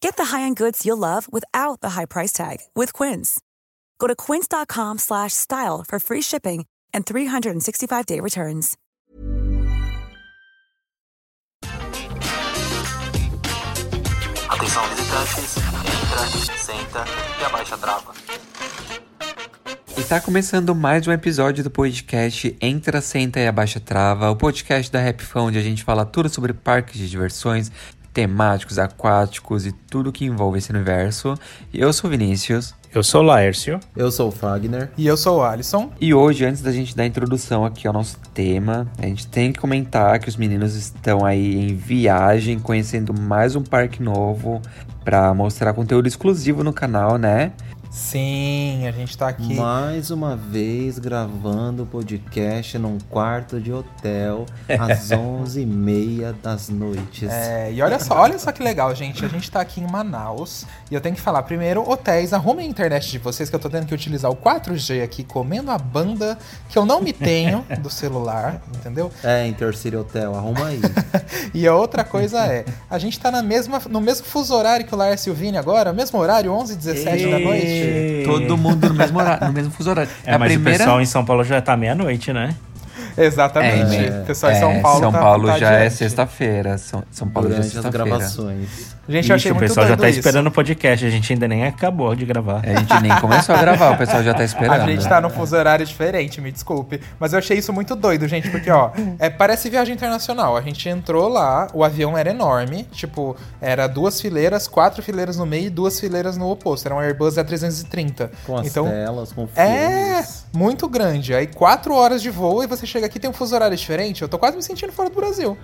Get 0.00 0.16
the 0.16 0.26
high-end 0.26 0.56
goods 0.56 0.84
you'll 0.86 0.98
love 0.98 1.26
without 1.32 1.80
the 1.80 1.90
high 1.90 2.06
price 2.06 2.32
tag 2.32 2.58
with 2.74 2.92
Quince. 2.92 3.40
Go 3.98 4.06
to 4.06 4.14
quince.com 4.14 4.98
slash 4.98 5.32
style 5.32 5.84
for 5.86 5.98
free 5.98 6.22
shipping 6.22 6.66
and 6.92 7.04
365-day 7.04 8.20
returns. 8.20 8.76
Atenção 14.48 14.82
visitantes, 14.90 15.56
entra, 15.56 16.58
senta 16.58 17.04
e 17.40 17.44
abaixa 17.44 17.74
a 17.74 17.78
trava. 17.78 18.14
Está 19.96 20.20
começando 20.20 20.74
mais 20.74 21.06
um 21.06 21.12
episódio 21.12 21.62
do 21.62 21.70
podcast 21.70 22.56
Entra, 22.60 23.00
Senta 23.00 23.38
e 23.40 23.46
Abaixa 23.46 23.78
Trava, 23.80 24.28
o 24.30 24.36
podcast 24.36 24.90
da 24.90 25.00
Rap 25.00 25.22
Fun, 25.22 25.46
onde 25.46 25.58
a 25.58 25.62
gente 25.62 25.84
fala 25.84 26.04
tudo 26.04 26.28
sobre 26.28 26.52
parques 26.52 26.98
de 26.98 27.08
diversões, 27.08 27.70
temáticos, 28.14 28.78
aquáticos 28.78 29.66
e 29.66 29.72
tudo 29.72 30.12
que 30.12 30.24
envolve 30.24 30.58
esse 30.58 30.70
universo. 30.70 31.34
Eu 31.72 31.92
sou 31.92 32.08
o 32.08 32.10
Vinícius. 32.12 32.72
Eu 32.94 33.02
sou 33.02 33.22
o 33.22 33.24
Laércio. 33.24 33.80
Eu 33.96 34.08
sou 34.12 34.28
o 34.28 34.30
Fagner. 34.30 34.88
E 34.96 35.04
eu 35.04 35.16
sou 35.16 35.38
o 35.38 35.42
Alisson. 35.42 35.90
E 36.00 36.14
hoje, 36.14 36.44
antes 36.44 36.62
da 36.62 36.70
gente 36.70 36.96
dar 36.96 37.02
a 37.02 37.06
introdução 37.06 37.64
aqui 37.64 37.88
ao 37.88 37.92
nosso 37.92 38.16
tema, 38.32 38.86
a 38.96 39.06
gente 39.06 39.26
tem 39.26 39.52
que 39.52 39.58
comentar 39.58 40.20
que 40.20 40.28
os 40.28 40.36
meninos 40.36 40.76
estão 40.76 41.24
aí 41.24 41.56
em 41.56 41.74
viagem, 41.74 42.60
conhecendo 42.60 43.12
mais 43.12 43.56
um 43.56 43.64
parque 43.64 44.00
novo 44.00 44.62
para 45.04 45.34
mostrar 45.34 45.74
conteúdo 45.74 46.06
exclusivo 46.06 46.62
no 46.62 46.72
canal, 46.72 47.18
né? 47.18 47.52
Sim, 47.94 48.88
a 48.88 48.90
gente 48.90 49.16
tá 49.16 49.28
aqui. 49.28 49.54
Mais 49.54 50.10
uma 50.10 50.34
vez 50.34 50.98
gravando 50.98 51.84
o 51.84 51.86
podcast 51.86 52.76
num 52.76 52.98
quarto 53.08 53.60
de 53.60 53.72
hotel 53.72 54.46
às 54.68 55.10
11h30 55.14 56.34
das 56.42 56.68
noites. 56.68 57.30
É, 57.30 57.72
e 57.72 57.80
olha 57.80 58.00
só, 58.00 58.18
olha 58.18 58.36
só 58.36 58.50
que 58.50 58.64
legal, 58.64 58.92
gente. 58.96 59.24
A 59.24 59.28
gente 59.28 59.48
tá 59.48 59.60
aqui 59.60 59.80
em 59.80 59.86
Manaus 59.86 60.66
e 60.90 60.94
eu 60.94 61.00
tenho 61.00 61.14
que 61.14 61.20
falar 61.20 61.44
primeiro, 61.44 61.88
hotéis, 61.88 62.32
arrumem 62.32 62.66
a 62.66 62.68
internet 62.68 63.08
de 63.12 63.18
vocês 63.18 63.48
que 63.48 63.54
eu 63.54 63.60
tô 63.60 63.70
tendo 63.70 63.86
que 63.86 63.94
utilizar 63.94 64.28
o 64.28 64.34
4G 64.34 65.00
aqui, 65.00 65.22
comendo 65.22 65.70
a 65.70 65.78
banda 65.78 66.36
que 66.68 66.76
eu 66.76 66.84
não 66.84 67.00
me 67.00 67.12
tenho 67.12 67.64
do 67.78 67.88
celular, 67.88 68.60
entendeu? 68.74 69.08
É, 69.22 69.46
Intercity 69.46 69.94
Hotel, 69.94 70.34
arruma 70.34 70.66
aí. 70.66 70.80
e 71.54 71.64
a 71.64 71.72
outra 71.76 72.02
coisa 72.02 72.44
é, 72.44 72.64
a 72.90 72.98
gente 72.98 73.20
tá 73.20 73.30
na 73.30 73.40
mesma, 73.40 73.80
no 73.88 74.00
mesmo 74.00 74.26
fuso 74.26 74.52
horário 74.52 74.84
que 74.84 74.92
o 74.92 74.98
Laércio 74.98 75.30
e 75.30 75.32
o 75.32 75.34
Vini 75.34 75.56
agora, 75.56 75.92
mesmo 75.92 76.18
horário, 76.18 76.50
11 76.50 76.72
h 76.72 76.82
17 76.82 77.30
da 77.30 77.38
noite. 77.38 77.83
Todo 78.24 78.56
mundo 78.56 78.88
no 78.88 78.94
mesmo 78.94 79.18
horário, 79.18 79.46
no 79.46 79.52
mesmo 79.52 79.70
fuso 79.72 79.90
horário. 79.90 80.10
É, 80.24 80.34
a 80.34 80.38
mas 80.38 80.52
primeira... 80.52 80.76
o 80.76 80.78
pessoal 80.78 81.00
em 81.00 81.06
São 81.06 81.24
Paulo 81.24 81.44
já 81.44 81.60
tá 81.60 81.76
meia-noite, 81.76 82.32
né? 82.32 82.54
Exatamente. 83.16 83.96
É, 83.96 84.20
o 84.22 84.26
pessoal 84.26 84.52
em 84.52 84.56
é, 84.56 84.60
São 84.60 84.82
Paulo 84.82 85.00
São 85.00 85.12
tá- 85.12 85.18
Paulo 85.20 85.46
tá 85.48 85.58
já 85.58 85.70
é 85.72 85.90
sexta-feira. 85.90 86.78
São, 86.78 87.04
São 87.10 87.28
Paulo 87.28 87.48
já 87.48 87.54
é 87.54 87.58
Durante 87.58 87.72
sexta-feira. 87.74 88.04
gravações. 88.06 88.93
Gente, 89.08 89.28
eu 89.28 89.36
achei 89.36 89.50
Ixi, 89.50 89.52
o 89.52 89.54
muito 89.54 89.68
pessoal 89.68 89.86
já 89.86 89.96
tá 89.96 90.08
isso. 90.08 90.18
esperando 90.18 90.46
o 90.46 90.50
podcast, 90.50 91.04
a 91.04 91.10
gente 91.10 91.32
ainda 91.32 91.46
nem 91.46 91.64
acabou 91.64 92.14
de 92.14 92.24
gravar. 92.24 92.62
A 92.64 92.78
gente 92.78 93.02
nem 93.02 93.14
começou 93.20 93.54
a 93.54 93.60
gravar, 93.60 93.90
o 93.90 93.98
pessoal 93.98 94.22
já 94.22 94.32
tá 94.32 94.42
esperando. 94.44 94.80
A 94.82 94.86
gente 94.86 95.06
tá 95.08 95.20
num 95.20 95.30
fuso 95.30 95.56
horário 95.56 95.84
diferente, 95.84 96.40
me 96.40 96.50
desculpe. 96.50 97.00
Mas 97.18 97.32
eu 97.32 97.38
achei 97.38 97.58
isso 97.58 97.72
muito 97.72 97.94
doido, 97.94 98.26
gente, 98.26 98.48
porque, 98.50 98.70
ó, 98.70 98.90
é, 99.18 99.28
parece 99.28 99.68
viagem 99.68 99.94
internacional. 99.94 100.56
A 100.56 100.60
gente 100.62 100.88
entrou 100.88 101.28
lá, 101.28 101.68
o 101.74 101.84
avião 101.84 102.16
era 102.16 102.30
enorme, 102.30 102.84
tipo, 102.92 103.36
era 103.60 103.86
duas 103.86 104.20
fileiras, 104.20 104.66
quatro 104.66 105.02
fileiras 105.02 105.36
no 105.36 105.44
meio 105.44 105.66
e 105.66 105.70
duas 105.70 106.00
fileiras 106.00 106.36
no 106.36 106.50
oposto. 106.50 106.86
Era 106.86 106.94
um 106.94 107.00
Airbus 107.00 107.34
A330. 107.34 108.30
Com 108.46 108.56
as 108.56 108.66
então, 108.66 108.86
telas, 108.88 109.32
com 109.32 109.48
é 109.56 110.22
muito 110.54 110.88
grande. 110.88 111.34
Aí 111.34 111.46
quatro 111.46 111.94
horas 111.94 112.22
de 112.22 112.30
voo 112.30 112.62
e 112.62 112.66
você 112.66 112.86
chega 112.86 113.06
aqui 113.06 113.18
e 113.18 113.20
tem 113.20 113.28
um 113.30 113.34
fuso 113.34 113.54
horário 113.54 113.76
diferente. 113.76 114.22
Eu 114.22 114.28
tô 114.28 114.38
quase 114.38 114.56
me 114.56 114.62
sentindo 114.62 114.92
fora 114.92 115.10
do 115.10 115.16
Brasil. 115.16 115.56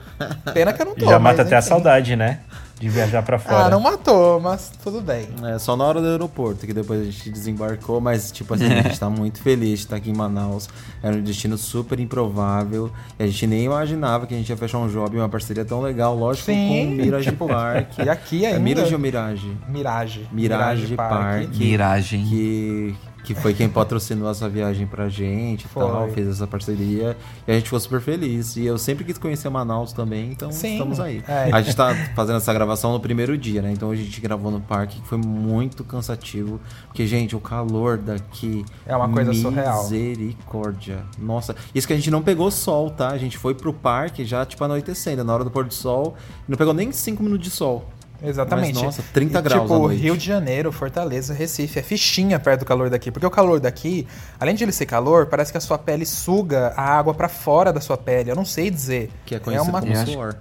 Pena 0.53 0.73
que 0.73 0.83
eu 0.83 0.87
não 0.87 0.95
tô. 0.95 1.07
já 1.07 1.19
mas 1.19 1.37
mata 1.37 1.43
até 1.43 1.57
a 1.57 1.59
enfim. 1.61 1.69
saudade, 1.69 2.17
né? 2.17 2.41
De 2.81 2.89
viajar 2.89 3.23
pra 3.23 3.39
fora. 3.39 3.67
Ah, 3.67 3.69
não 3.69 3.79
matou, 3.79 4.41
mas 4.41 4.73
tudo 4.83 5.03
bem. 5.03 5.29
É, 5.45 5.59
só 5.59 5.77
na 5.77 5.85
hora 5.85 6.01
do 6.01 6.07
aeroporto, 6.07 6.67
que 6.67 6.73
depois 6.73 7.03
a 7.03 7.05
gente 7.05 7.31
desembarcou, 7.31 8.01
mas 8.01 8.33
tipo 8.33 8.55
assim, 8.55 8.65
a 8.73 8.81
gente 8.83 8.99
tá 8.99 9.11
muito 9.11 9.43
feliz 9.43 9.81
de 9.81 9.85
estar 9.85 9.97
aqui 9.97 10.09
em 10.11 10.15
Manaus. 10.17 10.67
Era 11.03 11.15
um 11.15 11.21
destino 11.23 11.59
super 11.59 12.01
improvável. 12.01 12.91
E 13.19 13.23
a 13.23 13.27
gente 13.27 13.47
nem 13.47 13.65
imaginava 13.67 14.27
que 14.27 14.33
a 14.33 14.37
gente 14.39 14.49
ia 14.49 14.57
fechar 14.57 14.79
um 14.79 14.89
job, 14.89 15.15
uma 15.15 15.29
parceria 15.29 15.63
tão 15.63 15.83
legal, 15.83 16.17
lógico, 16.17 16.47
Sim. 16.47 16.69
com 16.69 16.85
o 16.85 16.97
Mirage 17.05 17.33
Park. 17.33 17.99
E 17.99 18.09
aqui 18.09 18.45
É 18.47 18.49
ainda. 18.49 18.61
Mirage 18.61 18.95
ou 18.95 18.99
Mirage? 18.99 19.57
Mirage. 19.69 20.27
Mirage 20.33 20.97
Park. 20.97 21.55
Miragem. 21.57 22.25
que, 22.25 22.97
que 23.25 23.35
foi 23.35 23.55
quem 23.55 23.69
patrocinou 23.69 24.31
essa 24.31 24.49
viagem 24.49 24.87
pra 24.87 25.09
gente 25.09 25.65
e 25.65 25.69
tal, 25.69 26.09
fez 26.11 26.29
essa 26.29 26.47
parceria. 26.47 27.17
E 27.47 27.51
a 27.51 27.55
gente 27.55 27.65
ficou 27.65 27.81
super 27.81 28.01
feliz. 28.01 28.57
E 28.57 28.65
eu 28.65 28.79
sempre 28.79 29.05
quis 29.05 29.19
conhecer 29.19 29.49
Manaus 29.49 29.93
também, 29.93 30.31
então 30.31 30.51
Sim. 30.51 30.73
estamos 30.73 31.01
aí. 31.01 31.23
É. 31.29 31.51
A 31.53 31.61
gente 31.63 31.77
tá 31.77 31.95
fazendo 32.15 32.37
essa 32.37 32.53
gravação 32.53 32.93
no 32.93 33.01
primeiro 33.01 33.37
dia, 33.37 33.63
né? 33.63 33.73
Então 33.73 33.91
a 33.91 33.97
gente 33.97 34.21
gravou 34.21 34.51
no 34.51 34.61
parque, 34.61 35.01
que 35.01 35.09
foi 35.09 35.19
muito 35.19 35.85
cansativo. 35.85 36.61
Porque, 36.87 37.07
gente, 37.07 37.37
o 37.37 37.41
calor 37.41 37.99
daqui. 37.99 38.65
É 38.87 38.97
uma 38.97 39.09
coisa 39.09 39.33
surreal. 39.33 39.83
Misericórdia. 39.85 41.05
Nossa. 41.19 41.55
Isso 41.75 41.87
que 41.87 41.93
a 41.93 41.97
gente 41.97 42.11
não 42.11 42.23
pegou 42.23 42.51
sol, 42.51 42.91
tá? 42.91 43.09
A 43.09 43.19
gente 43.19 43.39
foi 43.39 43.55
pro 43.55 43.73
parque 43.73 44.25
já, 44.25 44.45
tipo, 44.45 44.63
anoitecendo, 44.65 45.25
na 45.25 45.35
hora 45.35 45.45
do 45.45 45.51
pôr 45.51 45.65
do 45.65 45.75
sol. 45.75 46.15
Não 46.49 46.57
pegou 46.57 46.75
nem 46.75 46.91
5 46.93 47.23
minutos 47.23 47.45
de 47.45 47.51
sol. 47.51 47.89
Exatamente. 48.23 48.75
Mas, 48.75 48.83
nossa, 48.83 49.05
30 49.13 49.39
E, 49.39 49.43
graus 49.43 49.63
Tipo, 49.63 49.75
à 49.75 49.79
noite. 49.79 50.03
Rio 50.03 50.17
de 50.17 50.25
Janeiro, 50.25 50.73
Fortaleza, 50.73 51.33
Recife, 51.33 51.79
é 51.79 51.83
fichinha 51.83 52.39
perto 52.39 52.61
do 52.61 52.67
calor 52.67 52.91
daqui. 52.91 53.11
Porque 53.11 53.27
o 53.27 53.31
calor 53.31 53.61
daqui, 53.61 54.07
além 54.39 54.55
de 54.55 54.65
ele 54.65 54.73
ser 54.73 54.87
calor, 54.87 55.27
parece 55.27 55.51
que 55.53 55.59
a 55.59 55.61
sua 55.61 55.79
pele 55.79 56.05
suga 56.05 56.73
a 56.77 56.83
água 56.83 57.15
pra 57.15 57.29
fora 57.29 57.73
da 57.73 57.81
sua 57.81 57.97
pele. 57.97 58.31
Eu 58.31 58.37
não 58.37 58.45
sei 58.45 58.71
dizer. 58.71 59.11
Que 59.25 59.35
é 59.35 59.39
conhecido 59.39 59.71
uma... 59.71 59.81
como 59.81 59.97
suor. 60.07 60.37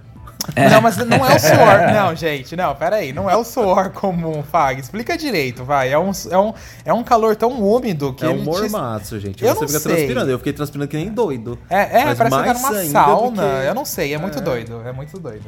Não, 0.70 0.80
mas 0.80 0.96
não 0.96 1.24
é 1.26 1.34
o 1.36 1.38
suor. 1.38 1.80
Não, 1.94 2.14
gente, 2.16 2.56
não, 2.56 2.74
peraí. 2.74 3.12
Não 3.12 3.28
é 3.30 3.36
o 3.36 3.44
suor 3.44 3.90
comum, 3.90 4.42
Fag. 4.42 4.80
Explica 4.80 5.16
direito, 5.16 5.64
vai. 5.64 5.92
É 5.92 5.98
um, 5.98 6.10
é 6.30 6.38
um, 6.38 6.54
é 6.86 6.92
um 6.92 7.02
calor 7.04 7.36
tão 7.36 7.50
úmido 7.62 8.12
que 8.12 8.24
É 8.24 8.28
um 8.28 8.32
ele 8.32 8.40
te- 8.40 8.44
mormaço, 8.46 9.18
gente. 9.20 9.44
Eu 9.44 9.54
Você 9.54 9.60
não 9.60 9.68
fica 9.68 9.80
sei. 9.80 9.92
transpirando. 9.94 10.30
Eu 10.30 10.38
fiquei 10.38 10.52
transpirando 10.52 10.88
que 10.88 10.96
nem 10.96 11.08
doido. 11.10 11.58
É, 11.68 12.00
é 12.00 12.04
Mas 12.06 12.18
parece 12.18 12.36
que 12.36 12.44
tá 12.44 12.54
numa 12.54 12.84
sauna. 12.84 13.42
que- 13.42 13.66
Eu 13.68 13.74
não 13.74 13.84
sei, 13.84 14.14
é 14.14 14.18
muito 14.18 14.40
doido. 14.40 14.82
É 14.86 14.92
muito 14.92 15.18
doido. 15.18 15.44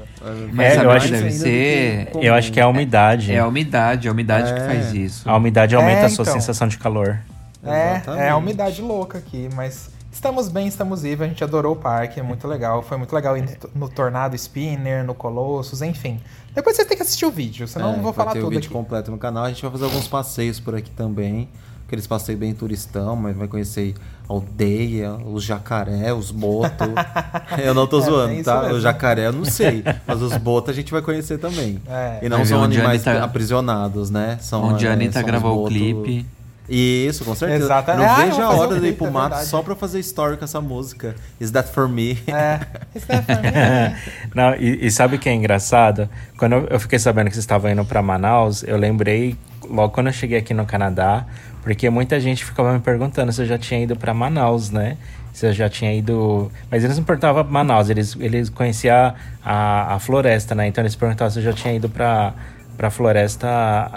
Mas 0.52 0.76
É, 0.78 0.84
eu 0.84 0.90
acho 0.90 1.06
que 1.06 1.12
deve 1.12 1.30
ser? 1.32 2.06
que 2.12 2.26
Eu 2.26 2.34
acho 2.34 2.52
que 2.52 2.60
é 2.60 2.62
a 2.62 2.68
umidade. 2.68 3.32
É 3.32 3.38
a 3.38 3.46
umidade, 3.46 4.08
a 4.08 4.12
umidade 4.12 4.52
que 4.52 4.60
É. 4.60 4.66
faz 4.66 4.92
isso. 4.92 5.28
A 5.28 5.36
umidade 5.36 5.74
aumenta 5.74 6.02
É, 6.02 6.04
a 6.04 6.08
sua 6.08 6.22
então. 6.22 6.34
sensação 6.34 6.68
de 6.68 6.78
calor. 6.78 7.18
É, 7.64 7.92
Exatamente. 7.92 8.22
é 8.24 8.28
a 8.28 8.36
umidade 8.36 8.82
louca 8.82 9.18
aqui, 9.18 9.48
mas 9.54 9.88
estamos 10.12 10.48
bem, 10.48 10.66
estamos 10.66 11.02
vivos, 11.02 11.24
a 11.24 11.28
gente 11.28 11.42
adorou 11.42 11.72
o 11.72 11.76
parque, 11.76 12.20
é 12.20 12.22
muito 12.22 12.46
legal. 12.46 12.82
Foi 12.82 12.96
muito 12.98 13.14
legal 13.14 13.36
ir 13.36 13.42
no, 13.42 13.86
no 13.86 13.88
Tornado 13.88 14.36
Spinner, 14.36 15.04
no 15.04 15.14
Colossus, 15.14 15.82
enfim. 15.82 16.20
Depois 16.54 16.76
você 16.76 16.84
tem 16.84 16.96
que 16.96 17.02
assistir 17.02 17.24
o 17.26 17.30
vídeo, 17.30 17.66
senão 17.66 17.90
eu 17.90 17.96
não 17.96 18.02
vou 18.02 18.10
É, 18.12 18.14
vai 18.14 18.24
falar 18.24 18.32
ter 18.32 18.40
tudo 18.40 18.48
o 18.48 18.50
vídeo 18.50 18.66
aqui. 18.66 18.72
completo 18.74 19.10
no 19.10 19.18
canal. 19.18 19.44
A 19.44 19.48
gente 19.48 19.62
vai 19.62 19.70
fazer 19.70 19.84
alguns 19.84 20.06
passeios 20.06 20.60
por 20.60 20.74
aqui 20.74 20.90
também. 20.90 21.48
aqueles 21.86 22.06
passeios 22.06 22.38
bem 22.40 22.54
turistão, 22.54 23.14
mas 23.16 23.36
vai 23.36 23.46
conhecer 23.46 23.94
aldeia, 24.26 25.12
os 25.12 25.44
jacaré, 25.44 26.10
os 26.14 26.30
botos. 26.30 26.88
eu 27.62 27.74
não 27.74 27.86
tô 27.86 27.98
É, 28.00 28.02
zoando, 28.02 28.32
isso 28.34 28.44
tá? 28.44 28.62
mesmo. 28.62 28.76
O 28.76 28.80
jacaré 28.80 29.26
eu 29.26 29.32
não 29.32 29.44
sei, 29.44 29.84
mas 30.06 30.22
os 30.22 30.34
botos 30.38 30.70
a 30.70 30.72
gente 30.72 30.90
vai 30.90 31.02
conhecer 31.02 31.36
também. 31.38 31.80
É. 31.86 32.18
E 32.22 32.28
não 32.30 32.38
Vai 32.38 32.46
são 32.46 32.62
animais 32.64 33.06
Anitta- 33.06 33.24
aprisionados, 33.24 34.08
né? 34.10 34.38
São, 34.40 34.62
Onde 34.64 34.86
a 34.86 34.90
é, 34.90 34.92
Anitta 34.94 35.20
gravou 35.22 35.64
o 35.64 35.68
clipe. 35.68 36.24
Isso, 36.68 37.24
com 37.24 37.34
certeza. 37.34 37.64
Exatamente. 37.64 38.06
Não 38.06 38.14
Ah, 38.14 38.24
vejo 38.24 38.40
a 38.42 38.50
hora 38.50 38.80
de 38.80 38.86
ir 38.86 38.92
pro 38.94 39.10
mato 39.10 39.30
verdade. 39.30 39.48
só 39.48 39.62
pra 39.62 39.74
fazer 39.74 39.98
story 40.00 40.36
com 40.36 40.44
essa 40.44 40.60
música. 40.60 41.14
Is 41.40 41.50
that 41.50 41.70
for 41.72 41.88
me? 41.88 42.18
É. 42.28 42.60
Isso 42.94 43.06
é 43.08 43.20
pra 43.20 43.34
mim. 43.36 43.96
Não, 44.34 44.54
e, 44.54 44.86
e 44.86 44.90
sabe 44.90 45.16
o 45.16 45.18
que 45.18 45.28
é 45.28 45.34
engraçado? 45.34 46.08
Quando 46.38 46.54
eu, 46.70 46.78
fiquei 46.80 46.98
sabendo 46.98 47.26
que 47.26 47.32
vocês 47.34 47.42
estavam 47.42 47.70
indo 47.70 47.84
pra 47.84 48.00
Manaus, 48.00 48.62
eu 48.62 48.76
lembrei 48.76 49.36
logo 49.68 49.92
quando 49.92 50.06
eu 50.06 50.12
cheguei 50.12 50.38
aqui 50.38 50.54
no 50.54 50.64
Canadá, 50.64 51.26
porque 51.62 51.90
muita 51.90 52.18
gente 52.20 52.44
ficava 52.44 52.72
me 52.72 52.80
perguntando 52.80 53.32
se 53.32 53.42
eu 53.42 53.46
já 53.46 53.58
tinha 53.58 53.82
ido 53.82 53.96
pra 53.96 54.14
Manaus, 54.14 54.70
né? 54.70 54.96
Se 55.32 55.46
eu 55.46 55.52
já 55.52 55.68
tinha 55.68 55.92
ido. 55.94 56.50
Mas 56.70 56.84
eles 56.84 56.96
não 56.96 57.04
perguntavam 57.04 57.42
Manaus, 57.44 57.88
eles, 57.90 58.16
eles 58.20 58.48
conheciam 58.48 59.14
a, 59.44 59.94
a 59.94 59.98
floresta, 59.98 60.54
né? 60.54 60.66
Então 60.68 60.82
eles 60.82 60.94
perguntavam 60.94 61.30
se 61.30 61.38
eu 61.38 61.42
já 61.42 61.52
tinha 61.52 61.74
ido 61.74 61.88
pra, 61.88 62.34
pra 62.76 62.90
floresta 62.90 63.48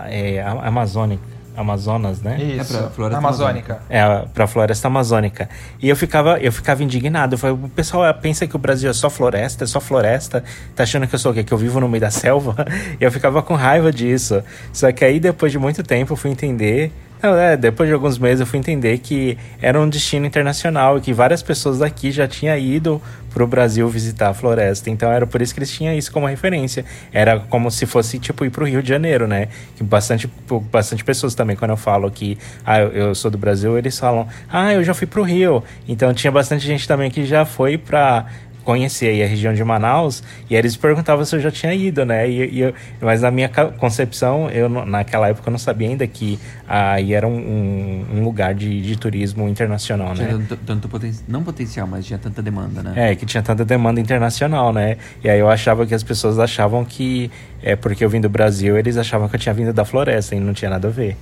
é, 0.07 0.41
a- 0.41 0.67
amazônica. 0.67 1.34
Amazonas, 1.55 2.21
né? 2.21 2.37
Isso. 2.41 2.75
É 2.75 2.79
pra 2.79 2.89
floresta 2.89 3.17
Amazônica. 3.17 3.79
É, 3.89 4.25
pra 4.33 4.47
floresta 4.47 4.87
amazônica. 4.87 5.49
E 5.81 5.89
eu 5.89 5.95
ficava, 5.95 6.37
eu 6.39 6.51
ficava 6.51 6.83
indignado. 6.83 7.35
Eu 7.35 7.37
falei, 7.37 7.55
o 7.55 7.69
pessoal 7.69 8.13
pensa 8.13 8.45
que 8.45 8.55
o 8.55 8.59
Brasil 8.59 8.89
é 8.89 8.93
só 8.93 9.09
floresta, 9.09 9.63
é 9.63 9.67
só 9.67 9.79
floresta. 9.79 10.43
Tá 10.75 10.83
achando 10.83 11.07
que 11.07 11.15
eu 11.15 11.19
sou 11.19 11.31
o 11.31 11.35
quê? 11.35 11.43
Que 11.43 11.53
eu 11.53 11.57
vivo 11.57 11.79
no 11.79 11.87
meio 11.87 12.01
da 12.01 12.11
selva? 12.11 12.55
E 12.99 13.03
eu 13.03 13.11
ficava 13.11 13.41
com 13.41 13.55
raiva 13.55 13.91
disso. 13.91 14.43
Só 14.71 14.91
que 14.91 15.03
aí, 15.03 15.19
depois 15.19 15.51
de 15.51 15.59
muito 15.59 15.83
tempo, 15.83 16.13
eu 16.13 16.17
fui 16.17 16.31
entender. 16.31 16.91
É, 17.33 17.57
depois 17.57 17.89
de 17.89 17.93
alguns 17.93 18.17
meses 18.17 18.41
eu 18.41 18.45
fui 18.45 18.59
entender 18.59 18.97
que 18.99 19.37
era 19.61 19.79
um 19.79 19.89
destino 19.89 20.25
internacional 20.25 20.97
e 20.97 21.01
que 21.01 21.13
várias 21.13 21.41
pessoas 21.41 21.79
daqui 21.79 22.11
já 22.11 22.27
tinham 22.27 22.57
ido 22.57 23.01
pro 23.35 23.45
Brasil 23.45 23.87
visitar 23.89 24.29
a 24.29 24.33
floresta. 24.33 24.89
Então 24.89 25.11
era 25.11 25.27
por 25.27 25.41
isso 25.41 25.53
que 25.53 25.59
eles 25.59 25.69
tinham 25.69 25.93
isso 25.93 26.09
como 26.09 26.25
referência. 26.25 26.85
Era 27.11 27.37
como 27.37 27.69
se 27.69 27.85
fosse 27.85 28.17
tipo 28.17 28.45
ir 28.45 28.49
pro 28.49 28.65
Rio 28.65 28.81
de 28.81 28.87
Janeiro, 28.87 29.27
né? 29.27 29.49
Que 29.75 29.83
bastante, 29.83 30.29
bastante 30.71 31.03
pessoas 31.03 31.35
também, 31.35 31.55
quando 31.55 31.71
eu 31.71 31.77
falo 31.77 32.09
que 32.09 32.37
ah, 32.65 32.79
eu, 32.79 33.13
sou 33.13 33.29
do 33.29 33.37
Brasil, 33.37 33.77
eles 33.77 33.99
falam, 33.99 34.25
ah, 34.49 34.73
eu 34.73 34.83
já 34.85 34.93
fui 34.93 35.05
pro 35.05 35.21
Rio. 35.21 35.61
Então 35.85 36.13
tinha 36.13 36.31
bastante 36.31 36.65
gente 36.65 36.87
também 36.87 37.11
que 37.11 37.25
já 37.25 37.43
foi 37.43 37.77
pra 37.77 38.25
conhecer 38.65 39.07
aí 39.09 39.23
a 39.23 39.27
região 39.27 39.53
de 39.53 39.63
Manaus 39.63 40.21
e 40.49 40.55
aí 40.55 40.59
eles 40.59 40.75
perguntavam 40.75 41.23
se 41.23 41.35
eu 41.35 41.39
já 41.39 41.51
tinha 41.51 41.73
ido, 41.73 42.03
né? 42.03 42.27
E, 42.29 42.49
e 42.55 42.59
eu- 42.61 42.73
mas 42.99 43.21
na 43.21 43.29
minha 43.31 43.47
concepção, 43.77 44.49
eu 44.49 44.67
naquela 44.67 45.29
época 45.29 45.47
eu 45.47 45.51
não 45.51 45.59
sabia 45.59 45.87
ainda 45.87 46.05
que 46.07 46.39
aí 46.67 47.13
era 47.13 47.27
um, 47.27 47.37
um- 47.37 48.05
um 48.15 48.23
lugar 48.23 48.53
de, 48.55 48.81
de 48.81 48.97
turismo 48.97 49.47
internacional, 49.47 50.09
né? 50.09 50.25
Tinha 50.25 50.29
tanto, 50.39 50.57
tanto 50.65 50.89
poten- 50.89 51.13
não 51.27 51.43
potencial, 51.43 51.87
mas 51.87 52.05
tinha 52.05 52.17
tanta 52.19 52.41
demanda, 52.41 52.81
né? 52.81 53.11
É, 53.11 53.15
que 53.15 53.25
tinha 53.25 53.43
tanta 53.43 53.63
demanda 53.63 54.01
internacional, 54.01 54.73
né? 54.73 54.97
E 55.23 55.29
aí 55.29 55.39
eu 55.39 55.49
achava 55.49 55.85
que 55.85 55.93
as 55.93 56.03
pessoas 56.03 56.39
achavam 56.39 56.83
que 56.83 57.29
é 57.61 57.75
porque 57.75 58.03
eu 58.03 58.09
vim 58.09 58.19
do 58.19 58.29
Brasil, 58.29 58.77
eles 58.77 58.97
achavam 58.97 59.29
que 59.29 59.35
eu 59.35 59.39
tinha 59.39 59.53
vindo 59.53 59.71
da 59.71 59.85
floresta 59.85 60.35
e 60.35 60.39
não 60.39 60.53
tinha 60.53 60.71
nada 60.71 60.87
a 60.87 60.91
ver. 60.91 61.15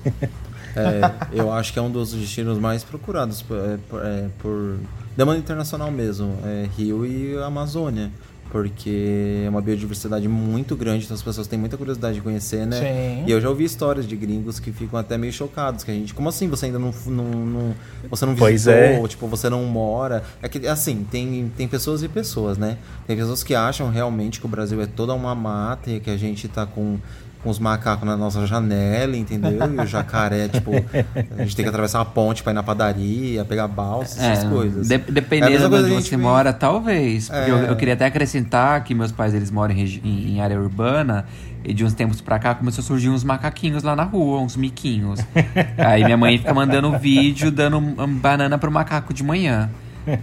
É, 0.75 1.11
eu 1.31 1.51
acho 1.51 1.71
que 1.71 1.77
é 1.77 1.81
um 1.81 1.91
dos 1.91 2.13
destinos 2.13 2.57
mais 2.57 2.83
procurados 2.83 3.41
por, 3.41 3.57
é, 3.57 3.77
por, 3.89 4.01
é, 4.03 4.25
por 4.39 4.79
demanda 5.15 5.39
internacional 5.39 5.92
mesmo, 5.92 6.38
é 6.45 6.68
Rio 6.77 7.06
e 7.06 7.38
Amazônia. 7.44 8.12
Porque 8.51 9.42
é 9.45 9.50
uma 9.50 9.62
biodiversidade 9.62 10.27
muito 10.27 10.75
grande, 10.75 11.06
então 11.06 11.15
as 11.15 11.24
pessoas 11.24 11.48
têm 11.48 11.57
muita 11.57 11.75
curiosidade 11.75 12.15
de 12.18 12.21
conhecer, 12.21 12.68
né? 12.68 12.80
Sim. 12.80 13.24
E 13.25 13.31
eu 13.31 13.42
já 13.42 13.50
ouvi 13.50 13.63
histórias 13.63 14.06
de 14.07 14.15
gringos 14.15 14.60
que 14.60 14.71
ficam 14.71 15.00
até 15.00 15.18
meio 15.18 15.33
chocados, 15.33 15.83
que 15.83 15.89
a 15.89 15.94
gente, 15.94 16.13
como 16.13 16.30
assim 16.30 16.48
você 16.48 16.68
ainda 16.68 16.77
não, 16.77 16.94
não, 17.07 17.24
não- 17.24 17.75
você 18.12 18.27
não 18.27 18.36
Pois 18.36 18.65
visitou, 18.65 19.06
é. 19.06 19.07
tipo, 19.07 19.27
você 19.27 19.50
não 19.50 19.63
mora. 19.63 20.24
É 20.39 20.48
que 20.48 20.68
assim, 20.68 21.04
tem, 21.10 21.51
tem 21.57 21.68
pessoas 21.68 22.04
e 22.04 22.07
pessoas, 22.07 22.56
né? 22.60 22.77
Tem 23.07 23.18
pessoas 23.18 23.44
que 23.44 23.56
acham 23.56 23.89
realmente 23.89 24.39
que 24.39 24.45
o 24.45 24.50
Brasil 24.50 24.80
é 24.80 24.86
toda 24.86 25.15
uma 25.15 25.33
mata 25.33 25.89
e 25.89 26.00
que 26.00 26.12
a 26.12 26.18
gente 26.18 26.48
tá 26.48 26.63
com 26.63 27.00
com 27.43 27.49
os 27.49 27.59
macacos 27.59 28.05
na 28.07 28.15
nossa 28.15 28.47
janela, 28.47 29.17
entendeu? 29.17 29.51
E 29.51 29.81
o 29.81 29.85
jacaré, 29.85 30.47
tipo, 30.49 30.71
a 30.73 31.43
gente 31.43 31.55
tem 31.55 31.63
que 31.63 31.69
atravessar 31.69 31.99
uma 31.99 32.05
ponte 32.05 32.41
pra 32.41 32.51
ir 32.53 32.55
na 32.55 32.63
padaria, 32.63 33.43
pegar 33.43 33.67
balsa, 33.67 34.23
essas 34.23 34.45
coisas. 34.49 34.87
de- 34.87 34.95
É 34.95 34.97
dependendo 34.97 35.51
mesma 35.51 35.69
de 35.69 35.75
onde 35.93 36.03
você 36.05 36.09
gente- 36.11 36.17
mora, 36.17 36.53
talvez. 36.53 37.27
Porque 37.29 37.51
eu, 37.51 37.57
É. 37.57 37.69
eu 37.69 37.75
queria 37.75 37.93
até 37.95 38.05
acrescentar 38.05 38.83
que 38.83 38.95
meus 38.95 39.11
pais 39.11 39.33
eles 39.33 39.51
moram 39.51 39.73
em, 39.75 39.83
em- 40.03 40.35
em 40.35 40.41
área 40.41 40.59
urbana. 40.59 41.25
E 41.65 41.73
de 41.73 41.85
uns 41.85 41.93
tempos 41.93 42.19
pra 42.19 42.37
cá 42.39 42.53
começou 42.53 42.81
a 42.81 42.85
surgir 42.85 43.09
uns 43.09 43.23
macaquinhos 43.23 43.83
lá 43.83 43.95
na 43.95 44.03
rua, 44.03 44.41
uns 44.41 44.57
miquinhos. 44.57 45.21
Aí 45.77 46.03
minha 46.03 46.17
mãe 46.17 46.37
fica 46.37 46.53
mandando 46.53 46.97
vídeo 46.99 47.49
dando 47.51 47.77
um- 47.77 47.95
um 48.03 48.07
banana 48.15 48.57
pro 48.57 48.69
macaco 48.69 49.13
de 49.13 49.23
manhã. 49.23 49.69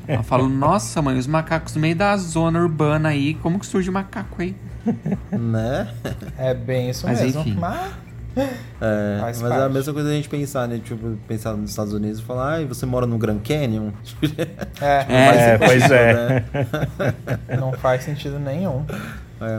Eu 0.08 0.22
falo, 0.22 0.48
nossa 0.48 1.00
mãe, 1.02 1.16
os 1.18 1.26
macacos 1.26 1.74
no 1.74 1.80
meio 1.80 1.96
da 1.96 2.16
zona 2.16 2.58
urbana 2.60 3.08
aí, 3.10 3.34
como 3.34 3.58
que 3.58 3.66
surge 3.66 3.90
macaco 3.90 4.42
aí? 4.42 4.54
Né? 5.32 5.88
É 6.38 6.54
bem 6.54 6.90
isso 6.90 7.06
Mas 7.06 7.20
mesmo. 7.20 7.40
enfim. 7.42 7.56
Mas 7.58 7.92
É, 8.80 9.18
mas 9.20 9.42
é 9.42 9.46
a 9.46 9.48
parte. 9.48 9.72
mesma 9.74 9.92
coisa 9.92 10.08
a 10.08 10.12
gente 10.12 10.28
pensar, 10.28 10.68
né? 10.68 10.80
Tipo, 10.82 11.16
pensar 11.26 11.52
nos 11.54 11.70
Estados 11.70 11.92
Unidos 11.92 12.20
e 12.20 12.22
falar, 12.22 12.54
ai, 12.54 12.64
você 12.64 12.86
mora 12.86 13.06
no 13.06 13.18
Grand 13.18 13.40
Canyon? 13.40 13.90
é, 14.80 15.52
É, 15.54 15.58
pois 15.58 15.90
é. 15.90 16.14
né? 16.14 16.44
não 17.58 17.72
faz 17.72 18.04
sentido 18.04 18.38
nenhum. 18.38 18.84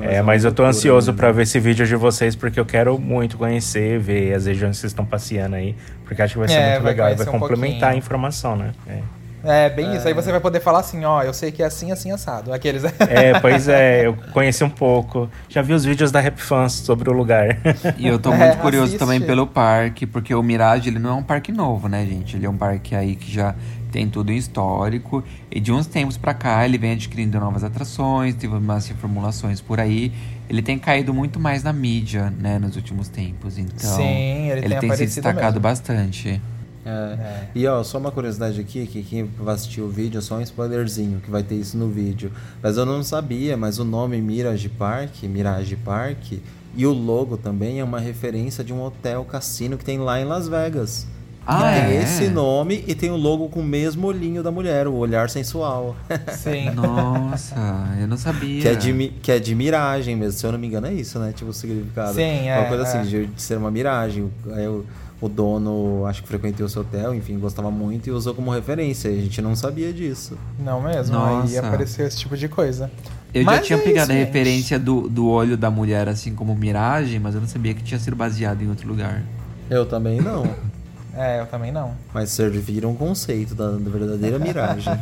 É, 0.04 0.22
mas 0.22 0.44
eu 0.46 0.52
tô 0.52 0.64
ansioso 0.64 1.08
mesmo. 1.08 1.18
pra 1.18 1.32
ver 1.32 1.42
esse 1.44 1.60
vídeo 1.60 1.86
de 1.88 1.96
vocês, 1.96 2.36
porque 2.36 2.60
eu 2.60 2.66
quero 2.66 2.98
muito 3.00 3.36
conhecer, 3.38 4.00
ver 4.00 4.34
as 4.36 4.46
regiões 4.46 4.76
que 4.78 4.82
vocês 4.82 4.92
estão 4.92 5.06
passeando 5.06 5.56
aí. 5.56 5.76
Porque 6.06 6.22
acho 6.22 6.34
que 6.34 6.40
vai 6.40 6.48
ser 6.48 6.54
É, 6.56 6.70
muito 6.74 6.84
vai 6.84 6.92
legal 6.92 7.10
e 7.12 7.16
vai 7.16 7.28
um 7.28 7.32
complementar 7.32 7.72
pouquinho. 7.80 7.92
a 7.94 7.96
informação, 7.98 8.56
né? 8.56 8.72
É. 8.88 9.00
É, 9.44 9.70
bem 9.70 9.96
isso. 9.96 10.08
Aí 10.08 10.14
você 10.14 10.32
vai 10.32 10.40
poder 10.40 10.60
falar 10.60 10.80
assim, 10.80 11.04
ó, 11.04 11.24
eu 11.24 11.34
sei 11.34 11.52
que 11.52 11.64
é 11.64 11.66
assim, 11.66 11.92
assim, 11.92 12.12
assado. 12.12 12.54
Aqueles. 12.54 12.84
É, 13.00 13.40
pois 13.40 13.68
é, 13.68 14.06
eu 14.08 14.16
conheci 14.34 14.64
um 14.64 14.70
pouco. 14.70 15.30
Já 15.50 15.62
vi 15.62 15.74
os 15.74 15.84
vídeos 15.84 16.12
da 16.12 16.20
Rap 16.20 16.38
Fans 16.40 16.74
sobre 16.74 17.10
o 17.10 17.14
lugar. 17.14 17.58
E 17.98 18.08
eu 18.08 18.20
tô 18.20 18.32
É, 18.34 18.38
muito 18.38 18.58
curioso 18.60 18.86
assiste. 18.86 19.00
também 19.00 19.20
pelo 19.22 19.48
parque, 19.48 20.06
porque 20.06 20.34
o 20.34 20.42
Mirage 20.44 20.90
ele 20.90 21.00
não 21.00 21.10
é 21.12 21.14
um 21.14 21.24
parque 21.24 21.52
novo, 21.52 21.88
né, 21.88 22.06
gente? 22.06 22.36
Ele 22.36 22.46
é 22.46 22.50
um 22.50 22.58
parque 22.58 22.96
aí 22.96 23.16
que 23.16 23.32
já 23.32 23.56
tem 23.92 24.08
tudo 24.08 24.32
em 24.32 24.38
histórico. 24.38 25.24
E 25.52 25.60
de 25.60 25.72
uns 25.72 25.86
tempos 25.88 26.18
pra 26.18 26.34
cá 26.34 26.64
ele 26.64 26.78
vem 26.78 26.94
adquirindo 26.94 27.40
novas 27.40 27.64
atrações, 27.64 28.36
teve 28.36 28.56
umas 28.56 28.88
reformulações 28.88 29.60
por 29.60 29.80
aí. 29.80 30.12
Ele 30.50 30.62
tem 30.62 30.78
caído 30.78 31.14
muito 31.14 31.40
mais 31.40 31.64
na 31.64 31.72
mídia, 31.74 32.32
né, 32.38 32.60
nos 32.60 32.76
últimos 32.76 33.08
tempos. 33.08 33.58
Então, 33.58 33.96
Sim, 33.96 34.50
ele 34.50 34.62
tem 34.70 34.80
tem 34.80 34.92
se 34.96 35.06
destacado 35.06 35.54
mesmo. 35.54 35.62
bastante. 35.62 36.42
É. 36.86 37.48
E 37.54 37.68
ó, 37.68 37.84
só 37.84 37.98
uma 37.98 38.12
curiosidade 38.12 38.60
aqui, 38.60 38.88
que 38.88 39.04
quem 39.04 39.26
vai 39.26 39.56
assistir 39.56 39.82
o 39.82 39.90
vídeo 39.90 40.18
é 40.18 40.22
só 40.22 40.36
um 40.36 40.42
spoilerzinho, 40.42 41.20
que 41.20 41.30
vai 41.30 41.44
ter 41.44 41.56
isso 41.56 41.78
no 41.78 41.90
vídeo. 41.90 42.32
Mas 42.62 42.78
eu 42.78 42.86
não 42.86 43.04
sabia, 43.04 43.56
mas 43.56 43.80
o 43.80 43.84
nome 43.84 44.20
Mirage 44.22 44.70
Park, 44.70 45.24
Mirage 45.24 45.76
Park, 45.76 46.34
e 46.76 46.86
o 46.86 46.94
logo 46.94 47.38
também 47.38 47.80
é 47.80 47.84
uma 47.84 48.00
referência 48.00 48.64
de 48.64 48.74
um 48.74 48.82
hotel 48.82 49.26
cassino 49.26 49.78
que 49.78 49.86
tem 49.86 50.00
lá 50.00 50.20
em 50.20 50.26
Las 50.26 50.48
Vegas. 50.48 51.08
Ah, 51.46 51.60
tem 51.74 51.98
é? 51.98 52.04
esse 52.04 52.28
nome 52.30 52.84
e 52.88 52.94
tem 52.94 53.10
o 53.10 53.16
logo 53.18 53.50
com 53.50 53.62
o 53.62 53.64
mesmo 53.64 54.06
olhinho 54.08 54.44
da 54.44 54.52
mulher, 54.52 54.88
o 54.88 54.94
olhar 54.96 55.30
sensual. 55.30 55.96
Sim. 56.34 56.70
Nossa, 56.76 57.56
eu 58.00 58.08
não 58.08 58.18
sabia. 58.18 58.62
que, 58.62 58.68
é 58.68 58.76
de, 58.76 59.08
que 59.22 59.32
é 59.32 59.40
de 59.40 59.56
miragem 59.56 60.16
mesmo, 60.16 60.38
se 60.40 60.46
eu 60.46 60.52
não 60.52 60.60
me 60.60 60.68
engano 60.68 60.88
é 60.88 60.94
isso, 60.94 61.18
né? 61.20 61.34
Tipo 61.36 61.50
o 61.50 61.54
significado. 61.54 62.14
Sim, 62.14 62.42
Uma 62.44 62.52
é, 62.52 62.66
coisa 62.68 62.84
assim, 62.84 63.00
é. 63.00 63.04
de, 63.04 63.26
de 63.28 63.42
ser 63.42 63.58
uma 63.58 63.72
miragem. 63.72 64.24
O- 64.46 64.54
Aí 64.54 64.68
o, 64.68 64.86
o 65.20 65.28
dono, 65.30 66.06
acho 66.06 66.22
que 66.22 66.28
frequentou 66.28 66.66
o 66.66 66.70
seu 66.70 66.82
hotel, 66.84 67.14
enfim, 67.14 67.38
gostava 67.40 67.70
muito 67.72 68.08
e 68.08 68.12
usou 68.12 68.34
como 68.34 68.52
referência. 68.52 69.10
A 69.10 69.14
gente 69.16 69.42
não 69.42 69.56
sabia 69.56 69.92
disso. 69.92 70.38
Não 70.60 70.82
mesmo. 70.82 71.18
Aí 71.18 71.36
Nossa. 71.38 71.60
apareceu 71.60 72.06
esse 72.08 72.18
tipo 72.20 72.38
de 72.38 72.48
coisa. 72.48 72.90
Eu 73.34 73.44
Mas 73.46 73.58
já 73.58 73.62
tinha 73.64 73.80
é 73.80 73.82
pegado 73.82 74.04
isso, 74.04 74.12
a 74.12 74.16
gente. 74.16 74.26
referência 74.28 74.78
do, 74.80 75.08
do 75.10 75.28
olho 75.28 75.56
da 75.58 75.72
mulher, 75.72 76.08
assim 76.10 76.36
como 76.36 76.56
miragem, 76.56 77.20
mas 77.20 77.34
eu 77.34 77.42
não 77.42 77.48
sabia 77.48 77.74
que 77.74 77.82
tinha 77.84 78.00
sido 78.00 78.16
baseado 78.16 78.62
em 78.62 78.70
outro 78.70 78.88
lugar. 78.88 79.24
Eu 79.70 79.86
também 79.86 80.20
não. 80.22 80.44
É, 81.16 81.42
eu 81.42 81.46
também 81.46 81.72
não. 81.72 81.94
mas 82.14 82.30
serviram 82.30 82.92
um 82.92 82.96
conceito 82.96 83.54
da, 83.54 83.72
da 83.72 83.90
verdadeira 83.90 84.40
miragem. 84.40 84.94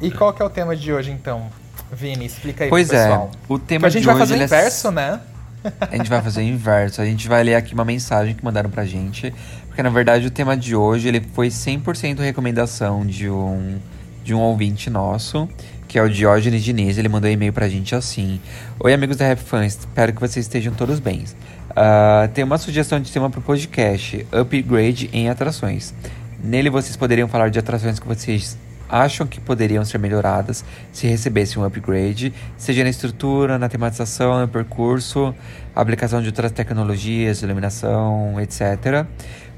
E 0.00 0.10
qual 0.10 0.32
que 0.32 0.42
é 0.42 0.44
o 0.44 0.50
tema 0.50 0.76
de 0.76 0.92
hoje, 0.92 1.10
então? 1.10 1.46
Vini, 1.92 2.26
explica 2.26 2.64
aí 2.64 2.70
Pois 2.70 2.88
pro 2.88 2.96
é, 2.96 3.02
pessoal. 3.04 3.30
o 3.48 3.58
tema 3.58 3.80
Que 3.80 3.86
a 3.86 3.90
gente 3.90 4.00
de 4.02 4.06
vai 4.06 4.14
hoje 4.16 4.22
fazer 4.22 4.34
o 4.34 4.40
é 4.40 4.44
inverso, 4.44 4.90
né? 4.90 5.20
A 5.80 5.96
gente 5.96 6.10
vai 6.10 6.20
fazer 6.20 6.40
o 6.40 6.44
inverso. 6.44 7.00
A 7.00 7.06
gente 7.06 7.26
vai 7.26 7.42
ler 7.42 7.54
aqui 7.54 7.72
uma 7.72 7.86
mensagem 7.86 8.34
que 8.34 8.44
mandaram 8.44 8.68
pra 8.68 8.84
gente. 8.84 9.32
Porque 9.66 9.82
na 9.82 9.88
verdade 9.88 10.26
o 10.26 10.30
tema 10.30 10.54
de 10.56 10.76
hoje 10.76 11.08
ele 11.08 11.22
foi 11.32 11.48
100% 11.48 12.18
recomendação 12.18 13.06
de 13.06 13.30
um, 13.30 13.78
de 14.22 14.34
um 14.34 14.40
ouvinte 14.40 14.90
nosso, 14.90 15.48
que 15.94 15.98
é 16.00 16.02
o 16.02 16.10
Diógenes 16.10 16.64
Diniz. 16.64 16.98
Ele 16.98 17.08
mandou 17.08 17.30
um 17.30 17.32
e-mail 17.32 17.52
pra 17.52 17.68
gente 17.68 17.94
assim: 17.94 18.40
Oi, 18.80 18.92
amigos 18.92 19.16
da 19.16 19.28
Rap 19.28 19.38
Fans, 19.38 19.78
espero 19.78 20.12
que 20.12 20.20
vocês 20.20 20.44
estejam 20.44 20.74
todos 20.74 20.98
bem. 20.98 21.22
Ah, 21.70 22.28
tem 22.34 22.42
uma 22.42 22.58
sugestão 22.58 22.98
de 22.98 23.12
tema 23.12 23.30
pro 23.30 23.40
podcast: 23.40 24.26
Upgrade 24.32 25.08
em 25.12 25.28
atrações. 25.28 25.94
Nele 26.42 26.68
vocês 26.68 26.96
poderiam 26.96 27.28
falar 27.28 27.48
de 27.48 27.60
atrações 27.60 28.00
que 28.00 28.08
vocês 28.08 28.58
acham 28.88 29.24
que 29.24 29.40
poderiam 29.40 29.84
ser 29.84 29.98
melhoradas 29.98 30.64
se 30.92 31.06
recebessem 31.06 31.62
um 31.62 31.64
upgrade, 31.64 32.34
seja 32.56 32.82
na 32.82 32.90
estrutura, 32.90 33.56
na 33.56 33.68
tematização, 33.68 34.40
no 34.40 34.48
percurso, 34.48 35.32
aplicação 35.76 36.20
de 36.20 36.26
outras 36.26 36.50
tecnologias, 36.50 37.40
iluminação, 37.40 38.40
etc. 38.40 39.06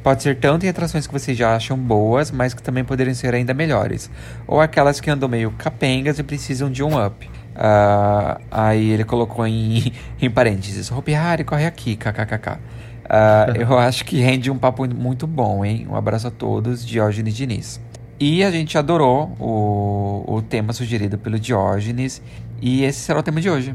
Pode 0.06 0.22
ser 0.22 0.38
tanto 0.38 0.64
em 0.64 0.68
atrações 0.68 1.04
que 1.04 1.12
vocês 1.12 1.36
já 1.36 1.56
acham 1.56 1.76
boas, 1.76 2.30
mas 2.30 2.54
que 2.54 2.62
também 2.62 2.84
poderiam 2.84 3.12
ser 3.12 3.34
ainda 3.34 3.52
melhores. 3.52 4.08
Ou 4.46 4.60
aquelas 4.60 5.00
que 5.00 5.10
andam 5.10 5.28
meio 5.28 5.50
capengas 5.58 6.20
e 6.20 6.22
precisam 6.22 6.70
de 6.70 6.80
um 6.80 7.04
up. 7.04 7.26
Uh, 7.26 8.40
aí 8.48 8.90
ele 8.90 9.02
colocou 9.02 9.44
em, 9.44 9.92
em 10.22 10.30
parênteses: 10.30 10.92
Hopi 10.92 11.12
Hari, 11.12 11.42
corre 11.42 11.66
aqui, 11.66 11.96
kkkk. 11.96 12.50
Uh, 12.52 12.58
eu 13.58 13.76
acho 13.76 14.04
que 14.04 14.20
rende 14.20 14.48
um 14.48 14.56
papo 14.56 14.86
muito 14.86 15.26
bom, 15.26 15.64
hein? 15.64 15.88
Um 15.90 15.96
abraço 15.96 16.28
a 16.28 16.30
todos, 16.30 16.86
Diógenes 16.86 17.34
Diniz. 17.34 17.80
E 18.20 18.44
a 18.44 18.50
gente 18.52 18.78
adorou 18.78 19.34
o, 19.40 20.36
o 20.36 20.40
tema 20.40 20.72
sugerido 20.72 21.18
pelo 21.18 21.36
Diógenes. 21.36 22.22
E 22.62 22.84
esse 22.84 23.00
será 23.00 23.18
o 23.18 23.24
tema 23.24 23.40
de 23.40 23.50
hoje. 23.50 23.74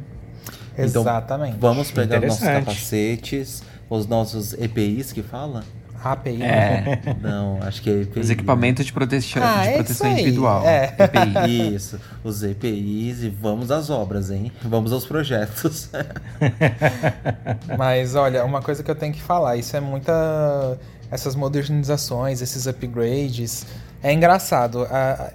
Então, 0.78 1.02
Exatamente. 1.02 1.58
Vamos 1.60 1.92
pegar 1.92 2.20
os 2.20 2.28
nossos 2.28 2.48
capacetes, 2.48 3.64
os 3.90 4.08
nossos 4.08 4.54
EPIs 4.54 5.12
que 5.12 5.22
fala? 5.22 5.66
API. 6.04 6.42
É, 6.42 7.00
Não, 7.22 7.60
acho 7.62 7.82
que 7.82 7.90
é 7.90 8.02
EPI. 8.02 8.20
os 8.20 8.30
equipamentos 8.30 8.86
de 8.86 8.94
proteção, 8.94 9.42
Ah, 9.44 9.62
de 9.64 9.70
é 9.70 9.74
proteção 9.76 10.12
individual. 10.12 10.66
É. 10.66 10.96
EPI. 10.98 11.74
Isso, 11.76 12.00
os 12.24 12.44
EPIs 12.44 13.24
e 13.24 13.30
vamos 13.30 13.72
às 13.72 13.90
obras, 13.90 14.30
hein? 14.32 14.52
Vamos 14.64 14.92
aos 14.92 15.06
projetos. 15.06 15.90
Mas 17.78 18.16
olha, 18.16 18.44
uma 18.46 18.62
coisa 18.62 18.84
que 18.84 18.90
eu 18.92 18.96
tenho 18.96 19.14
que 19.14 19.22
falar, 19.22 19.58
isso 19.58 19.76
é 19.76 19.80
muita. 19.80 20.78
Essas 21.10 21.36
modernizações, 21.36 22.42
esses 22.42 22.68
upgrades. 22.68 23.66
É 24.02 24.12
engraçado. 24.14 24.88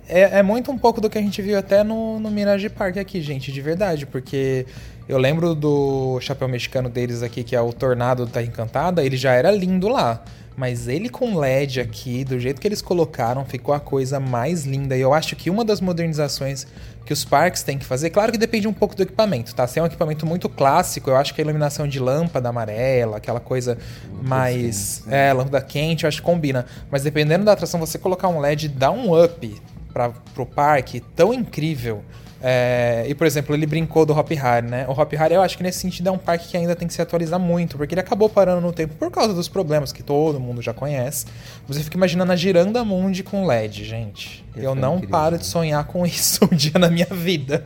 É, 0.09 0.39
é 0.39 0.43
muito 0.43 0.73
um 0.73 0.79
pouco 0.79 1.01
do 1.01 1.09
que 1.11 1.19
a 1.19 1.21
gente 1.21 1.41
viu 1.43 1.57
até 1.59 1.85
no, 1.85 2.19
no 2.19 2.31
Mirage 2.31 2.69
Park 2.71 2.97
aqui, 2.97 3.21
gente, 3.21 3.53
de 3.53 3.61
verdade. 3.61 4.07
Porque 4.07 4.67
eu 5.09 5.19
lembro 5.19 5.55
do 5.55 6.19
chapéu 6.21 6.49
mexicano 6.49 6.89
deles 6.89 7.23
aqui, 7.23 7.45
que 7.45 7.55
é 7.55 7.61
o 7.61 7.73
Tornado 7.73 8.25
da 8.27 8.43
Encantada, 8.43 9.05
ele 9.05 9.17
já 9.17 9.33
era 9.33 9.51
lindo 9.53 9.87
lá. 9.89 10.25
Mas 10.57 10.89
ele 10.89 11.11
com 11.11 11.37
LED 11.37 11.81
aqui, 11.81 12.25
do 12.25 12.41
jeito 12.41 12.61
que 12.61 12.67
eles 12.67 12.81
colocaram, 12.81 13.45
ficou 13.45 13.75
a 13.75 13.81
coisa 13.81 14.19
mais 14.19 14.65
linda. 14.65 14.97
E 14.97 15.01
eu 15.01 15.13
acho 15.13 15.37
que 15.37 15.51
uma 15.51 15.63
das 15.65 15.83
modernizações 15.83 16.67
que 17.05 17.13
os 17.13 17.25
parques 17.25 17.63
têm 17.63 17.79
que 17.79 17.85
fazer, 17.85 18.11
claro 18.11 18.33
que 18.33 18.39
depende 18.39 18.67
um 18.67 18.73
pouco 18.73 18.97
do 18.97 19.03
equipamento, 19.03 19.55
tá? 19.55 19.67
Se 19.67 19.79
é 19.79 19.83
um 19.83 19.87
equipamento 19.87 20.27
muito 20.27 20.49
clássico, 20.49 21.11
eu 21.11 21.17
acho 21.17 21.35
que 21.35 21.41
a 21.41 21.45
iluminação 21.45 21.87
de 21.87 22.01
lâmpada 22.01 22.49
amarela, 22.49 23.19
aquela 23.19 23.39
coisa 23.39 23.79
mais. 24.23 25.05
É, 25.09 25.33
lâmpada 25.33 25.61
quente, 25.61 26.05
eu 26.05 26.09
acho 26.09 26.21
que 26.21 26.27
combina. 26.27 26.65
Mas 26.91 27.03
dependendo 27.03 27.45
da 27.45 27.53
atração, 27.53 27.79
você 27.79 27.99
colocar 27.99 28.29
um 28.29 28.41
LED 28.41 28.69
dá 28.69 28.91
um 28.91 29.23
up 29.23 29.63
para 29.93 30.11
pro 30.35 30.47
parque 30.47 31.01
tão 31.15 31.33
incrível. 31.33 32.03
É, 32.49 33.05
e, 33.09 33.15
por 33.15 33.27
exemplo, 33.27 33.57
ele 33.57 33.67
brincou 33.67 34.07
do 34.07 34.17
Hop 34.17 34.31
Hari, 34.41 34.69
né? 34.69 34.87
O 34.87 34.93
Hop 34.93 35.13
Hari, 35.15 35.35
eu 35.35 35.43
acho 35.43 35.57
que 35.57 35.65
nesse 35.65 35.81
sentido 35.81 36.11
é 36.11 36.13
um 36.13 36.19
parque 36.19 36.47
que 36.47 36.57
ainda 36.57 36.77
tem 36.77 36.87
que 36.87 36.95
se 36.95 37.03
atualizar 37.03 37.41
muito, 37.41 37.77
porque 37.77 37.93
ele 37.93 38.01
acabou 38.01 38.29
parando 38.29 38.61
no 38.61 38.73
tempo 38.73 38.95
por 38.95 39.11
causa 39.11 39.35
dos 39.35 39.49
problemas 39.49 39.91
que 39.91 40.01
todo 40.01 40.39
mundo 40.39 40.63
já 40.63 40.73
conhece. 40.73 41.27
Você 41.67 41.83
fica 41.83 41.97
imaginando 41.97 42.31
a 42.31 42.37
Giranda 42.37 42.85
Mundi 42.85 43.25
com 43.25 43.45
LED, 43.45 43.85
gente. 43.85 44.45
Que 44.53 44.61
eu 44.61 44.71
foi 44.71 44.81
não 44.81 44.95
incrível, 44.95 45.11
paro 45.11 45.33
né? 45.33 45.39
de 45.39 45.47
sonhar 45.47 45.85
com 45.87 46.07
isso 46.07 46.45
um 46.45 46.55
dia 46.55 46.79
na 46.79 46.89
minha 46.89 47.09
vida. 47.11 47.65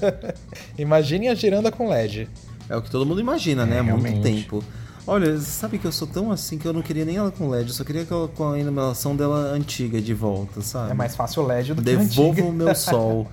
Imaginem 0.78 1.28
a 1.28 1.34
Giranda 1.34 1.70
com 1.70 1.86
LED. 1.86 2.26
É 2.66 2.74
o 2.74 2.80
que 2.80 2.90
todo 2.90 3.04
mundo 3.04 3.20
imagina, 3.20 3.66
né? 3.66 3.76
É, 3.76 3.80
Há 3.80 3.82
muito 3.82 4.22
tempo. 4.22 4.64
Olha, 5.06 5.38
sabe 5.38 5.78
que 5.78 5.86
eu 5.86 5.92
sou 5.92 6.06
tão 6.06 6.30
assim 6.30 6.58
que 6.58 6.66
eu 6.66 6.72
não 6.72 6.82
queria 6.82 7.04
nem 7.04 7.16
ela 7.16 7.30
com 7.30 7.48
LED, 7.48 7.68
eu 7.68 7.74
só 7.74 7.84
queria 7.84 8.02
aquela 8.02 8.28
com 8.28 8.52
a 8.52 8.58
iluminação 8.58 9.16
dela 9.16 9.52
antiga 9.52 10.00
de 10.00 10.14
volta, 10.14 10.60
sabe? 10.60 10.90
É 10.90 10.94
mais 10.94 11.16
fácil 11.16 11.42
o 11.42 11.46
LED 11.46 11.74
do 11.74 11.82
que 11.82 11.90
o 11.90 11.98
Devolva 11.98 12.30
antigo. 12.32 12.48
o 12.48 12.52
meu 12.52 12.74
sol. 12.74 13.26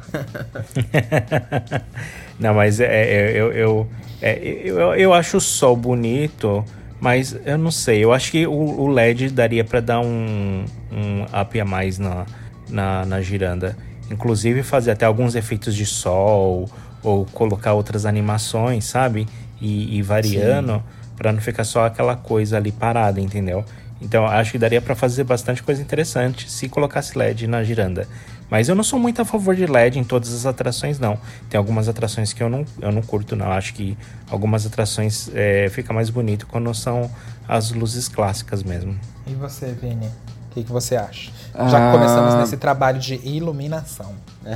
Não, 2.39 2.53
mas 2.53 2.79
é, 2.79 2.85
é, 2.85 3.31
eu, 3.31 3.51
eu, 3.51 3.87
é, 4.21 4.37
eu, 4.39 4.77
eu 4.95 5.13
acho 5.13 5.37
o 5.37 5.41
sol 5.41 5.75
bonito, 5.75 6.63
mas 6.99 7.35
eu 7.45 7.57
não 7.57 7.71
sei. 7.71 8.03
Eu 8.03 8.13
acho 8.13 8.31
que 8.31 8.45
o, 8.45 8.51
o 8.51 8.87
LED 8.87 9.29
daria 9.31 9.63
pra 9.63 9.79
dar 9.79 9.99
um, 9.99 10.65
um 10.91 11.23
up 11.41 11.59
a 11.59 11.65
mais 11.65 11.97
na, 11.97 12.25
na, 12.69 13.05
na 13.05 13.21
giranda. 13.21 13.75
Inclusive 14.09 14.63
fazer 14.63 14.91
até 14.91 15.05
alguns 15.05 15.35
efeitos 15.35 15.75
de 15.75 15.85
sol 15.85 16.69
ou 17.03 17.25
colocar 17.25 17.73
outras 17.73 18.05
animações, 18.05 18.85
sabe? 18.85 19.27
E, 19.59 19.97
e 19.97 20.01
variando 20.01 20.83
pra 21.17 21.33
não 21.33 21.41
ficar 21.41 21.63
só 21.65 21.85
aquela 21.85 22.15
coisa 22.15 22.55
ali 22.55 22.71
parada, 22.71 23.19
entendeu? 23.19 23.65
Então 23.99 24.25
acho 24.25 24.51
que 24.51 24.59
daria 24.59 24.79
pra 24.79 24.95
fazer 24.95 25.23
bastante 25.23 25.63
coisa 25.63 25.81
interessante 25.81 26.49
se 26.51 26.69
colocasse 26.69 27.17
LED 27.17 27.47
na 27.47 27.63
giranda. 27.63 28.07
Mas 28.49 28.69
eu 28.69 28.75
não 28.75 28.83
sou 28.83 28.97
muito 28.99 29.21
a 29.21 29.25
favor 29.25 29.55
de 29.55 29.65
LED 29.65 29.99
em 29.99 30.03
todas 30.03 30.31
as 30.33 30.45
atrações, 30.45 30.99
não. 30.99 31.19
Tem 31.49 31.57
algumas 31.57 31.89
atrações 31.89 32.31
que 32.31 32.41
eu 32.41 32.47
não, 32.49 32.63
eu 32.79 32.91
não 32.91 33.01
curto, 33.01 33.35
não. 33.35 33.51
Acho 33.51 33.73
que 33.73 33.97
algumas 34.29 34.65
atrações 34.65 35.29
é, 35.33 35.67
fica 35.69 35.91
mais 35.91 36.09
bonito 36.09 36.45
quando 36.47 36.73
são 36.73 37.09
as 37.47 37.71
luzes 37.71 38.07
clássicas 38.07 38.63
mesmo. 38.63 38.95
E 39.25 39.33
você, 39.33 39.73
Vini? 39.81 40.05
O 40.05 40.53
que, 40.53 40.63
que 40.63 40.71
você 40.71 40.95
acha? 40.95 41.29
Já 41.53 41.89
Ah. 41.89 41.91
que 41.91 41.97
começamos 41.97 42.35
nesse 42.35 42.55
trabalho 42.55 42.99
de 42.99 43.15
iluminação. 43.27 44.13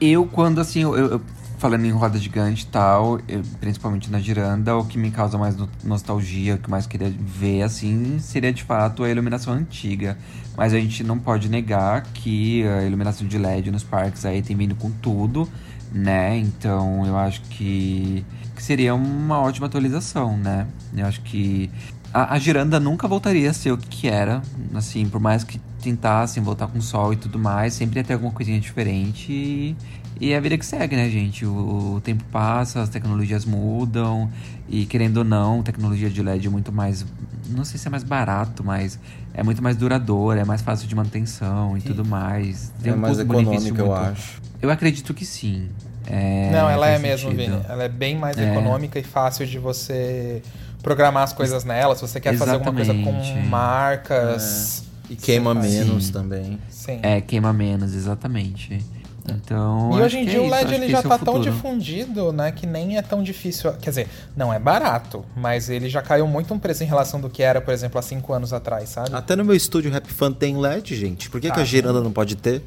Eu, 0.00 0.26
quando 0.26 0.60
assim, 0.60 0.82
eu, 0.82 0.94
eu- 0.96 1.20
falando 1.58 1.84
em 1.84 1.90
roda 1.90 2.18
gigante 2.18 2.64
e 2.64 2.66
tal, 2.66 3.18
principalmente 3.60 4.10
na 4.10 4.18
giranda, 4.20 4.76
o 4.76 4.84
que 4.84 4.98
me 4.98 5.10
causa 5.10 5.38
mais 5.38 5.56
no- 5.56 5.68
nostalgia, 5.82 6.56
o 6.56 6.58
que 6.58 6.70
mais 6.70 6.86
queria 6.86 7.12
ver, 7.18 7.62
assim, 7.62 8.18
seria 8.18 8.52
de 8.52 8.62
fato 8.62 9.04
a 9.04 9.10
iluminação 9.10 9.54
antiga. 9.54 10.18
Mas 10.56 10.72
a 10.72 10.78
gente 10.78 11.02
não 11.02 11.18
pode 11.18 11.48
negar 11.48 12.02
que 12.14 12.64
a 12.66 12.82
iluminação 12.84 13.26
de 13.26 13.38
LED 13.38 13.70
nos 13.70 13.82
parques 13.82 14.24
aí 14.24 14.42
tem 14.42 14.56
vindo 14.56 14.74
com 14.74 14.90
tudo, 14.90 15.48
né? 15.92 16.36
Então 16.36 17.06
eu 17.06 17.16
acho 17.16 17.40
que, 17.42 18.24
que 18.54 18.62
seria 18.62 18.94
uma 18.94 19.40
ótima 19.40 19.66
atualização, 19.66 20.36
né? 20.36 20.66
Eu 20.96 21.06
acho 21.06 21.20
que 21.22 21.70
a, 22.12 22.34
a 22.34 22.38
giranda 22.38 22.78
nunca 22.78 23.08
voltaria 23.08 23.50
a 23.50 23.52
ser 23.52 23.72
o 23.72 23.78
que, 23.78 23.88
que 23.88 24.08
era, 24.08 24.42
assim, 24.74 25.08
por 25.08 25.20
mais 25.20 25.42
que 25.42 25.60
tentassem 25.82 26.42
voltar 26.42 26.68
com 26.68 26.80
sol 26.80 27.12
e 27.12 27.16
tudo 27.16 27.38
mais, 27.38 27.74
sempre 27.74 27.98
ia 27.98 28.04
ter 28.04 28.14
alguma 28.14 28.32
coisinha 28.32 28.58
diferente 28.58 29.30
e, 29.32 29.76
e 30.20 30.32
é 30.32 30.36
a 30.36 30.40
vida 30.40 30.56
que 30.56 30.64
segue, 30.64 30.96
né, 30.96 31.08
gente? 31.10 31.44
O, 31.44 31.94
o 31.96 32.00
tempo 32.00 32.24
passa, 32.30 32.80
as 32.82 32.88
tecnologias 32.88 33.44
mudam 33.44 34.30
e 34.68 34.86
querendo 34.86 35.18
ou 35.18 35.24
não, 35.24 35.62
tecnologia 35.62 36.08
de 36.08 36.22
LED 36.22 36.46
é 36.46 36.50
muito 36.50 36.72
mais, 36.72 37.04
não 37.48 37.64
sei 37.64 37.78
se 37.78 37.86
é 37.86 37.90
mais 37.90 38.04
barato, 38.04 38.62
mas 38.64 38.98
é 39.32 39.42
muito 39.42 39.62
mais 39.62 39.76
duradoura, 39.76 40.40
é 40.40 40.44
mais 40.44 40.62
fácil 40.62 40.86
de 40.88 40.94
manutenção 40.94 41.76
e 41.76 41.80
tudo 41.80 42.04
mais. 42.04 42.72
Tem 42.82 42.92
é 42.92 42.94
um 42.94 42.98
mais 42.98 43.18
econômico, 43.18 43.78
eu 43.78 43.86
muito- 43.86 43.92
acho. 43.92 44.40
Eu 44.62 44.70
acredito 44.70 45.12
que 45.12 45.24
sim. 45.26 45.68
É, 46.06 46.50
Não, 46.52 46.68
ela 46.68 46.88
é 46.88 46.98
mesmo, 46.98 47.30
sentido. 47.30 47.52
Vini. 47.52 47.64
Ela 47.68 47.84
é 47.84 47.88
bem 47.88 48.16
mais 48.16 48.36
É. 48.36 48.50
econômica 48.50 48.98
e 48.98 49.02
fácil 49.02 49.46
de 49.46 49.58
você 49.58 50.42
programar 50.82 51.22
as 51.22 51.32
coisas 51.32 51.64
nela. 51.64 51.94
Se 51.96 52.02
você 52.02 52.20
quer 52.20 52.36
fazer 52.36 52.52
alguma 52.52 52.72
coisa 52.72 52.92
Exatamente. 52.92 53.32
com 53.32 53.40
marcas. 53.48 54.84
E 55.10 55.16
queima 55.16 55.54
menos 55.54 56.06
Sim. 56.06 56.12
também. 56.12 56.58
Sim. 56.70 56.98
É, 57.02 57.20
queima 57.20 57.52
menos, 57.52 57.94
exatamente. 57.94 58.82
Então. 59.28 59.90
E 59.98 60.02
hoje 60.02 60.18
em 60.18 60.24
que 60.24 60.30
dia 60.30 60.38
é 60.38 60.42
o 60.42 60.48
LED 60.48 60.74
ele 60.74 60.86
que 60.86 60.92
já 60.92 60.98
esse 60.98 61.06
é 61.06 61.10
tá 61.10 61.18
tão 61.18 61.40
difundido, 61.40 62.32
né, 62.32 62.52
que 62.52 62.66
nem 62.66 62.98
é 62.98 63.02
tão 63.02 63.22
difícil. 63.22 63.72
Quer 63.74 63.90
dizer, 63.90 64.08
não 64.36 64.52
é 64.52 64.58
barato, 64.58 65.24
mas 65.34 65.70
ele 65.70 65.88
já 65.88 66.02
caiu 66.02 66.26
muito 66.26 66.52
um 66.52 66.58
preço 66.58 66.82
em 66.82 66.86
relação 66.86 67.20
do 67.20 67.30
que 67.30 67.42
era, 67.42 67.60
por 67.60 67.72
exemplo, 67.72 67.98
há 67.98 68.02
cinco 68.02 68.32
anos 68.32 68.52
atrás, 68.52 68.90
sabe? 68.90 69.14
Até 69.14 69.34
no 69.34 69.44
meu 69.44 69.54
estúdio 69.54 69.90
Rap 69.90 70.06
Fan 70.12 70.32
tem 70.32 70.56
LED, 70.58 70.94
gente. 70.94 71.30
Por 71.30 71.40
que, 71.40 71.50
que 71.50 71.58
Ah, 71.58 71.62
a 71.62 71.64
giranda 71.64 72.00
não 72.02 72.12
pode 72.12 72.36
ter? 72.36 72.62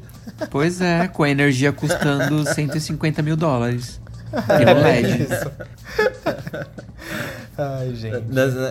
Pois 0.50 0.80
é, 0.80 1.06
com 1.08 1.22
a 1.22 1.30
energia 1.30 1.72
custando 1.72 2.44
150 2.52 3.22
mil 3.22 3.36
dólares. 3.36 4.00
É 4.32 4.64
Tem 4.64 4.74
um 4.74 4.82
LED. 4.82 5.22
Isso. 5.22 5.50
Ai, 7.56 7.94
gente. 7.94 8.24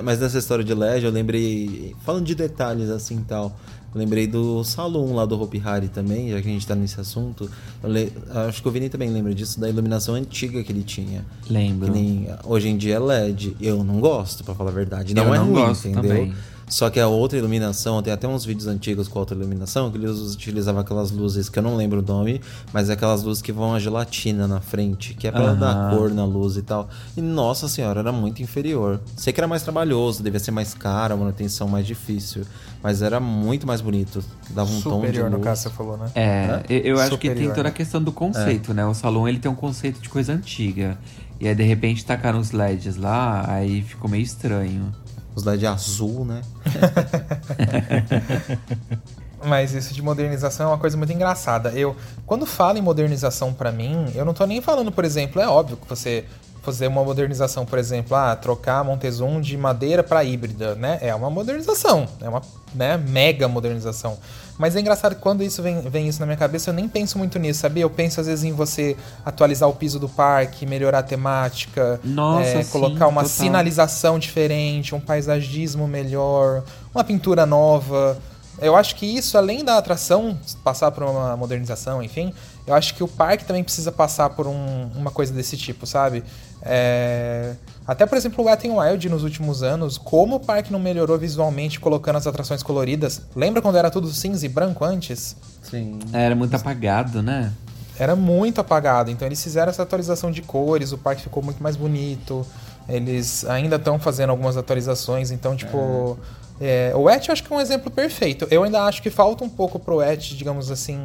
Mas 0.03 0.19
nessa 0.19 0.37
história 0.37 0.63
de 0.63 0.73
LED, 0.73 1.05
eu 1.05 1.11
lembrei. 1.11 1.95
Falando 2.05 2.25
de 2.25 2.35
detalhes 2.35 2.89
assim 2.89 3.17
e 3.17 3.23
tal. 3.23 3.57
Eu 3.97 3.99
lembrei 3.99 4.27
do 4.27 4.63
salão 4.63 5.15
lá 5.15 5.25
do 5.25 5.41
Hopi 5.41 5.59
Hari 5.65 5.87
também, 5.87 6.29
já 6.29 6.39
que 6.39 6.47
a 6.47 6.51
gente 6.51 6.67
tá 6.67 6.75
nesse 6.75 6.99
assunto. 7.01 7.49
Le- 7.83 8.11
Acho 8.47 8.61
que 8.61 8.67
o 8.67 8.71
Vini 8.71 8.89
também 8.89 9.09
lembra 9.09 9.33
disso, 9.33 9.59
da 9.59 9.67
iluminação 9.67 10.13
antiga 10.13 10.63
que 10.63 10.71
ele 10.71 10.83
tinha. 10.83 11.25
Lembro. 11.49 11.91
Que 11.91 11.99
nem- 11.99 12.27
hoje 12.43 12.69
em 12.69 12.77
dia 12.77 12.93
é 12.95 12.99
LED. 12.99 13.57
Eu 13.59 13.83
não 13.83 13.99
gosto, 13.99 14.43
pra 14.43 14.53
falar 14.53 14.69
a 14.69 14.73
verdade. 14.73 15.15
Não 15.15 15.25
Eu 15.25 15.33
é 15.33 15.37
não 15.39 15.45
ruim, 15.45 15.53
gosto 15.55 15.87
entendeu? 15.87 16.09
também. 16.11 16.33
Só 16.69 16.89
que 16.89 16.99
a 16.99 17.07
outra 17.07 17.37
iluminação, 17.37 18.01
tem 18.01 18.11
até 18.11 18.27
uns 18.27 18.43
vídeos 18.43 18.67
antigos 18.67 19.07
com 19.07 19.19
outra 19.19 19.35
iluminação, 19.35 19.89
que 19.89 19.97
eles 19.97 20.19
utilizavam 20.19 20.81
aquelas 20.81 21.11
luzes 21.11 21.47
que 21.47 21.57
eu 21.57 21.63
não 21.63 21.77
lembro 21.77 21.99
o 21.99 22.01
nome, 22.01 22.41
mas 22.73 22.89
é 22.89 22.93
aquelas 22.93 23.23
luzes 23.23 23.41
que 23.41 23.53
vão 23.53 23.73
a 23.73 23.79
gelatina 23.79 24.47
na 24.49 24.59
frente, 24.59 25.13
que 25.13 25.27
é 25.27 25.31
pra 25.31 25.45
Aham. 25.51 25.59
dar 25.59 25.89
cor 25.89 26.11
na 26.13 26.25
luz 26.25 26.57
e 26.57 26.61
tal. 26.61 26.89
E 27.15 27.21
nossa 27.21 27.69
senhora, 27.69 28.01
era 28.01 28.11
muito 28.11 28.41
inferior. 28.43 28.99
Sei 29.15 29.31
que 29.31 29.39
era 29.39 29.47
mais 29.47 29.63
trabalhoso, 29.63 30.21
devia 30.21 30.41
ser 30.41 30.51
mais 30.51 30.73
caro, 30.73 31.13
a 31.13 31.17
manutenção 31.17 31.69
mais 31.69 31.87
difícil, 31.87 32.43
mas 32.83 33.01
era 33.01 33.17
muito 33.19 33.65
mais 33.65 33.79
bonito. 33.79 34.21
Dava 34.49 34.69
um 34.69 34.81
tom 34.81 34.99
de 34.99 35.07
Superior, 35.07 35.29
no 35.29 35.37
luz. 35.37 35.45
caso, 35.45 35.61
você 35.63 35.69
falou, 35.69 35.97
né? 35.97 36.11
É, 36.13 36.63
eu 36.69 36.97
eu 36.97 36.99
acho 36.99 37.11
que 37.11 37.27
tem 37.27 37.31
Superior, 37.31 37.55
toda 37.55 37.69
a 37.69 37.71
né? 37.71 37.77
questão 37.77 38.03
do 38.03 38.11
conceito, 38.11 38.73
né? 38.73 38.85
O 38.85 38.93
salão 38.93 39.25
ele 39.27 39.39
tem 39.39 39.49
um 39.49 39.55
conceito 39.55 40.01
de 40.01 40.09
coisa 40.09 40.33
antiga. 40.33 40.97
E 41.39 41.47
aí, 41.47 41.55
de 41.55 41.63
repente, 41.63 42.03
tacaram 42.03 42.39
os 42.39 42.51
LEDs 42.51 42.97
lá, 42.97 43.45
aí 43.47 43.81
ficou 43.83 44.09
meio 44.09 44.23
estranho. 44.23 44.91
Os 45.37 45.43
LED 45.43 45.67
azul, 45.67 46.25
né? 46.25 46.41
Mas 49.45 49.71
isso 49.71 49.93
de 49.93 50.01
modernização 50.01 50.65
é 50.65 50.69
uma 50.71 50.79
coisa 50.79 50.97
muito 50.97 51.13
engraçada. 51.13 51.69
Eu, 51.69 51.95
quando 52.25 52.43
falo 52.43 52.79
em 52.79 52.81
modernização 52.81 53.53
pra 53.53 53.71
mim, 53.71 54.11
eu 54.15 54.25
não 54.25 54.33
tô 54.33 54.47
nem 54.47 54.61
falando, 54.61 54.91
por 54.91 55.05
exemplo, 55.05 55.39
é 55.39 55.47
óbvio 55.47 55.77
que 55.77 55.87
você 55.87 56.25
fazer 56.67 56.87
uma 56.87 57.01
modernização, 57.01 57.65
por 57.65 57.79
exemplo, 57.79 58.13
ah, 58.13 58.35
trocar 58.35 58.79
a 58.79 58.83
Montezum 58.83 59.39
de 59.39 59.55
madeira 59.55 60.03
para 60.03 60.21
híbrida, 60.21 60.75
né? 60.75 60.97
É 61.01 61.15
uma 61.15 61.29
modernização, 61.29 62.05
é 62.19 62.27
uma 62.27 62.41
né, 62.75 62.97
mega 62.97 63.47
modernização. 63.47 64.17
Mas 64.57 64.75
é 64.75 64.81
engraçado 64.81 65.15
que 65.15 65.21
quando 65.21 65.41
isso 65.41 65.63
vem, 65.63 65.79
vem 65.79 66.09
isso 66.09 66.19
na 66.19 66.25
minha 66.25 66.37
cabeça, 66.37 66.69
eu 66.69 66.73
nem 66.73 66.89
penso 66.89 67.17
muito 67.17 67.39
nisso, 67.39 67.61
sabia? 67.61 67.83
Eu 67.83 67.89
penso 67.89 68.19
às 68.19 68.27
vezes 68.27 68.43
em 68.43 68.51
você 68.51 68.97
atualizar 69.23 69.69
o 69.69 69.73
piso 69.73 69.97
do 69.97 70.09
parque, 70.09 70.65
melhorar 70.65 70.99
a 70.99 71.03
temática, 71.03 72.01
Nossa, 72.03 72.49
é, 72.49 72.63
sim, 72.63 72.69
colocar 72.69 73.07
uma 73.07 73.21
total. 73.21 73.37
sinalização 73.37 74.19
diferente, 74.19 74.93
um 74.93 74.99
paisagismo 74.99 75.87
melhor, 75.87 76.65
uma 76.93 77.03
pintura 77.05 77.45
nova. 77.45 78.17
Eu 78.59 78.75
acho 78.75 78.95
que 78.95 79.05
isso, 79.05 79.37
além 79.37 79.63
da 79.63 79.77
atração 79.77 80.37
passar 80.65 80.91
por 80.91 81.03
uma 81.03 81.37
modernização, 81.37 82.03
enfim, 82.03 82.33
eu 82.67 82.73
acho 82.75 82.93
que 82.93 83.03
o 83.03 83.07
parque 83.07 83.45
também 83.45 83.63
precisa 83.63 83.91
passar 83.91 84.29
por 84.31 84.45
um- 84.45 84.89
uma 84.95 85.09
coisa 85.09 85.33
desse 85.33 85.55
tipo, 85.57 85.85
sabe? 85.87 86.23
É, 86.61 87.53
Até, 87.87 88.05
por 88.05 88.17
exemplo, 88.17 88.43
o 88.43 88.47
Wet 88.47 88.67
n 88.67 88.77
Wild 88.77 89.07
nos 89.07 89.23
últimos 89.23 89.63
anos, 89.63 89.97
como 89.97 90.35
o 90.35 90.39
parque 90.41 90.73
não 90.73 90.79
melhorou 90.79 91.17
visualmente 91.17 91.79
colocando 91.79 92.17
as 92.17 92.27
atrações 92.27 92.61
coloridas. 92.61 93.21
Lembra 93.33 93.61
quando 93.61 93.77
era 93.77 93.89
tudo 93.89 94.09
cinza 94.09 94.45
e 94.45 94.49
branco 94.49 94.83
antes? 94.83 95.37
Sim. 95.63 95.97
Era 96.11 96.35
muito 96.35 96.53
apagado, 96.53 97.23
né? 97.23 97.53
Era 97.97 98.13
muito 98.13 98.59
apagado. 98.59 99.09
Então 99.09 99.25
eles 99.25 99.41
fizeram 99.41 99.69
essa 99.69 99.83
atualização 99.83 100.29
de 100.31 100.41
cores, 100.41 100.91
o 100.91 100.97
parque 100.97 101.21
ficou 101.21 101.41
muito 101.41 101.63
mais 101.63 101.77
bonito. 101.77 102.45
Eles 102.89 103.45
ainda 103.45 103.77
estão 103.77 103.97
fazendo 103.97 104.31
algumas 104.31 104.57
atualizações, 104.57 105.31
então, 105.31 105.55
tipo. 105.55 106.17
é, 106.59 106.91
o 106.95 107.09
Et 107.09 107.25
eu 107.27 107.31
acho 107.33 107.43
que 107.43 107.53
é 107.53 107.55
um 107.55 107.61
exemplo 107.61 107.89
perfeito. 107.89 108.45
Eu 108.51 108.63
ainda 108.63 108.81
acho 108.83 109.01
que 109.01 109.09
falta 109.09 109.43
um 109.45 109.49
pouco 109.49 109.79
pro 109.79 110.01
Et, 110.01 110.35
digamos 110.35 110.69
assim. 110.71 110.99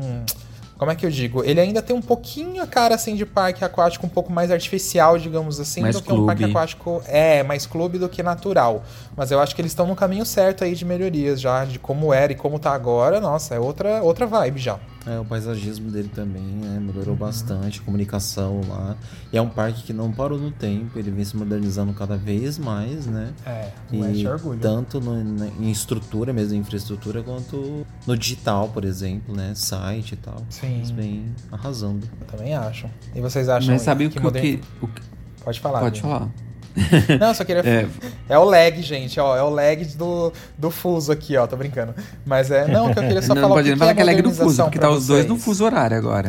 Como 0.82 0.90
é 0.90 0.96
que 0.96 1.06
eu 1.06 1.10
digo? 1.10 1.44
Ele 1.44 1.60
ainda 1.60 1.80
tem 1.80 1.94
um 1.94 2.02
pouquinho 2.02 2.60
a 2.60 2.66
cara 2.66 2.96
assim 2.96 3.14
de 3.14 3.24
parque 3.24 3.64
aquático 3.64 4.04
um 4.04 4.08
pouco 4.08 4.32
mais 4.32 4.50
artificial, 4.50 5.16
digamos 5.16 5.60
assim, 5.60 5.80
Mais 5.80 5.94
do 5.94 6.02
que 6.02 6.12
um 6.12 6.26
parque 6.26 6.42
aquático. 6.42 7.00
É, 7.06 7.44
mais 7.44 7.66
clube 7.66 7.98
do 7.98 8.08
que 8.08 8.20
natural. 8.20 8.82
Mas 9.16 9.30
eu 9.30 9.38
acho 9.38 9.54
que 9.54 9.60
eles 9.60 9.70
estão 9.70 9.86
no 9.86 9.94
caminho 9.94 10.26
certo 10.26 10.64
aí 10.64 10.74
de 10.74 10.84
melhorias 10.84 11.40
já, 11.40 11.64
de 11.64 11.78
como 11.78 12.12
era 12.12 12.32
e 12.32 12.34
como 12.34 12.58
tá 12.58 12.72
agora. 12.72 13.20
Nossa, 13.20 13.54
é 13.54 13.60
outra, 13.60 14.02
outra 14.02 14.26
vibe 14.26 14.58
já. 14.58 14.80
É, 15.04 15.18
o 15.18 15.24
paisagismo 15.24 15.90
dele 15.90 16.08
também, 16.14 16.42
né? 16.44 16.78
Melhorou 16.80 17.16
bastante, 17.16 17.82
comunicação 17.82 18.60
lá. 18.68 18.96
E 19.32 19.36
é 19.36 19.42
um 19.42 19.48
parque 19.48 19.82
que 19.82 19.92
não 19.92 20.12
parou 20.12 20.38
no 20.38 20.52
tempo, 20.52 20.96
ele 20.96 21.10
vem 21.10 21.24
se 21.24 21.36
modernizando 21.36 21.92
cada 21.92 22.16
vez 22.16 22.56
mais, 22.56 23.04
né? 23.06 23.32
É, 23.44 23.68
E 23.90 24.24
é 24.24 24.30
orgulho. 24.30 24.60
tanto 24.60 25.00
no- 25.00 25.24
na- 25.24 25.48
em 25.48 25.70
estrutura 25.72 26.32
mesmo, 26.32 26.54
em 26.54 26.58
infraestrutura, 26.58 27.20
quanto 27.20 27.84
no 28.06 28.16
digital, 28.16 28.68
por 28.68 28.84
exemplo, 28.84 29.34
né? 29.34 29.52
Site 29.56 30.12
e 30.12 30.16
tal. 30.16 30.40
Sim. 30.48 30.76
Eles 30.76 30.90
vêm 30.90 31.34
arrasando. 31.50 32.06
Eu 32.20 32.26
também 32.28 32.54
acho. 32.54 32.86
E 33.14 33.20
vocês 33.20 33.48
acham 33.48 33.72
Mas 33.72 33.82
sabe 33.82 34.06
o 34.06 34.10
que, 34.10 34.18
o 34.24 34.30
que, 34.32 34.60
o 34.80 34.86
que- 34.86 35.02
Pode 35.44 35.58
falar. 35.58 35.80
Pode 35.80 36.00
Vini. 36.00 36.12
falar. 36.12 36.28
Não, 37.20 37.34
só 37.34 37.44
queria. 37.44 37.62
É. 37.62 37.86
É. 38.28 38.38
o 38.38 38.44
lag, 38.44 38.80
gente, 38.82 39.18
ó. 39.20 39.36
É 39.36 39.42
o 39.42 39.50
lag 39.50 39.84
do, 39.96 40.32
do 40.56 40.70
fuso 40.70 41.12
aqui, 41.12 41.36
ó. 41.36 41.46
Tô 41.46 41.56
brincando. 41.56 41.94
Mas 42.24 42.50
é. 42.50 42.66
Não, 42.66 42.92
que 42.92 42.98
eu 42.98 43.02
queria 43.02 43.22
só 43.22 43.34
não, 43.34 43.42
falar 43.42 43.48
não 43.56 43.62
pode 43.62 43.76
falar 43.76 43.90
é 43.90 43.94
que 43.94 44.00
é 44.00 44.04
lag 44.04 44.22
do 44.22 44.28
fuso, 44.30 44.38
modernização 44.40 44.64
porque 44.66 44.78
tá 44.78 44.90
os 44.90 45.06
dois 45.06 45.26
no 45.26 45.38
fuso 45.38 45.64
horário 45.64 45.96
agora. 45.96 46.28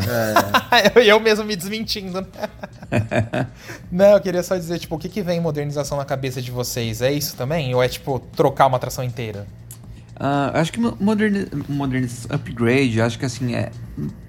eu, 0.96 1.02
eu 1.02 1.20
mesmo 1.20 1.46
me 1.46 1.56
desmentindo. 1.56 2.22
né? 2.22 2.28
Não, 3.92 4.06
eu 4.12 4.22
queria 4.22 4.44
só 4.44 4.56
dizer, 4.56 4.80
tipo, 4.80 4.96
o 4.96 5.00
que, 5.00 5.10
que 5.10 5.22
vem 5.22 5.40
modernização 5.40 5.98
na 5.98 6.06
cabeça 6.06 6.42
de 6.42 6.52
vocês? 6.52 7.02
É 7.02 7.12
isso 7.12 7.36
também? 7.36 7.74
Ou 7.74 7.82
é, 7.84 7.88
tipo, 7.88 8.20
trocar 8.36 8.68
uma 8.68 8.78
atração 8.78 9.04
inteira? 9.04 9.48
Ah, 10.20 10.52
acho 10.54 10.72
que 10.72 10.80
mo- 10.80 10.96
moderni 11.00 11.48
moderniz 11.68 12.28
upgrade, 12.30 13.02
acho 13.02 13.18
que 13.18 13.26
assim, 13.26 13.56
é, 13.56 13.72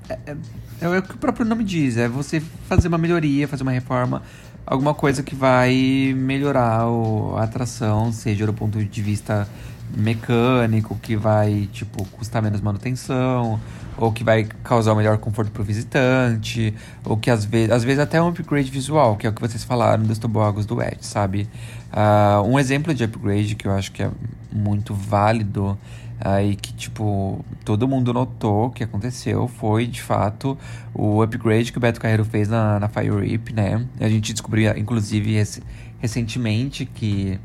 é, 0.09 0.19
é- 0.27 0.37
é 0.81 0.89
o 0.89 1.03
que 1.03 1.15
o 1.15 1.19
próprio 1.19 1.45
nome 1.45 1.63
diz, 1.63 1.97
é 1.97 2.09
você 2.09 2.43
fazer 2.69 2.89
uma 2.89 2.99
melhoria, 2.99 3.47
fazer 3.47 3.63
uma 3.63 3.73
reforma, 3.73 4.23
alguma 4.67 4.95
coisa 4.95 5.23
que 5.23 5.35
vai 5.35 6.15
melhorar 6.17 6.89
o- 6.89 7.37
a 7.37 7.43
atração, 7.45 8.13
seja 8.13 8.47
do 8.47 8.53
ponto 8.53 8.83
de 8.85 9.03
vista 9.03 9.47
mecânico, 9.97 10.97
que 11.01 11.17
vai, 11.17 11.69
tipo, 11.73 12.05
custar 12.09 12.43
menos 12.43 12.61
manutenção, 12.61 13.61
ou 13.97 14.11
que 14.13 14.25
vai 14.25 14.45
causar 14.65 14.93
um 14.93 14.97
melhor 14.97 15.19
conforto 15.19 15.51
pro 15.53 15.63
visitante, 15.63 16.75
ou 17.05 17.17
que 17.17 17.31
às 17.31 17.45
vezes, 17.45 17.71
às 17.71 17.85
vezes 17.85 18.01
até 18.01 18.21
um 18.21 18.29
upgrade 18.29 18.71
visual, 18.71 19.17
que 19.17 19.27
é 19.27 19.31
o 19.31 19.33
que 19.33 19.41
vocês 19.41 19.63
falaram 19.63 20.03
dos 20.03 20.19
tobogãs 20.19 20.67
do 20.67 20.83
Edge, 20.83 20.99
sabe? 21.03 21.49
Ah, 21.93 22.43
um 22.45 22.59
exemplo 22.59 22.93
de 22.93 23.05
upgrade 23.05 23.55
que 23.55 23.69
eu 23.69 23.73
acho 23.73 23.93
que 23.93 24.03
é 24.03 24.11
muito 24.53 24.95
válido 24.95 25.79
e 26.43 26.55
que, 26.57 26.73
tipo, 26.73 27.45
todo 27.65 27.87
mundo 27.89 28.13
notou 28.13 28.71
que 28.71 28.85
aconteceu 28.85 29.49
foi, 29.49 29.87
de 29.87 30.01
fato, 30.01 30.57
o 30.95 31.23
upgrade 31.23 31.71
que 31.73 31.79
o 31.79 31.81
Beto 31.81 32.01
Carreiro 32.01 32.25
fez 32.25 32.49
na, 32.49 32.79
na 32.81 32.89
Fire 32.89 33.11
Rip, 33.21 33.53
né? 33.53 33.85
A 34.01 34.09
gente 34.09 34.33
descobriu, 34.33 34.77
inclusive, 34.77 35.35
rec- 35.35 35.63
recentemente 35.99 36.85
que 36.87 37.39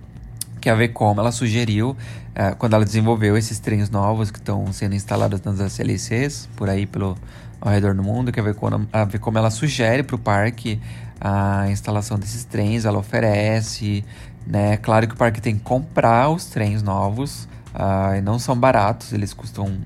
que 0.61 0.69
a 0.69 0.75
Vcom 0.75 1.15
ela 1.17 1.31
sugeriu 1.31 1.95
eh, 2.35 2.53
quando 2.57 2.73
ela 2.73 2.83
desenvolveu 2.83 3.37
esses 3.37 3.59
trens 3.59 3.89
novos 3.89 4.29
que 4.29 4.39
estão 4.39 4.71
sendo 4.73 4.93
instalados 4.93 5.41
nas 5.41 5.59
SLCs 5.59 6.49
por 6.55 6.69
aí 6.69 6.85
pelo 6.85 7.17
ao 7.61 7.71
redor 7.71 7.93
do 7.95 8.03
mundo 8.03 8.31
que 8.31 8.39
a 8.39 8.43
Vcom, 8.43 8.85
a 8.91 9.05
Vcom 9.05 9.31
ela 9.37 9.49
sugere 9.51 10.03
para 10.03 10.15
o 10.15 10.19
parque 10.19 10.79
a 11.19 11.69
instalação 11.69 12.19
desses 12.19 12.43
trens 12.43 12.83
ela 12.85 12.97
oferece 12.99 14.03
né 14.45 14.77
claro 14.77 15.07
que 15.07 15.13
o 15.13 15.17
parque 15.17 15.41
tem 15.41 15.55
que 15.55 15.63
comprar 15.63 16.29
os 16.29 16.45
trens 16.45 16.83
novos 16.83 17.47
ah, 17.73 18.17
e 18.17 18.21
não 18.21 18.39
são 18.39 18.55
baratos 18.55 19.13
eles 19.13 19.33
custam 19.33 19.77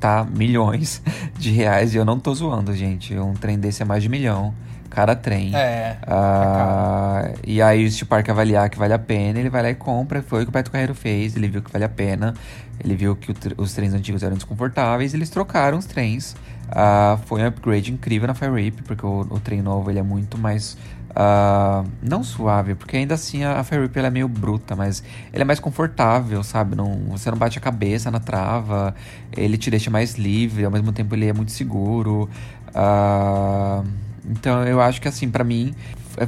tá 0.00 0.24
milhões 0.24 1.02
de 1.38 1.50
reais 1.50 1.94
e 1.94 1.96
eu 1.96 2.04
não 2.04 2.18
tô 2.18 2.34
zoando 2.34 2.74
gente 2.74 3.16
um 3.18 3.34
trem 3.34 3.58
desse 3.58 3.82
é 3.82 3.84
mais 3.84 4.02
de 4.02 4.08
milhão 4.08 4.54
cada 4.90 5.14
trem 5.14 5.54
É. 5.54 5.96
ah, 6.06 7.30
e 7.46 7.60
aí, 7.60 7.90
se 7.90 8.02
o 8.02 8.06
parque 8.06 8.30
avaliar 8.30 8.68
que 8.70 8.78
vale 8.78 8.92
a 8.92 8.98
pena, 8.98 9.38
ele 9.38 9.50
vai 9.50 9.62
lá 9.62 9.70
e 9.70 9.74
compra. 9.74 10.22
Foi 10.22 10.42
o 10.42 10.44
que 10.44 10.48
o 10.48 10.52
Beto 10.52 10.70
Carreiro 10.70 10.94
fez. 10.94 11.36
Ele 11.36 11.48
viu 11.48 11.62
que 11.62 11.70
vale 11.70 11.84
a 11.84 11.88
pena. 11.88 12.34
Ele 12.82 12.94
viu 12.96 13.14
que 13.14 13.34
os 13.56 13.72
trens 13.74 13.92
antigos 13.92 14.22
eram 14.22 14.34
desconfortáveis. 14.34 15.14
Eles 15.14 15.30
trocaram 15.30 15.78
os 15.78 15.84
trens. 15.86 16.34
Ah, 16.70 17.18
foi 17.26 17.42
um 17.42 17.46
upgrade 17.46 17.92
incrível 17.92 18.26
na 18.26 18.34
Fire 18.34 18.52
Rip, 18.52 18.82
porque 18.82 19.04
o, 19.04 19.20
o 19.30 19.40
trem 19.40 19.62
novo 19.62 19.90
ele 19.90 19.98
é 19.98 20.02
muito 20.02 20.38
mais. 20.38 20.76
Ah, 21.14 21.84
não 22.02 22.22
suave, 22.22 22.74
porque 22.74 22.96
ainda 22.96 23.14
assim 23.14 23.44
a, 23.44 23.58
a 23.60 23.64
Fire 23.64 23.82
Rip 23.82 23.98
ela 23.98 24.08
é 24.08 24.10
meio 24.10 24.28
bruta, 24.28 24.76
mas 24.76 25.02
ele 25.32 25.42
é 25.42 25.44
mais 25.44 25.60
confortável, 25.60 26.42
sabe? 26.42 26.76
Não, 26.76 26.94
você 27.10 27.30
não 27.30 27.38
bate 27.38 27.58
a 27.58 27.60
cabeça 27.60 28.10
na 28.10 28.20
trava, 28.20 28.94
ele 29.36 29.56
te 29.56 29.70
deixa 29.70 29.90
mais 29.90 30.14
livre, 30.14 30.64
ao 30.64 30.70
mesmo 30.70 30.92
tempo 30.92 31.14
ele 31.14 31.26
é 31.26 31.32
muito 31.32 31.52
seguro. 31.52 32.28
Ah, 32.74 33.82
então 34.28 34.64
eu 34.64 34.80
acho 34.80 35.00
que 35.00 35.08
assim, 35.08 35.30
pra 35.30 35.42
mim, 35.44 35.74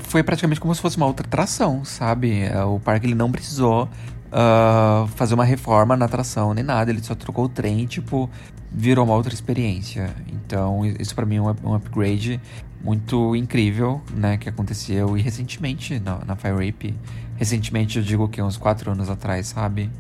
foi 0.01 0.23
praticamente 0.23 0.61
como 0.61 0.75
se 0.75 0.81
fosse 0.81 0.97
uma 0.97 1.07
outra 1.07 1.27
atração, 1.27 1.85
sabe? 1.85 2.43
É, 2.43 2.63
O 2.65 2.81
parque 2.81 3.07
ele 3.07 3.15
não 3.15 3.31
precisou 3.31 3.89
ah, 4.33 5.07
fazer 5.17 5.35
uma 5.35 5.45
reforma 5.45 5.97
na 5.97 6.07
atração 6.07 6.55
nem 6.55 6.65
nada, 6.65 6.91
ele 6.91 7.03
só 7.03 7.15
trocou 7.15 7.45
o 7.47 7.49
trem, 7.49 7.87
tipo, 7.87 8.31
virou 8.71 9.05
uma 9.05 9.15
outra 9.15 9.35
experiência. 9.35 10.11
Então 10.33 10.85
isso 10.99 11.15
pra 11.15 11.27
mim 11.27 11.37
é 11.37 11.43
um 11.43 11.75
upgrade 11.75 12.41
muito 12.83 13.37
incrível, 13.37 14.01
né, 14.15 14.37
que 14.37 14.49
aconteceu 14.49 15.17
e 15.17 15.21
recentemente 15.23 16.01
na, 16.01 16.19
na 16.25 16.37
Fire 16.37 16.57
Rip. 16.57 16.95
Recentemente 17.37 17.99
eu 17.99 18.05
digo 18.05 18.29
que 18.29 18.41
uns 18.41 18.57
quatro 18.57 18.91
anos 18.91 19.09
atrás, 19.09 19.49
sabe? 19.49 19.91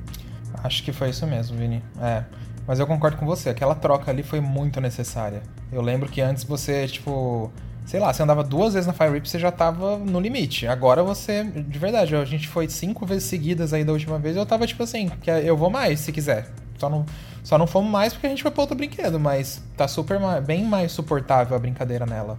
Acho 0.63 0.83
que 0.83 0.93
foi 0.93 1.11
isso 1.11 1.27
mesmo, 1.27 1.57
Vini. 1.57 1.83
É. 2.01 2.25
Mas 2.67 2.79
eu 2.79 2.87
concordo 2.87 3.17
com 3.17 3.27
você, 3.27 3.49
aquela 3.49 3.75
troca 3.75 4.11
ali 4.11 4.23
foi 4.23 4.41
muito 4.41 4.81
necessária. 4.81 5.43
Eu 5.73 5.83
lembro 5.83 6.09
que 6.09 6.21
antes 6.21 6.45
você, 6.45 6.87
tipo, 6.87 7.51
sei 7.85 7.99
lá, 7.99 8.13
você 8.13 8.23
andava 8.23 8.45
duas 8.45 8.75
vezes 8.75 8.87
na 8.87 8.93
Fire 8.93 9.11
Rip, 9.11 9.29
você 9.29 9.39
já 9.39 9.51
tava 9.51 9.99
no 9.99 10.21
limite. 10.21 10.67
Agora 10.67 11.03
você, 11.03 11.45
de 11.45 11.79
verdade, 11.79 12.15
a 12.15 12.25
gente 12.25 12.47
foi 12.47 12.69
cinco 12.69 13.05
vezes 13.05 13.25
seguidas 13.25 13.73
aí 13.73 13.85
da 13.85 13.93
última 13.93 14.19
vez, 14.19 14.37
eu 14.37 14.47
tava 14.47 14.67
tipo 14.67 14.83
assim, 14.83 15.09
que 15.21 15.31
eu 15.31 15.57
vou 15.57 15.71
mais 15.71 16.01
se 16.01 16.13
quiser. 16.13 16.49
Só 16.79 16.89
não, 16.89 17.05
só 17.43 17.59
não 17.59 17.67
fomos 17.67 17.91
mais 17.91 18.13
porque 18.13 18.27
a 18.27 18.31
gente 18.31 18.43
foi 18.43 18.51
pra 18.51 18.63
outro 18.63 18.77
brinquedo, 18.77 19.19
mas 19.19 19.63
tá 19.77 19.89
super 19.89 20.19
bem 20.43 20.65
mais 20.65 20.93
suportável 20.93 21.57
a 21.57 21.59
brincadeira 21.59 22.07
nela. 22.07 22.39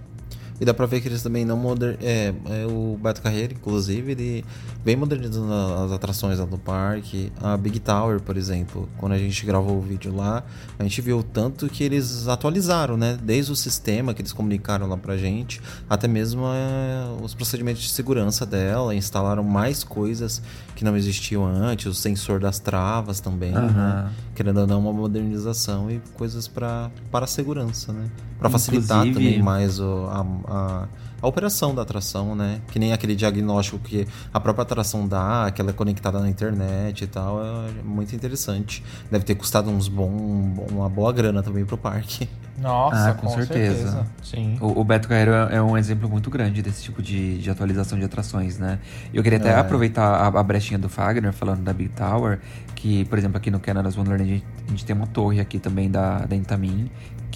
E 0.62 0.66
dá 0.66 0.76
pra 0.76 0.86
ver 0.86 1.02
que 1.02 1.08
eles 1.08 1.24
também 1.24 1.44
não 1.44 1.58
modern... 1.58 1.98
é, 2.04 2.32
é, 2.52 2.68
o 2.68 2.96
Beto 3.02 3.20
Carreiro, 3.20 3.56
inclusive, 3.56 4.12
ele 4.12 4.46
vem 4.86 4.96
modernizando 4.96 5.52
as 5.52 5.92
atrações 5.92 6.38
lá 6.38 6.46
do 6.46 6.58
parque. 6.60 7.32
A 7.42 7.58
Big 7.58 7.80
Tower, 7.80 8.22
por 8.22 8.38
exemplo, 8.38 8.88
quando 9.00 9.14
a 9.14 9.18
gente 9.18 9.44
gravou 9.44 9.80
o 9.80 9.82
vídeo 9.82 10.16
lá, 10.16 10.44
a 10.78 10.84
gente 10.84 11.02
viu 11.02 11.18
o 11.18 11.24
tanto 11.24 11.68
que 11.68 11.84
eles 11.84 12.28
atualizaram, 12.28 12.96
né? 12.96 13.18
Desde 13.24 13.52
o 13.52 13.56
sistema 13.56 14.14
que 14.14 14.22
eles 14.22 14.32
comunicaram 14.32 14.88
lá 14.88 14.96
pra 14.96 15.18
gente, 15.18 15.60
até 15.90 16.08
mesmo 16.08 16.44
é, 16.46 17.24
os 17.24 17.34
procedimentos 17.34 17.82
de 17.82 17.90
segurança 17.90 18.46
dela, 18.46 18.94
instalaram 18.94 19.44
mais 19.44 19.84
coisas 19.84 20.44
que 20.82 20.86
não 20.86 20.98
existiam 20.98 21.46
antes, 21.46 21.86
o 21.86 21.94
sensor 21.94 22.40
das 22.40 22.58
travas 22.58 23.20
também, 23.20 23.54
Aham. 23.56 23.68
né? 23.72 24.10
Querendo 24.34 24.62
ou 24.62 24.66
não, 24.68 24.80
uma 24.80 24.92
modernização 24.92 25.92
e 25.92 26.02
coisas 26.18 26.48
para 26.48 26.90
a 27.14 27.28
segurança, 27.28 27.94
né? 27.94 28.10
Pra 28.40 28.50
facilitar 28.50 29.06
Inclusive- 29.06 29.30
também 29.36 29.44
mais 29.44 29.80
o- 29.80 30.08
a, 30.10 30.26
a, 30.48 30.88
a 31.22 31.28
operação 31.28 31.76
da 31.76 31.82
atração, 31.84 32.36
né? 32.36 32.60
Que 32.72 32.80
nem 32.80 32.94
aquele 32.94 33.16
diagnóstico 33.16 33.78
que 33.80 34.08
a 34.34 34.40
própria 34.40 34.64
atração 34.64 35.08
dá, 35.08 35.52
que 35.54 35.62
ela 35.62 35.70
é 35.70 35.74
conectada 35.74 36.20
na 36.20 36.30
internet 36.30 37.04
e 37.04 37.08
tal, 37.08 37.40
é 37.44 37.84
muito 37.84 38.16
interessante. 38.16 38.84
Deve 39.10 39.24
ter 39.24 39.36
custado 39.36 39.70
uns 39.70 39.88
bom, 39.88 40.10
uma 40.72 40.90
boa 40.90 41.12
grana 41.14 41.44
também 41.44 41.64
pro 41.66 41.78
parque. 41.78 42.28
Nossa, 42.58 43.10
Ah, 43.10 43.14
com 43.16 43.30
certeza. 43.30 44.06
Sim. 44.22 44.58
O, 44.62 44.82
o 44.82 44.84
Beto 44.84 45.08
Carreiro 45.08 45.32
é 45.32 45.56
é 45.56 45.62
um 45.62 45.76
exemplo 45.78 46.08
muito 46.10 46.30
grande 46.30 46.62
desse 46.62 46.84
tipo 46.84 47.02
de, 47.02 47.40
de 47.40 47.50
atualização 47.50 47.98
de 47.98 48.06
atrações, 48.06 48.58
né? 48.60 48.78
Eu 49.14 49.24
queria 49.24 49.40
até 49.40 49.50
É. 49.50 49.56
aproveitar 49.60 50.04
a, 50.06 50.28
a 50.28 50.44
brechinha 50.44 50.78
do 50.78 50.88
Fagner, 50.90 51.34
falando 51.34 51.62
da 51.64 51.74
Big 51.74 51.90
Tower, 51.90 52.40
que, 52.76 53.06
por 53.06 53.18
exemplo, 53.18 53.38
aqui 53.38 53.50
no 53.50 53.60
Canada's 53.60 53.98
Wonderland, 53.98 54.24
a 54.24 54.34
gente, 54.36 54.46
a 54.68 54.70
gente 54.72 54.86
tem 54.86 54.96
uma 54.96 55.08
torre 55.08 55.40
aqui 55.40 55.60
também 55.60 55.90
da, 55.90 56.20
da 56.20 56.36
Intamin, 56.36 56.90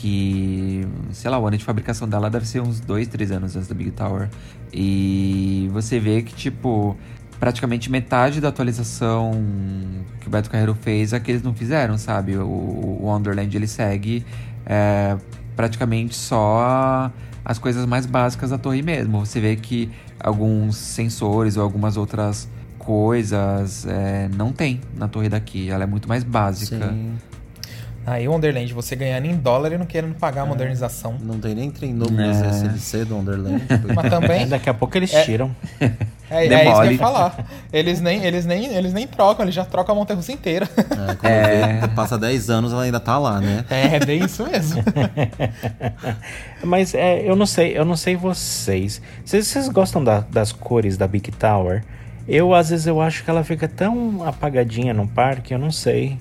que, 0.05 0.87
sei 1.11 1.31
lá, 1.31 1.39
o 1.39 1.47
ano 1.47 1.57
de 1.57 1.65
fabricação 1.65 2.07
dela 2.07 2.29
deve 2.29 2.47
ser 2.47 2.61
uns 2.61 2.79
dois, 2.79 3.07
três 3.07 3.31
anos 3.31 3.55
antes 3.55 3.67
da 3.67 3.73
Big 3.73 3.89
Tower. 3.89 4.29
E 4.71 5.67
você 5.73 5.99
vê 5.99 6.21
que, 6.21 6.31
tipo, 6.35 6.95
praticamente 7.39 7.89
metade 7.89 8.39
da 8.39 8.49
atualização 8.49 9.31
que 10.19 10.27
o 10.27 10.29
Beto 10.29 10.47
Carreiro 10.51 10.75
fez 10.79 11.11
é 11.11 11.19
que 11.19 11.31
eles 11.31 11.41
não 11.41 11.55
fizeram, 11.55 11.97
sabe? 11.97 12.37
O, 12.37 12.43
o 12.45 12.99
Wonderland, 13.05 13.57
ele 13.57 13.65
segue 13.65 14.23
é, 14.63 15.17
praticamente 15.55 16.13
só 16.13 17.11
as 17.43 17.57
coisas 17.57 17.87
mais 17.87 18.05
básicas 18.05 18.51
da 18.51 18.59
torre 18.59 18.83
mesmo. 18.83 19.25
Você 19.25 19.39
vê 19.39 19.55
que 19.55 19.89
alguns 20.19 20.77
sensores 20.77 21.57
ou 21.57 21.63
algumas 21.63 21.97
outras 21.97 22.47
coisas 22.77 23.87
é, 23.87 24.29
não 24.35 24.53
tem 24.53 24.81
na 24.95 25.07
torre 25.07 25.29
daqui. 25.29 25.67
Ela 25.67 25.85
é 25.85 25.87
muito 25.87 26.07
mais 26.07 26.23
básica. 26.23 26.89
Sim. 26.89 27.15
Aí, 28.05 28.27
Wonderland, 28.27 28.71
você 28.73 28.95
ganhando 28.95 29.25
em 29.25 29.35
dólar 29.35 29.71
e 29.73 29.77
não 29.77 29.85
querendo 29.85 30.13
pagar 30.15 30.41
É. 30.41 30.43
a 30.43 30.45
modernização. 30.47 31.15
Não 31.19 31.39
tem 31.39 31.55
nem 31.55 31.71
trem 31.71 31.91
novo 31.93 32.13
É. 32.19 32.27
no 32.27 32.45
SLC 32.49 33.03
do 33.05 33.15
Wonderland. 33.15 33.63
Mas 33.95 34.09
também. 34.09 34.47
Daqui 34.47 34.69
a 34.69 34.73
pouco 34.73 34.95
eles 34.97 35.13
É. 35.13 35.23
tiram. 35.23 35.55
É, 36.29 36.45
é 36.47 36.69
isso 36.69 36.81
que 36.81 36.87
eu 36.87 36.91
ia 36.91 36.97
falar. 36.97 37.47
Eles 37.73 38.01
nem, 38.01 38.23
eles, 38.23 38.45
nem, 38.45 38.65
eles 38.75 38.93
nem 38.93 39.07
trocam, 39.07 39.43
eles 39.45 39.55
já 39.55 39.65
trocam 39.65 39.93
a 39.95 39.97
montanha 39.97 40.17
russa 40.17 40.31
inteira. 40.31 40.67
É, 40.77 41.15
quando 41.15 41.81
vê, 41.89 41.95
passa 41.95 42.17
10 42.17 42.49
anos, 42.49 42.71
ela 42.73 42.83
ainda 42.83 42.99
tá 42.99 43.17
lá, 43.17 43.39
né? 43.41 43.63
É, 43.69 43.95
é 43.95 43.99
bem 44.05 44.23
isso 44.23 44.43
mesmo. 44.47 44.83
Mas 46.63 46.93
é, 46.93 47.27
eu 47.27 47.35
não 47.35 47.45
sei, 47.45 47.77
eu 47.77 47.85
não 47.85 47.95
sei 47.95 48.15
vocês. 48.15 49.01
Vocês, 49.23 49.47
vocês 49.47 49.69
gostam 49.69 50.03
da- 50.03 50.23
das 50.31 50.51
cores 50.51 50.97
da 50.97 51.07
Big 51.07 51.31
Tower? 51.31 51.83
Eu, 52.27 52.55
às 52.55 52.69
vezes, 52.71 52.87
eu 52.87 52.99
acho 53.01 53.23
que 53.23 53.29
ela 53.29 53.43
fica 53.43 53.67
tão 53.67 54.23
apagadinha 54.27 54.93
no 54.95 55.07
parque, 55.07 55.53
eu 55.53 55.59
não 55.59 55.69
sei. 55.71 56.17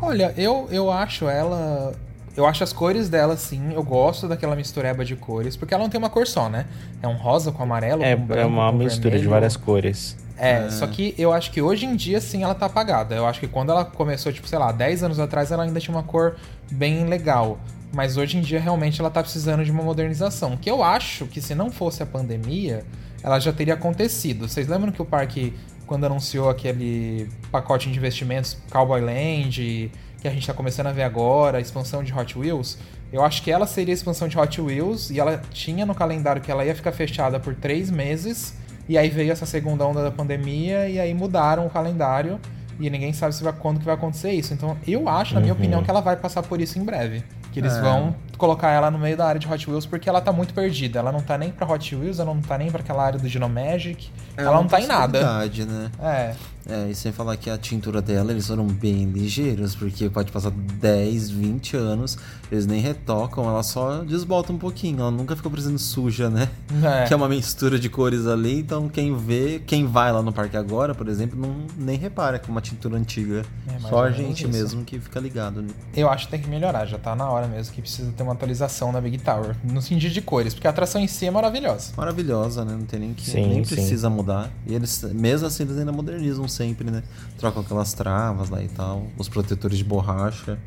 Olha, 0.00 0.34
eu, 0.36 0.68
eu 0.70 0.90
acho 0.90 1.28
ela. 1.28 1.92
Eu 2.36 2.44
acho 2.44 2.62
as 2.62 2.72
cores 2.72 3.08
dela, 3.08 3.36
sim. 3.36 3.72
Eu 3.72 3.82
gosto 3.82 4.28
daquela 4.28 4.54
mistureba 4.54 5.04
de 5.04 5.16
cores. 5.16 5.56
Porque 5.56 5.72
ela 5.72 5.82
não 5.82 5.90
tem 5.90 5.98
uma 5.98 6.10
cor 6.10 6.26
só, 6.26 6.48
né? 6.50 6.66
É 7.02 7.08
um 7.08 7.16
rosa 7.16 7.50
com 7.50 7.62
amarelo. 7.62 8.02
É, 8.02 8.14
com 8.14 8.26
branco, 8.26 8.42
é 8.42 8.46
uma 8.46 8.70
com 8.70 8.78
mistura 8.78 9.02
de 9.02 9.08
vermelho. 9.10 9.30
várias 9.30 9.56
cores. 9.56 10.16
É, 10.38 10.68
só 10.68 10.86
que 10.86 11.14
eu 11.16 11.32
acho 11.32 11.50
que 11.50 11.62
hoje 11.62 11.86
em 11.86 11.96
dia, 11.96 12.20
sim, 12.20 12.42
ela 12.42 12.54
tá 12.54 12.66
apagada. 12.66 13.14
Eu 13.14 13.26
acho 13.26 13.40
que 13.40 13.48
quando 13.48 13.70
ela 13.72 13.84
começou, 13.86 14.30
tipo, 14.30 14.46
sei 14.46 14.58
lá, 14.58 14.70
10 14.70 15.04
anos 15.04 15.18
atrás, 15.18 15.50
ela 15.50 15.62
ainda 15.62 15.80
tinha 15.80 15.96
uma 15.96 16.02
cor 16.02 16.36
bem 16.70 17.06
legal. 17.06 17.58
Mas 17.92 18.18
hoje 18.18 18.36
em 18.36 18.42
dia, 18.42 18.60
realmente, 18.60 19.00
ela 19.00 19.08
tá 19.08 19.22
precisando 19.22 19.64
de 19.64 19.70
uma 19.70 19.82
modernização. 19.82 20.56
Que 20.56 20.70
eu 20.70 20.82
acho 20.82 21.26
que 21.26 21.40
se 21.40 21.54
não 21.54 21.70
fosse 21.70 22.02
a 22.02 22.06
pandemia, 22.06 22.84
ela 23.22 23.38
já 23.38 23.52
teria 23.52 23.74
acontecido. 23.74 24.46
Vocês 24.46 24.68
lembram 24.68 24.92
que 24.92 25.00
o 25.00 25.04
parque, 25.04 25.54
quando 25.86 26.04
anunciou 26.04 26.50
aquele 26.50 27.28
pacote 27.50 27.90
de 27.90 27.96
investimentos 27.96 28.56
Cowboy 28.70 29.00
Land, 29.00 29.90
que 30.20 30.28
a 30.28 30.30
gente 30.30 30.46
tá 30.46 30.52
começando 30.52 30.88
a 30.88 30.92
ver 30.92 31.04
agora, 31.04 31.58
a 31.58 31.60
expansão 31.60 32.02
de 32.02 32.12
Hot 32.12 32.38
Wheels, 32.38 32.78
eu 33.12 33.22
acho 33.24 33.42
que 33.42 33.50
ela 33.50 33.66
seria 33.66 33.92
a 33.92 33.96
expansão 33.96 34.26
de 34.26 34.38
Hot 34.38 34.60
Wheels 34.60 35.10
e 35.10 35.20
ela 35.20 35.40
tinha 35.50 35.86
no 35.86 35.94
calendário 35.94 36.42
que 36.42 36.50
ela 36.50 36.64
ia 36.64 36.74
ficar 36.74 36.92
fechada 36.92 37.38
por 37.38 37.54
três 37.54 37.90
meses. 37.90 38.54
E 38.88 38.96
aí 38.96 39.08
veio 39.08 39.32
essa 39.32 39.46
segunda 39.46 39.84
onda 39.86 40.02
da 40.02 40.10
pandemia 40.10 40.88
e 40.88 40.98
aí 40.98 41.12
mudaram 41.14 41.66
o 41.66 41.70
calendário 41.70 42.38
e 42.78 42.90
ninguém 42.90 43.12
sabe 43.12 43.34
se 43.34 43.42
vai, 43.42 43.52
quando 43.52 43.78
que 43.78 43.84
vai 43.84 43.94
acontecer 43.94 44.32
isso. 44.32 44.52
Então 44.52 44.76
eu 44.86 45.08
acho, 45.08 45.34
na 45.34 45.40
minha 45.40 45.52
opinião, 45.52 45.82
que 45.82 45.90
ela 45.90 46.00
vai 46.00 46.16
passar 46.16 46.42
por 46.42 46.60
isso 46.60 46.78
em 46.78 46.84
breve. 46.84 47.22
Que 47.56 47.60
eles 47.60 47.72
É. 47.74 47.80
vão 47.80 48.14
colocar 48.36 48.68
ela 48.68 48.90
no 48.90 48.98
meio 48.98 49.16
da 49.16 49.26
área 49.26 49.38
de 49.40 49.50
Hot 49.50 49.70
Wheels 49.70 49.86
porque 49.86 50.10
ela 50.10 50.20
tá 50.20 50.30
muito 50.30 50.52
perdida. 50.52 50.98
Ela 50.98 51.10
não 51.10 51.22
tá 51.22 51.38
nem 51.38 51.50
pra 51.50 51.66
Hot 51.66 51.96
Wheels, 51.96 52.18
ela 52.20 52.34
não 52.34 52.42
tá 52.42 52.58
nem 52.58 52.70
pra 52.70 52.80
aquela 52.82 53.02
área 53.02 53.18
do 53.18 53.26
Dino 53.26 53.48
Magic. 53.48 54.10
É 54.36 54.42
ela 54.42 54.56
não 54.58 54.66
tá 54.66 54.78
em 54.78 54.86
nada. 54.86 55.20
né? 55.64 55.90
É. 55.98 56.34
É, 56.68 56.90
e 56.90 56.94
sem 56.94 57.12
falar 57.12 57.36
que 57.36 57.48
a 57.48 57.56
tintura 57.56 58.02
dela, 58.02 58.32
eles 58.32 58.46
foram 58.48 58.66
bem 58.66 59.04
ligeiros, 59.04 59.76
porque 59.76 60.10
pode 60.10 60.32
passar 60.32 60.50
10, 60.50 61.30
20 61.30 61.76
anos, 61.76 62.18
eles 62.50 62.66
nem 62.66 62.80
retocam, 62.80 63.48
ela 63.48 63.62
só 63.62 64.02
desbota 64.02 64.52
um 64.52 64.58
pouquinho, 64.58 65.00
ela 65.00 65.10
nunca 65.10 65.36
fica 65.36 65.48
parecendo 65.48 65.78
suja, 65.78 66.28
né? 66.28 66.48
É. 66.82 67.06
Que 67.06 67.14
é 67.14 67.16
uma 67.16 67.28
mistura 67.28 67.78
de 67.78 67.88
cores 67.88 68.26
ali, 68.26 68.60
então 68.60 68.88
quem 68.88 69.16
vê, 69.16 69.62
quem 69.64 69.86
vai 69.86 70.12
lá 70.12 70.22
no 70.22 70.32
parque 70.32 70.56
agora, 70.56 70.92
por 70.92 71.06
exemplo, 71.08 71.38
não 71.38 71.56
nem 71.76 71.96
repara 71.96 72.38
que 72.38 72.48
é 72.48 72.50
uma 72.50 72.60
tintura 72.60 72.96
antiga. 72.96 73.44
É, 73.68 73.78
só 73.80 74.00
a 74.00 74.10
menos 74.10 74.16
gente 74.16 74.42
isso. 74.42 74.52
mesmo 74.52 74.84
que 74.84 74.98
fica 74.98 75.20
ligado. 75.20 75.62
Né? 75.62 75.68
Eu 75.96 76.10
acho 76.10 76.26
que 76.26 76.32
tem 76.32 76.40
que 76.40 76.48
melhorar, 76.48 76.84
já 76.86 76.98
tá 76.98 77.14
na 77.14 77.30
hora 77.30 77.46
mesmo 77.46 77.72
que 77.72 77.80
precisa 77.80 78.10
ter 78.10 78.22
uma 78.24 78.32
atualização 78.32 78.90
na 78.90 79.00
Big 79.00 79.18
Tower. 79.18 79.54
No 79.62 79.80
sentido 79.80 80.12
de 80.12 80.20
cores, 80.20 80.52
porque 80.52 80.66
a 80.66 80.70
atração 80.70 81.00
em 81.00 81.06
si 81.06 81.26
é 81.26 81.30
maravilhosa. 81.30 81.92
Maravilhosa, 81.96 82.64
né? 82.64 82.72
Não 82.72 82.86
tem 82.86 82.98
nem 82.98 83.14
que 83.14 83.30
Sim, 83.30 83.46
nem 83.46 83.64
sim. 83.64 83.74
precisa 83.74 84.10
mudar. 84.10 84.50
E 84.66 84.74
eles, 84.74 85.04
mesmo 85.12 85.46
assim, 85.46 85.62
eles 85.62 85.78
ainda 85.78 85.92
modernizam 85.92 86.48
sempre, 86.56 86.90
né? 86.90 87.02
Trocam 87.38 87.62
aquelas 87.62 87.92
travas 87.94 88.48
lá 88.50 88.62
e 88.62 88.68
tal, 88.68 89.06
os 89.18 89.28
protetores 89.28 89.78
de 89.78 89.84
borracha. 89.84 90.58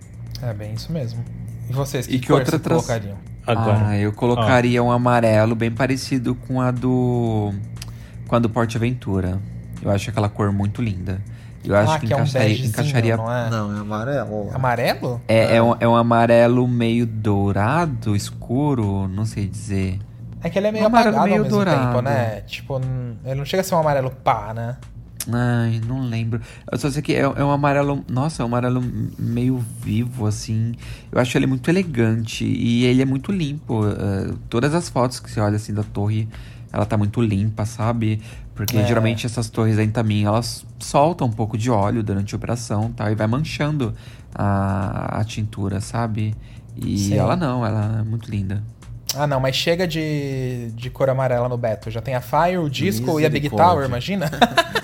É 0.42 0.54
bem 0.54 0.74
isso 0.74 0.92
mesmo. 0.92 1.24
E 1.70 1.74
vocês, 1.74 2.08
que, 2.08 2.16
E 2.16 2.20
que 2.20 2.28
cor 2.28 2.40
outra 2.40 2.56
atra- 2.56 2.76
colocariam? 2.76 3.18
Agora. 3.46 3.88
Ah, 3.88 3.98
eu 3.98 4.14
colocaria 4.14 4.82
um 4.84 4.92
amarelo 4.92 5.56
bem 5.56 5.72
parecido 5.72 6.36
com 6.36 6.62
a 6.62 6.72
do. 6.72 7.52
com 8.28 8.36
a 8.36 8.40
do 8.40 8.50
Porte 8.50 8.78
Aventura. 8.78 9.40
Eu 9.82 9.90
acho 9.92 10.10
aquela 10.10 10.30
cor 10.30 10.52
muito 10.52 10.82
linda. 10.82 11.22
Eu 11.64 11.76
acho 11.76 11.92
ah, 11.94 12.00
que, 12.00 12.08
que 12.08 12.14
é 12.14 12.16
um 12.16 12.20
encaixaria. 12.20 12.48
begezinho, 12.48 12.70
encaixaria 12.70 13.18
não 13.18 13.32
é? 13.32 13.50
Não, 13.50 13.76
é 13.76 13.80
amarelo. 13.82 14.50
Amarelo? 14.54 15.22
é, 15.28 15.58
é, 15.58 15.62
um, 15.62 15.76
é 15.80 15.88
um 15.88 15.96
amarelo 15.96 16.66
meio 16.68 17.06
dourado, 17.06 18.16
escuro, 18.16 19.08
não 19.10 19.26
sei 19.26 19.46
dizer. 19.48 20.00
É 20.42 20.50
que 20.50 20.58
ele 20.58 20.68
é 20.68 20.72
meio 20.72 20.86
Um 20.86 20.88
amarelo 20.88 21.18
apagado 21.18 21.30
meio 21.30 21.44
ao 21.44 21.50
mesmo 21.50 21.66
tempo, 21.66 21.76
dourado. 21.76 22.02
né? 22.02 22.42
Tipo, 22.48 22.80
ele 23.26 23.36
não 23.36 23.44
chega 23.46 23.62
a 23.62 23.64
ser 23.64 23.76
um 23.76 23.80
amarelo 23.80 24.10
pá, 24.24 24.54
né? 24.54 24.78
Ai, 25.34 25.82
não 25.88 26.02
lembro. 26.08 26.42
Eu 26.72 26.78
só 26.78 26.90
sei 26.90 27.02
que 27.02 27.14
é, 27.14 27.20
é 27.22 27.44
um 27.44 27.52
amarelo. 27.52 28.04
Nossa, 28.10 28.42
é 28.42 28.46
um 28.46 28.48
amarelo 28.48 28.84
meio 29.18 29.64
vivo, 29.82 30.26
assim. 30.28 30.74
Eu 31.12 31.20
acho 31.20 31.38
ele 31.38 31.46
muito 31.48 31.70
elegante 31.70 32.46
e 32.46 32.86
ele 32.86 33.02
é 33.02 33.06
muito 33.06 33.32
limpo. 33.32 33.86
eh, 33.88 34.34
todas 34.50 34.74
as 34.74 34.90
fotos 34.90 35.20
que 35.20 35.30
você 35.30 35.40
olha 35.40 35.56
assim 35.56 35.74
da 35.74 35.84
torre, 35.84 36.28
ela 36.72 36.86
tá 36.86 36.98
muito 36.98 37.22
limpa, 37.22 37.66
sabe? 37.66 38.22
Porque 38.56 38.78
É. 38.78 38.86
geralmente 38.86 39.26
essas 39.26 39.50
torres 39.50 39.78
da 39.78 39.84
Intamin, 39.84 40.26
elas 40.26 40.66
soltam 40.80 41.28
um 41.28 41.32
pouco 41.32 41.58
de 41.58 41.72
óleo 41.72 42.04
durante 42.04 42.36
a 42.36 42.38
operação 42.38 42.92
tá? 42.92 43.10
e 43.12 43.16
vai 43.16 43.26
manchando 43.28 43.94
a, 44.36 45.20
a 45.20 45.24
tintura, 45.24 45.80
sabe? 45.80 46.36
E 46.76 46.98
Sim. 46.98 47.16
ela 47.18 47.36
não, 47.36 47.66
ela 47.66 48.00
é 48.00 48.04
muito 48.04 48.30
linda. 48.30 48.62
Ah, 49.16 49.26
não, 49.26 49.40
mas 49.40 49.56
chega 49.56 49.88
de, 49.88 50.70
de 50.76 50.90
cor 50.92 51.10
amarela 51.10 51.50
no 51.50 51.58
Beto. 51.58 51.90
Já 51.90 52.00
tem 52.00 52.14
a 52.14 52.22
Fire, 52.22 52.58
o 52.60 52.70
Disco 52.70 53.20
e 53.20 53.26
a 53.26 53.30
Big. 53.30 53.50
Tower, 53.50 53.86
imagina? 53.86 54.30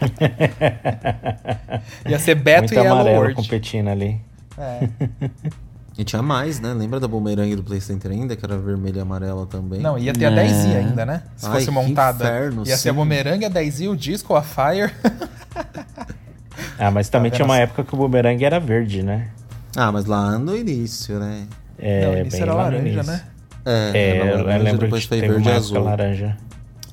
Ia 2.08 2.18
ser 2.18 2.34
Beto 2.36 2.60
Muito 2.62 2.74
e 2.74 2.76
Yellow 2.76 2.92
amarelo 2.92 3.18
World. 3.20 3.34
competindo 3.34 3.88
ali. 3.88 4.20
É. 4.56 4.88
E 5.96 6.04
tinha 6.04 6.22
mais, 6.22 6.60
né? 6.60 6.72
Lembra 6.72 7.00
da 7.00 7.08
bumerangue 7.08 7.56
do 7.56 7.62
Play 7.64 7.80
Center 7.80 8.10
ainda, 8.12 8.36
que 8.36 8.44
era 8.44 8.56
vermelha 8.56 8.98
e 8.98 9.00
amarela 9.00 9.46
também? 9.46 9.80
Não, 9.80 9.98
ia 9.98 10.12
ter 10.12 10.26
a 10.26 10.30
É. 10.30 10.46
10i 10.46 10.76
ainda, 10.76 11.04
né? 11.04 11.22
Se 11.36 11.46
Ai, 11.46 11.52
fosse 11.54 11.70
montada. 11.70 12.24
inferno, 12.24 12.62
ia 12.66 12.76
ser 12.76 12.90
a 12.90 12.92
sim. 12.92 12.96
Boomerang, 12.96 13.44
a 13.44 13.50
10i, 13.50 13.90
o 13.90 13.96
Disco, 13.96 14.34
a 14.34 14.42
Fire. 14.42 14.92
Ah, 16.80 16.90
mas 16.92 17.08
também 17.08 17.28
Tá 17.30 17.36
tinha 17.36 17.44
uma 17.46 17.54
essa- 17.56 17.64
época 17.64 17.84
que 17.84 17.94
o 17.94 17.98
bumerangue 17.98 18.44
era 18.44 18.58
verde, 18.60 19.02
né? 19.02 19.28
Ah, 19.76 19.90
mas 19.92 20.06
lá 20.06 20.38
no 20.38 20.56
início, 20.56 21.18
né? 21.18 21.46
É, 21.78 22.04
não, 22.04 22.22
isso 22.22 22.30
bem 22.32 22.40
era 22.42 22.54
laranja, 22.54 22.88
início. 22.88 23.02
né? 23.04 23.22
É, 23.64 23.90
É, 23.94 24.16
era 24.16 24.30
eu 24.30 24.36
laranja, 24.38 24.64
lembro 24.64 24.80
depois 24.80 25.02
que 25.02 25.08
foi 25.08 25.20
verde 25.20 25.48
e 25.48 25.52
azul. 25.52 25.82
laranja. 25.82 26.36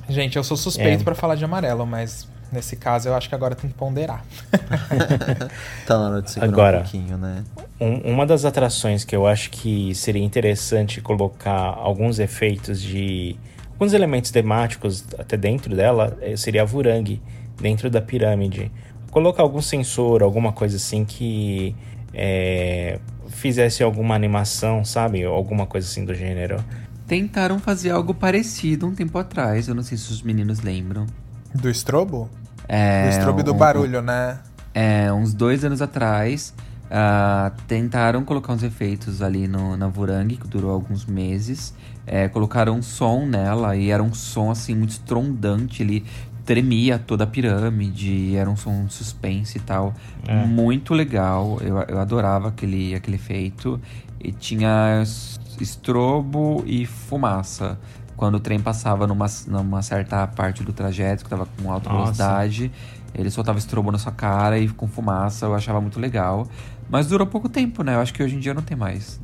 Gente, 0.09 0.35
eu 0.37 0.43
sou 0.43 0.57
suspeito 0.57 1.01
É. 1.01 1.03
pra 1.03 1.15
falar 1.15 1.35
de 1.35 1.45
amarelo, 1.45 1.85
mas 1.85 2.27
nesse 2.55 2.75
caso 2.75 3.09
eu 3.09 3.13
acho 3.15 3.29
que 3.29 3.35
agora 3.35 3.53
tem 3.53 3.69
que 3.69 3.75
ponderar. 3.75 4.23
Tá 5.85 5.97
na 5.99 6.09
hora 6.09 6.21
de 6.21 6.31
segurar 6.31 6.51
Agora. 6.51 6.77
um 6.77 6.81
pouquinho, 6.81 7.17
né? 7.17 7.43
Um- 7.79 8.13
uma 8.13 8.25
das 8.25 8.45
atrações 8.45 9.03
que 9.05 9.15
eu 9.15 9.27
acho 9.27 9.51
que 9.51 9.93
seria 9.93 10.23
interessante 10.23 11.01
colocar 11.01 11.51
alguns 11.77 12.17
efeitos 12.19 12.81
de. 12.81 13.35
alguns 13.73 13.93
elementos 13.93 14.31
temáticos 14.31 15.03
até 15.19 15.37
dentro 15.37 15.75
dela 15.75 16.17
eh, 16.21 16.35
seria 16.37 16.63
a 16.63 16.65
Vurang, 16.65 17.21
dentro 17.61 17.89
da 17.89 18.01
pirâmide. 18.01 18.71
Colocar 19.11 19.43
algum 19.43 19.61
sensor, 19.61 20.23
alguma 20.23 20.51
coisa 20.51 20.77
assim 20.77 21.05
que 21.05 21.75
eh, 22.13 22.99
fizesse 23.29 23.83
alguma 23.83 24.15
animação, 24.15 24.83
sabe? 24.83 25.23
Alguma 25.23 25.65
coisa 25.65 25.87
assim 25.87 26.03
do 26.03 26.13
gênero. 26.13 26.63
Tentaram 27.07 27.59
fazer 27.59 27.91
algo 27.91 28.13
parecido 28.15 28.87
um 28.87 28.95
tempo 28.95 29.17
atrás, 29.19 29.67
eu 29.67 29.75
não 29.75 29.83
sei 29.83 29.97
se 29.97 30.11
os 30.11 30.21
meninos 30.23 30.61
lembram. 30.61 31.05
Do 31.53 31.69
estrobo? 31.69 32.29
É, 32.67 33.03
do 33.03 33.09
estrobo 33.17 33.39
e 33.39 33.43
do 33.43 33.53
um- 33.53 33.57
barulho, 33.57 34.01
né? 34.01 34.39
É, 34.73 35.11
uns 35.13 35.33
dois 35.33 35.63
anos 35.63 35.81
atrás, 35.81 36.53
ah, 36.91 37.51
tentaram 37.67 38.23
colocar 38.23 38.53
uns 38.53 38.63
efeitos 38.63 39.21
ali 39.21 39.47
no, 39.47 39.75
na 39.77 39.87
Vurang, 39.87 40.35
que 40.35 40.47
durou 40.47 40.71
alguns 40.71 41.05
meses. 41.05 41.73
É, 42.05 42.27
colocaram 42.27 42.75
um 42.75 42.81
som 42.81 43.25
nela 43.25 43.75
e 43.75 43.89
era 43.89 44.03
um 44.03 44.13
som 44.13 44.51
assim 44.51 44.75
muito 44.75 44.91
estrondante. 44.91 45.81
Ele 45.81 46.05
tremia 46.45 46.99
toda 46.99 47.23
a 47.23 47.27
pirâmide, 47.27 48.35
era 48.35 48.49
um 48.49 48.55
som 48.55 48.87
suspense 48.89 49.57
e 49.57 49.61
tal. 49.61 49.93
É. 50.27 50.45
Muito 50.45 50.93
legal, 50.93 51.57
eu, 51.61 51.77
eu 51.87 51.99
adorava 51.99 52.49
aquele, 52.49 52.93
aquele 52.93 53.15
efeito. 53.15 53.79
E 54.19 54.31
tinha 54.31 55.03
estrobo 55.59 56.63
e 56.65 56.85
fumaça. 56.85 57.77
Quando 58.15 58.35
o 58.35 58.39
trem 58.39 58.59
passava 58.59 59.05
numa, 59.05 59.25
numa 59.47 59.81
certa 59.81 60.25
parte 60.27 60.63
do 60.63 60.71
trajeto, 60.71 61.23
que 61.23 61.29
tava 61.29 61.45
com 61.61 61.71
alta 61.71 61.89
Nossa. 61.89 62.03
velocidade, 62.03 62.71
ele 63.13 63.29
soltava 63.29 63.57
estrobo 63.59 63.91
na 63.91 63.97
sua 63.97 64.11
cara 64.11 64.57
e 64.57 64.69
com 64.69 64.87
fumaça, 64.87 65.45
eu 65.45 65.53
achava 65.55 65.81
muito 65.81 65.99
legal. 65.99 66.47
Mas 66.89 67.07
durou 67.07 67.25
pouco 67.27 67.49
tempo, 67.49 67.83
né? 67.83 67.95
Eu 67.95 67.99
acho 67.99 68.13
que 68.13 68.21
hoje 68.23 68.35
em 68.35 68.39
dia 68.39 68.53
não 68.53 68.61
tem 68.61 68.77
mais. 68.77 69.19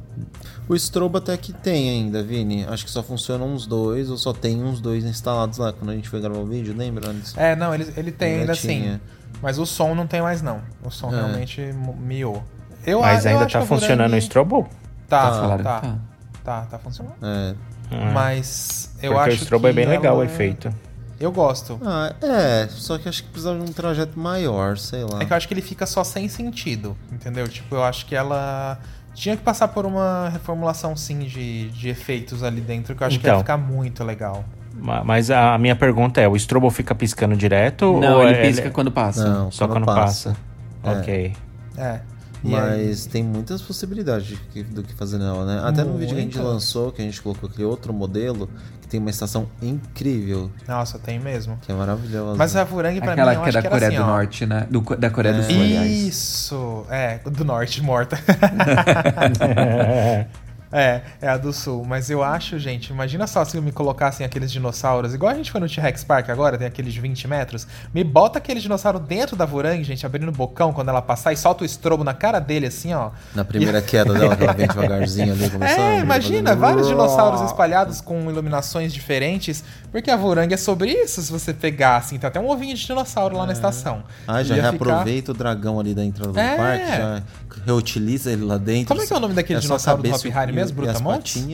O 0.67 0.75
strobo 0.75 1.17
até 1.19 1.36
que 1.38 1.54
tem 1.54 1.89
ainda, 1.89 2.21
Vini. 2.23 2.65
Acho 2.65 2.84
que 2.86 2.91
só 2.91 3.01
funcionam 3.04 3.54
uns 3.54 3.65
dois, 3.65 4.10
ou 4.10 4.17
só 4.17 4.34
tem 4.34 4.62
uns 4.63 4.82
dois 4.82 5.06
instalados 5.06 5.58
lá 5.58 5.71
quando 5.71 5.91
a 5.91 5.95
gente 5.95 6.10
foi 6.10 6.19
gravar 6.19 6.39
o 6.39 6.45
vídeo, 6.45 6.73
lembra? 6.75 7.10
Antes? 7.10 7.36
É, 7.38 7.56
não, 7.56 7.73
ele, 7.73 7.91
ele 7.95 8.12
tem 8.12 8.30
Ainda 8.30 8.41
ainda 8.41 8.51
assim. 8.54 8.99
Mas 9.41 9.58
o 9.58 9.65
som 9.65 9.95
não 9.95 10.06
tem 10.06 10.21
mais, 10.21 10.41
não. 10.41 10.62
O 10.84 10.89
som 10.91 11.12
É. 11.13 11.15
realmente 11.15 11.62
miou. 11.99 12.43
Eu, 12.86 13.01
Mas 13.01 13.25
eu 13.25 13.32
ainda 13.32 13.45
acho 13.45 13.54
tá 13.60 13.65
funcionando 13.65 13.99
o 13.99 14.04
Vorangue- 14.10 14.17
strobo? 14.25 14.69
Tá, 15.08 15.32
Tá. 15.32 15.58
Tá, 15.58 15.58
tá. 15.82 15.95
tá, 16.43 16.62
tá 16.71 16.80
funcionando. 16.80 17.15
É. 17.21 17.54
Ah, 17.91 18.12
Mas 18.13 18.89
eu 19.01 19.13
porque 19.13 19.30
acho 19.32 19.39
o 19.39 19.43
strobo 19.43 19.67
é 19.67 19.69
que 19.71 19.75
bem 19.75 19.86
legal 19.86 20.15
o 20.17 20.21
ela- 20.23 20.25
efeito. 20.25 20.73
Eu 21.19 21.32
gosto. 21.32 21.80
Ah, 21.86 22.13
é. 22.21 22.67
Só 22.69 22.97
que 22.97 23.08
acho 23.08 23.21
que 23.23 23.30
precisava 23.30 23.60
de 23.60 23.69
um 23.69 23.73
trajeto 23.73 24.17
maior, 24.19 24.75
sei 24.77 25.04
lá. 25.04 25.21
É 25.21 25.25
que 25.25 25.32
eu 25.32 25.38
acho 25.38 25.47
que 25.47 25.54
ele 25.54 25.62
fica 25.62 25.86
só 25.86 26.04
sem 26.04 26.27
sentido, 26.27 26.97
entendeu? 27.12 27.47
Tipo, 27.47 27.75
eu 27.75 27.84
acho 27.84 28.08
que 28.08 28.15
ela 28.15 28.80
tinha 29.13 29.38
que 29.38 29.43
passar 29.43 29.67
por 29.67 29.86
uma 29.86 30.30
reformulação, 30.30 30.95
sim, 30.95 31.19
de, 31.19 31.69
de 31.69 31.89
efeitos 31.89 32.41
ali 32.41 32.60
dentro, 32.60 32.95
que 32.95 33.04
eu 33.04 33.08
acho 33.08 33.19
que 33.19 33.27
ia 33.27 33.32
Então. 33.32 33.39
ficar 33.41 33.58
muito 33.58 34.04
legal. 34.04 34.43
Ma- 34.73 35.04
Mas 35.04 35.30
a 35.30 35.56
minha 35.60 35.75
pergunta 35.75 36.19
é, 36.19 36.27
o 36.27 36.36
strobo 36.36 36.69
fica 36.71 36.95
piscando 36.95 37.36
direto? 37.36 37.99
Não, 37.99 38.15
ou 38.17 38.23
ele 38.27 38.38
é- 38.39 38.41
pisca 38.41 38.71
quando 38.71 38.89
passa. 38.91 39.23
Não, 39.30 39.51
Só 39.51 39.67
quando 39.67 39.86
passa. 39.86 40.36
É. 40.84 40.89
Ok. 40.89 41.34
É. 41.77 41.99
Aí- 42.43 42.49
Mas 42.88 43.06
tem 43.06 43.23
muitas 43.23 43.62
possibilidades 43.62 44.38
que- 44.51 44.63
do 44.63 44.82
que 44.84 44.93
fazer 44.93 45.17
nela, 45.19 45.45
né? 45.45 45.62
Até 45.63 45.84
no 45.84 45.95
vídeo 45.97 46.15
que 46.15 46.19
a 46.21 46.23
gente 46.23 46.39
lançou, 46.39 46.91
que 46.91 47.01
a 47.01 47.06
gente 47.06 47.21
colocou 47.21 47.47
aquele 47.49 47.65
outro 47.65 47.93
modelo, 47.93 48.49
que 48.82 48.88
tem 48.88 48.99
uma 48.99 49.12
estação 49.12 49.47
incrível, 49.62 50.49
Nossa, 50.67 50.97
tem 50.97 51.19
mesmo. 51.19 51.58
que 51.62 51.71
é 51.71 51.75
maravilhosa. 51.75 52.36
Mas 52.38 52.56
a 52.56 52.63
Vorangue, 52.63 52.99
pra 52.99 53.12
Aquela 53.13 53.32
mim, 53.32 53.38
eu 53.38 53.43
que 53.43 53.49
é 53.49 53.49
acho 53.49 53.62
da 53.63 53.69
Coreia 53.69 53.88
assim, 53.89 53.97
do 53.97 54.04
ó. 54.04 54.08
Norte, 54.08 54.45
né? 54.47 54.67
Do, 54.71 54.82
da 54.97 55.10
Coreia 55.12 55.36
do 55.36 55.43
Sul, 55.43 55.54
aliás. 55.62 55.91
Isso! 55.91 56.86
É, 56.89 57.19
do 57.19 57.45
norte, 57.45 57.82
morta. 57.84 58.17
é, 60.72 61.02
é 61.22 61.28
a 61.28 61.38
do 61.38 61.52
sul. 61.52 61.84
Mas 61.86 62.10
eu 62.10 62.24
acho, 62.24 62.58
gente, 62.60 62.90
imagina 62.92 63.28
só 63.28 63.44
se 63.46 63.60
me 63.60 63.72
colocassem 63.72 64.26
aqueles 64.26 64.52
dinossauros, 64.52 65.14
igual 65.14 65.32
a 65.32 65.36
gente 65.36 65.52
foi 65.52 65.60
no 65.60 65.68
T-Rex 65.70 66.04
Park 66.04 66.30
agora, 66.30 66.58
tem 66.58 66.68
aqueles 66.68 66.94
de 66.94 67.00
20 67.02 67.28
metros. 67.28 67.68
Me 67.94 68.04
bota 68.04 68.38
aquele 68.40 68.60
dinossauro 68.60 69.00
dentro 69.00 69.36
da 69.36 69.46
Vorangue, 69.46 69.84
gente, 69.84 70.06
abrindo 70.06 70.30
o 70.30 70.32
bocão 70.32 70.72
quando 70.74 70.90
ela 70.90 71.02
passar 71.02 71.34
e 71.34 71.38
solta 71.38 71.64
o 71.64 71.66
estrobo 71.66 72.04
na 72.04 72.14
cara 72.14 72.40
dele, 72.40 72.68
assim, 72.68 72.94
ó. 72.94 73.12
Na 73.36 73.44
primeira 73.44 73.82
queda 73.82 74.14
dela, 74.14 74.36
que 74.36 74.44
ela 74.44 74.54
vem 74.54 74.68
devagarzinho 74.72 75.34
ali, 75.34 75.50
começando. 75.50 75.80
É, 75.80 76.00
imagina, 76.00 76.56
vários 76.56 76.88
dinossauros 76.88 77.42
espalhados 77.42 78.00
com 78.02 78.30
iluminações 78.30 78.94
diferentes, 78.94 79.64
porque 79.92 80.10
a 80.10 80.16
Vorangue 80.16 80.54
é 80.54 80.58
sobre 80.58 80.92
isso, 80.92 81.22
se 81.22 81.32
você 81.32 81.54
pegar, 81.54 81.98
assim, 81.98 82.18
tem 82.18 82.28
até 82.28 82.40
um 82.40 82.50
ovinho 82.50 82.76
de 82.76 82.86
dinossauro 82.86 83.36
lá 83.38 83.46
na 83.46 83.54
estação. 83.54 84.04
Ah, 84.28 84.42
já 84.44 84.56
Ia 84.56 84.72
ficar- 84.72 84.86
reaproveita 84.86 85.32
o 85.32 85.34
dragão 85.34 85.80
ali 85.80 85.94
da 85.94 86.04
entrada 86.06 86.32
do 86.32 86.40
É. 86.40 86.56
parque, 86.56 86.88
já 86.88 87.24
reutiliza 87.66 88.32
ele 88.32 88.44
lá 88.46 88.58
dentro. 88.58 88.88
Como 88.88 89.02
é 89.02 89.06
que 89.08 89.14
é 89.14 89.16
o 89.16 89.20
nome 89.20 89.34
daquele 89.34 89.60
só 89.62 89.68
dinossauro 89.68 90.02
do 90.04 90.10
o- 90.10 90.38
Hari 90.38 90.52
mesmo? 90.62 90.82
as 90.82 90.93
Brutamontes? 90.93 91.47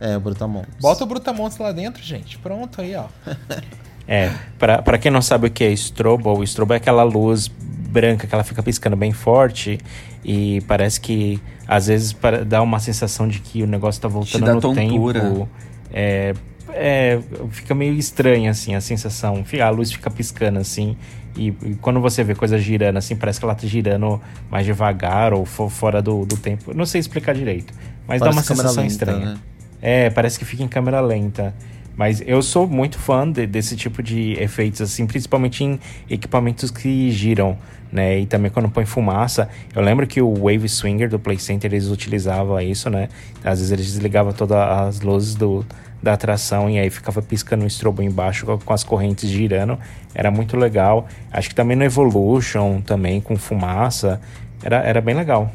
É, 0.00 0.16
o 0.16 0.20
Brutamontes. 0.20 0.74
Bota 0.80 1.04
o 1.04 1.06
Brutamontes 1.06 1.58
lá 1.58 1.70
dentro, 1.72 2.02
gente. 2.02 2.36
Pronto 2.38 2.80
aí, 2.80 2.94
ó. 2.96 3.06
É, 4.06 4.32
pra, 4.58 4.82
pra 4.82 4.98
quem 4.98 5.12
não 5.12 5.22
sabe 5.22 5.46
o 5.46 5.50
que 5.50 5.62
é 5.62 5.70
strobo, 5.70 6.36
o 6.36 6.42
strobo 6.42 6.72
é 6.74 6.76
aquela 6.76 7.04
luz 7.04 7.46
branca 7.46 8.26
que 8.26 8.34
ela 8.34 8.42
fica 8.42 8.60
piscando 8.60 8.96
bem 8.96 9.12
forte 9.12 9.78
e 10.24 10.60
parece 10.62 11.00
que 11.00 11.40
às 11.68 11.86
vezes 11.86 12.12
para- 12.12 12.44
dá 12.44 12.60
uma 12.62 12.80
sensação 12.80 13.28
de 13.28 13.38
que 13.38 13.62
o 13.62 13.66
negócio 13.66 14.02
tá 14.02 14.08
voltando 14.08 14.44
dá 14.44 14.54
no 14.54 14.60
tontura. 14.60 15.20
tempo. 15.20 15.48
É, 15.92 16.34
é, 16.70 17.20
fica 17.50 17.76
meio 17.76 17.94
estranha 17.94 18.50
assim 18.50 18.74
a 18.74 18.80
sensação. 18.80 19.44
Fica- 19.44 19.66
A 19.66 19.70
luz 19.70 19.92
fica 19.92 20.10
piscando 20.10 20.58
assim 20.58 20.96
e, 21.36 21.48
e 21.64 21.74
quando 21.80 22.00
você 22.00 22.24
vê 22.24 22.34
coisa 22.34 22.58
girando 22.58 22.96
assim, 22.96 23.14
parece 23.14 23.38
que 23.38 23.44
ela 23.46 23.54
tá 23.54 23.66
girando 23.68 24.20
mais 24.50 24.66
devagar 24.66 25.32
ou 25.32 25.46
fo- 25.46 25.68
fora 25.68 26.02
do, 26.02 26.26
do 26.26 26.36
tempo. 26.36 26.74
Não 26.74 26.84
sei 26.84 26.98
explicar 27.00 27.34
direito, 27.36 27.72
mas 28.06 28.20
dá 28.20 28.26
Parece 28.26 28.38
uma 28.38 28.42
câmera 28.44 28.68
sensação 28.68 28.82
lenta, 28.82 28.92
estranha. 28.92 29.26
né? 29.34 29.38
É, 29.80 30.10
parece 30.10 30.38
que 30.38 30.44
fica 30.44 30.62
em 30.62 30.68
câmera 30.68 31.00
lenta. 31.00 31.54
Mas 31.94 32.22
eu 32.26 32.40
sou 32.42 32.66
muito 32.66 32.98
fã 32.98 33.30
de- 33.30 33.46
desse 33.46 33.76
tipo 33.76 34.02
de 34.02 34.32
efeitos, 34.40 34.80
assim, 34.80 35.06
principalmente 35.06 35.62
em 35.62 35.78
equipamentos 36.08 36.70
que 36.70 37.10
giram, 37.10 37.58
né? 37.92 38.20
E 38.20 38.26
também 38.26 38.50
quando 38.50 38.68
põe 38.70 38.86
fumaça. 38.86 39.48
Eu 39.74 39.82
lembro 39.82 40.06
que 40.06 40.22
o 40.22 40.32
Wave 40.34 40.68
Swinger 40.70 41.10
do 41.10 41.18
Play 41.18 41.38
Center, 41.38 41.70
eles 41.70 41.88
utilizavam 41.88 42.58
isso, 42.60 42.88
né? 42.88 43.08
Às 43.44 43.58
vezes 43.58 43.72
eles 43.72 43.86
desligavam 43.86 44.32
todas 44.32 44.56
as 44.56 45.00
luzes 45.02 45.34
do, 45.34 45.66
da 46.02 46.14
atração 46.14 46.70
e 46.70 46.78
aí 46.78 46.88
ficava 46.88 47.20
piscando 47.20 47.62
um 47.62 47.66
strobo 47.66 48.02
embaixo 48.02 48.46
com, 48.46 48.58
com 48.58 48.72
as 48.72 48.82
correntes 48.82 49.28
girando. 49.28 49.78
Era 50.14 50.30
muito 50.30 50.56
legal. 50.56 51.06
Acho 51.30 51.50
que 51.50 51.54
também 51.54 51.76
no 51.76 51.84
Evolution, 51.84 52.80
também 52.80 53.20
com 53.20 53.36
fumaça. 53.36 54.18
Era, 54.62 54.78
era 54.78 55.00
bem 55.02 55.14
legal. 55.14 55.52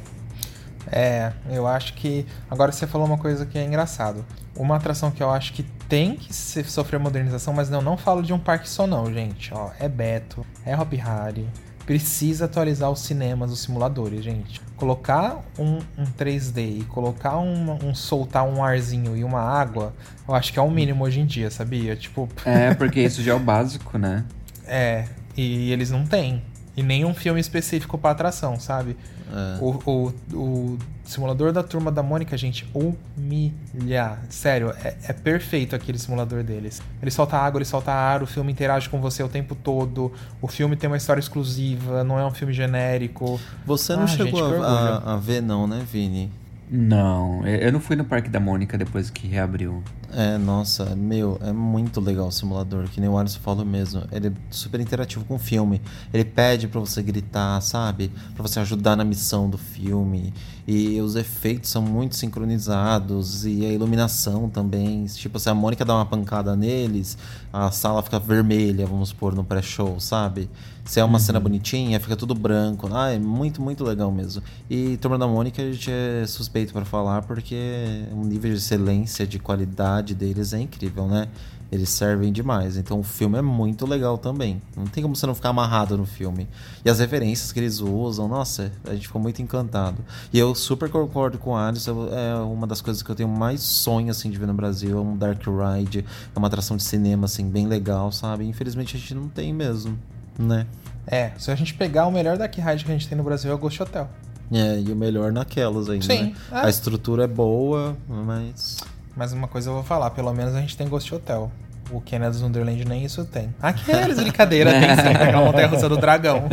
É, 0.92 1.32
eu 1.50 1.68
acho 1.68 1.94
que. 1.94 2.26
Agora 2.50 2.72
você 2.72 2.88
falou 2.88 3.08
uma 3.08 3.18
coisa 3.18 3.46
que 3.46 3.58
é 3.58 3.64
engraçado. 3.64 4.26
Uma 4.56 4.76
atração 4.78 5.12
que 5.12 5.22
eu 5.22 5.30
acho 5.30 5.54
que 5.54 5.64
tem 5.88 6.16
que 6.16 6.34
sofrer 6.34 7.00
modernização, 7.00 7.54
mas 7.54 7.70
não, 7.70 7.82
não 7.82 7.98
falo 7.98 8.22
de 8.24 8.34
um 8.34 8.40
parque 8.40 8.70
só, 8.70 8.88
não, 8.88 9.12
gente. 9.14 9.54
Ó, 9.54 9.70
é 9.80 9.88
Beto, 9.88 10.46
é 10.66 10.76
Hop 10.76 10.94
Hari. 10.94 11.48
Precisa 11.86 12.46
atualizar 12.46 12.92
os 12.92 13.00
cinemas, 13.00 13.50
os 13.50 13.62
simuladores, 13.62 14.22
gente. 14.22 14.60
Colocar 14.76 15.42
um, 15.58 15.78
um 15.98 16.04
3D 16.18 16.82
e 16.82 16.84
colocar 16.84 17.38
um, 17.38 17.78
um 17.82 17.96
soltar 17.96 18.44
um 18.44 18.62
arzinho 18.62 19.16
e 19.16 19.24
uma 19.24 19.40
água, 19.40 19.94
eu 20.28 20.36
acho 20.36 20.52
que 20.52 20.60
é 20.60 20.62
o 20.62 20.70
mínimo 20.70 21.06
hoje 21.06 21.22
em 21.22 21.26
dia, 21.26 21.50
sabia? 21.50 21.96
Tipo, 21.96 22.28
É, 22.44 22.74
porque 22.74 23.00
isso 23.00 23.24
já 23.24 23.32
é 23.32 23.36
o 23.36 23.40
básico, 23.40 23.98
né? 23.98 24.26
É, 24.70 25.06
e 25.38 25.72
eles 25.72 25.90
não 25.92 26.06
têm. 26.06 26.44
E 26.76 26.84
nenhum 26.84 27.14
filme 27.14 27.40
específico 27.40 27.98
pra 27.98 28.12
atração, 28.12 28.60
sabe? 28.60 28.98
É. 29.32 29.58
O, 29.62 29.70
o, 29.86 30.14
o 30.34 30.78
simulador 31.04 31.52
da 31.52 31.62
turma 31.64 31.92
da 31.92 32.02
Mônica, 32.02 32.36
gente, 32.38 32.66
humilha. 32.74 34.18
Sério, 34.30 34.74
é, 34.84 34.96
é 35.04 35.14
perfeito 35.14 35.76
aquele 35.76 35.98
simulador 35.98 36.44
deles. 36.44 36.82
Ele 37.02 37.12
solta 37.12 37.38
água, 37.38 37.58
ele 37.60 37.66
solta 37.66 37.92
ar, 37.92 38.24
o 38.24 38.28
filme 38.28 38.52
interage 38.52 38.90
com 38.90 39.00
você 39.02 39.22
o 39.24 39.30
tempo 39.30 39.56
todo. 39.56 40.12
O 40.42 40.48
filme 40.48 40.76
tem 40.76 40.90
uma 40.90 40.98
história 40.98 41.20
exclusiva, 41.20 42.04
não 42.04 42.20
é 42.20 42.26
um 42.26 42.32
filme 42.32 42.54
genérico. 42.54 43.40
Você 43.66 43.96
não 43.96 44.04
Ah, 44.04 44.08
chegou 44.08 44.50
gente, 44.52 44.64
a, 44.64 44.68
a- 45.06 45.14
a 45.14 45.18
ver, 45.18 45.42
não, 45.42 45.68
né, 45.68 45.86
Vini? 45.92 46.32
Não, 46.70 47.48
eu 47.48 47.72
não 47.72 47.80
fui 47.80 47.96
no 47.96 48.04
Parque 48.04 48.30
da 48.30 48.42
Mônica 48.42 48.78
depois 48.78 49.10
que 49.10 49.26
reabriu. 49.26 49.82
É, 50.12 50.38
nossa, 50.38 50.98
meu, 50.98 51.40
é 51.42 51.54
muito 51.54 52.02
legal 52.02 52.28
o 52.28 52.32
simulador, 52.32 52.90
que 52.90 53.00
nem 53.00 53.10
o 53.10 53.18
Alisson 53.18 53.40
falou 53.40 53.64
mesmo. 53.64 54.04
Ele 54.12 54.28
é 54.28 54.32
super 54.50 54.82
interativo 54.82 55.24
com 55.24 55.36
o 55.36 55.40
filme. 55.40 55.82
Ele 56.14 56.26
pede 56.26 56.68
pra 56.68 56.82
você 56.82 57.02
gritar, 57.02 57.62
sabe? 57.62 58.12
Pra 58.34 58.42
você 58.42 58.60
ajudar 58.60 58.98
na 58.98 59.06
missão 59.06 59.50
do 59.50 59.58
filme. 59.58 60.34
E 60.68 61.00
os 61.00 61.16
efeitos 61.16 61.70
são 61.70 61.82
muito 61.82 62.18
sincronizados 62.18 63.46
e 63.46 63.66
a 63.66 63.72
iluminação 63.72 64.50
também. 64.50 65.06
Tipo, 65.06 65.40
se 65.40 65.50
a 65.50 65.54
Mônica 65.54 65.86
dá 65.86 65.96
uma 65.96 66.06
pancada 66.06 66.58
neles, 66.58 67.18
a 67.54 67.72
sala 67.72 68.04
fica 68.04 68.20
vermelha, 68.20 68.86
vamos 68.86 69.10
supor, 69.10 69.34
no 69.34 69.46
pré-show, 69.46 69.98
sabe? 70.02 70.50
Se 70.84 71.00
é 71.00 71.04
uma 71.06 71.20
cena 71.20 71.40
bonitinha, 71.40 72.00
fica 72.02 72.18
tudo 72.18 72.36
branco. 72.36 72.90
Ah, 72.92 73.12
é 73.12 73.20
muito, 73.20 73.62
muito 73.62 73.84
legal 73.84 74.12
mesmo. 74.12 74.44
E 74.70 74.98
Turma 74.98 75.18
da 75.18 75.28
Mônica 75.28 75.62
a 75.62 75.72
gente 75.72 75.90
é 75.90 76.26
suspeito 76.28 76.74
pra 76.74 76.84
falar 76.84 77.22
porque 77.22 78.06
o 78.12 78.26
nível 78.26 78.52
de 78.52 78.58
excelência, 78.58 79.26
de 79.26 79.40
qualidade 79.40 80.14
deles 80.14 80.52
é 80.52 80.60
incrível, 80.60 81.08
né? 81.08 81.30
Eles 81.72 81.90
servem 81.90 82.32
demais. 82.32 82.78
Então 82.78 83.00
o 83.00 83.04
filme 83.04 83.38
é 83.38 83.42
muito 83.42 83.86
legal 83.86 84.18
também. 84.18 84.62
Não 84.76 84.86
tem 84.86 85.04
como 85.04 85.16
você 85.16 85.26
não 85.26 85.36
ficar 85.36 85.50
amarrado 85.50 85.98
no 85.98 86.06
filme. 86.06 86.48
E 86.84 86.90
as 86.90 87.00
referências 87.00 87.52
que 87.52 87.60
eles 87.60 87.80
usam, 87.80 88.28
nossa, 88.28 88.72
a 88.86 88.94
gente 88.94 89.08
ficou 89.08 89.22
muito 89.22 89.42
encantado. 89.42 89.98
E 90.32 90.40
eu 90.40 90.56
super 90.56 90.90
concordo 90.90 91.38
com 91.38 91.52
o 91.52 91.56
Alisson. 91.56 92.08
É 92.12 92.36
uma 92.36 92.66
das 92.66 92.80
coisas 92.80 93.04
que 93.04 93.10
eu 93.10 93.16
tenho 93.16 93.30
mais 93.30 93.62
sonho 93.62 94.10
assim 94.10 94.30
de 94.30 94.38
ver 94.38 94.48
no 94.48 94.54
Brasil. 94.54 94.98
É 94.98 95.02
um 95.02 95.18
Dark 95.18 95.42
Ride, 95.46 96.06
é 96.34 96.40
uma 96.40 96.48
atração 96.48 96.78
de 96.78 96.84
cinema 96.84 97.26
assim 97.26 97.50
bem 97.50 97.68
legal, 97.68 98.12
sabe? 98.12 98.46
Infelizmente 98.46 98.96
a 98.96 99.00
gente 99.00 99.14
não 99.14 99.28
tem 99.28 99.54
mesmo, 99.54 99.98
né? 100.40 100.66
É, 101.06 101.32
se 101.38 101.50
a 101.52 101.56
gente 101.56 101.74
pegar 101.74 102.06
o 102.08 102.12
melhor 102.12 102.38
Dark 102.38 102.54
Ride 102.54 102.84
que 102.84 102.92
a 102.92 102.94
gente 102.94 103.08
tem 103.08 103.18
no 103.18 103.24
Brasil 103.24 103.52
é 103.52 103.54
o 103.54 103.58
Ghost 103.58 103.82
Hotel. 103.82 104.10
É, 104.52 104.80
e 104.80 104.92
o 104.92 104.96
melhor 104.96 105.32
naquelas 105.32 105.90
ainda. 105.90 106.06
Sim, 106.06 106.24
né? 106.24 106.36
é. 106.52 106.66
A 106.66 106.70
estrutura 106.70 107.26
é 107.26 107.28
boa, 107.28 107.98
mas. 108.08 108.78
Mas 109.18 109.34
uma 109.34 109.48
coisa 109.48 109.72
eu 109.72 109.74
vou 109.74 109.84
falar, 109.84 110.12
pelo 110.12 110.32
menos 110.32 110.54
a 110.54 110.62
gente 110.62 110.78
tem 110.78 110.88
Ghost 110.88 111.14
Hotel. 111.14 111.52
O 111.90 112.00
Canada's 112.00 112.42
Wonderland 112.42 112.86
nem 112.86 113.04
isso 113.04 113.26
tem. 113.26 113.54
Aqueles 113.60 114.20
brincadeira 114.20 114.72
tem 114.72 114.96
sim, 114.96 115.08
aquela 115.10 115.44
montanha 115.44 115.68
russa 115.68 115.90
do 115.90 115.98
dragão, 115.98 116.48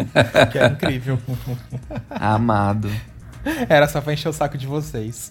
que 0.50 0.58
é 0.58 0.66
incrível. 0.68 1.18
Amado. 2.08 2.90
Era 3.68 3.86
só 3.86 4.00
pra 4.00 4.14
encher 4.14 4.28
o 4.28 4.32
saco 4.32 4.56
de 4.56 4.66
vocês. 4.66 5.30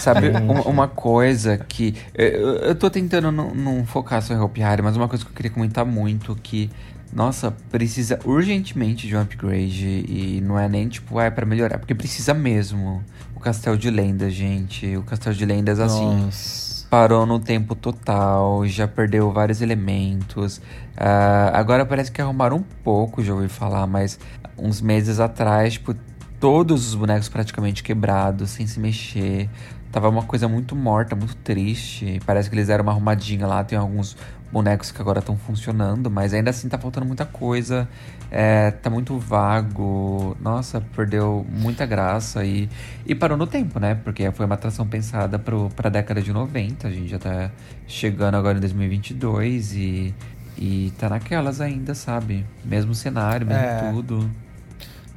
Sabe, 0.00 0.28
uma, 0.28 0.62
uma 0.62 0.88
coisa 0.88 1.56
que. 1.56 1.94
Eu, 2.14 2.56
eu 2.56 2.74
tô 2.74 2.90
tentando 2.90 3.30
não, 3.30 3.54
não 3.54 3.86
focar 3.86 4.20
só 4.20 4.34
em 4.34 4.38
Hope 4.38 4.60
Harry, 4.60 4.82
mas 4.82 4.96
uma 4.96 5.08
coisa 5.08 5.24
que 5.24 5.30
eu 5.30 5.34
queria 5.34 5.50
comentar 5.50 5.86
muito 5.86 6.36
que. 6.36 6.68
Nossa, 7.12 7.50
precisa 7.70 8.18
urgentemente 8.24 9.06
de 9.06 9.14
um 9.14 9.20
upgrade 9.20 10.04
e 10.08 10.40
não 10.42 10.58
é 10.58 10.66
nem 10.66 10.88
tipo, 10.88 11.18
ah, 11.18 11.24
é 11.24 11.30
pra 11.30 11.46
melhorar, 11.46 11.78
porque 11.78 11.94
precisa 11.94 12.34
mesmo. 12.34 13.04
Castelo 13.42 13.76
de 13.76 13.90
Lendas, 13.90 14.32
gente. 14.32 14.96
O 14.96 15.02
Castelo 15.02 15.34
de 15.34 15.44
Lendas, 15.44 15.78
assim, 15.80 16.24
Nossa. 16.24 16.86
parou 16.88 17.26
no 17.26 17.38
tempo 17.38 17.74
total, 17.74 18.66
já 18.66 18.88
perdeu 18.88 19.30
vários 19.30 19.60
elementos. 19.60 20.60
Ah, 20.96 21.50
agora 21.52 21.84
parece 21.84 22.10
que 22.10 22.22
arrumaram 22.22 22.58
um 22.58 22.64
pouco, 22.84 23.22
já 23.22 23.34
ouvi 23.34 23.48
falar, 23.48 23.86
mas 23.86 24.18
uns 24.56 24.80
meses 24.80 25.20
atrás, 25.20 25.74
tipo, 25.74 25.94
todos 26.40 26.88
os 26.88 26.94
bonecos 26.94 27.28
praticamente 27.28 27.82
quebrados, 27.82 28.50
sem 28.50 28.66
se 28.66 28.80
mexer. 28.80 29.50
Tava 29.90 30.08
uma 30.08 30.22
coisa 30.22 30.48
muito 30.48 30.74
morta, 30.74 31.14
muito 31.14 31.36
triste. 31.36 32.18
Parece 32.24 32.48
que 32.48 32.54
eles 32.56 32.68
deram 32.68 32.82
uma 32.82 32.92
arrumadinha 32.92 33.46
lá. 33.46 33.62
Tem 33.62 33.76
alguns 33.76 34.16
bonecos 34.50 34.90
que 34.90 35.00
agora 35.00 35.18
estão 35.18 35.36
funcionando, 35.36 36.10
mas 36.10 36.32
ainda 36.32 36.50
assim 36.50 36.68
tá 36.68 36.78
faltando 36.78 37.06
muita 37.06 37.26
coisa. 37.26 37.88
É, 38.34 38.70
tá 38.70 38.88
muito 38.88 39.18
vago. 39.18 40.34
Nossa, 40.40 40.80
perdeu 40.96 41.44
muita 41.50 41.84
graça 41.84 42.42
e, 42.46 42.66
e 43.04 43.14
parou 43.14 43.36
no 43.36 43.46
tempo, 43.46 43.78
né? 43.78 43.94
Porque 43.94 44.30
foi 44.30 44.46
uma 44.46 44.54
atração 44.54 44.86
pensada 44.86 45.38
pro, 45.38 45.68
pra 45.76 45.90
década 45.90 46.22
de 46.22 46.32
90. 46.32 46.88
A 46.88 46.90
gente 46.90 47.08
já 47.08 47.18
tá 47.18 47.50
chegando 47.86 48.36
agora 48.38 48.56
em 48.56 48.60
2022 48.62 49.74
e, 49.74 50.14
e 50.56 50.92
tá 50.98 51.10
naquelas 51.10 51.60
ainda, 51.60 51.94
sabe? 51.94 52.46
Mesmo 52.64 52.94
cenário, 52.94 53.46
mesmo 53.46 53.62
É. 53.62 53.90
tudo. 53.92 54.30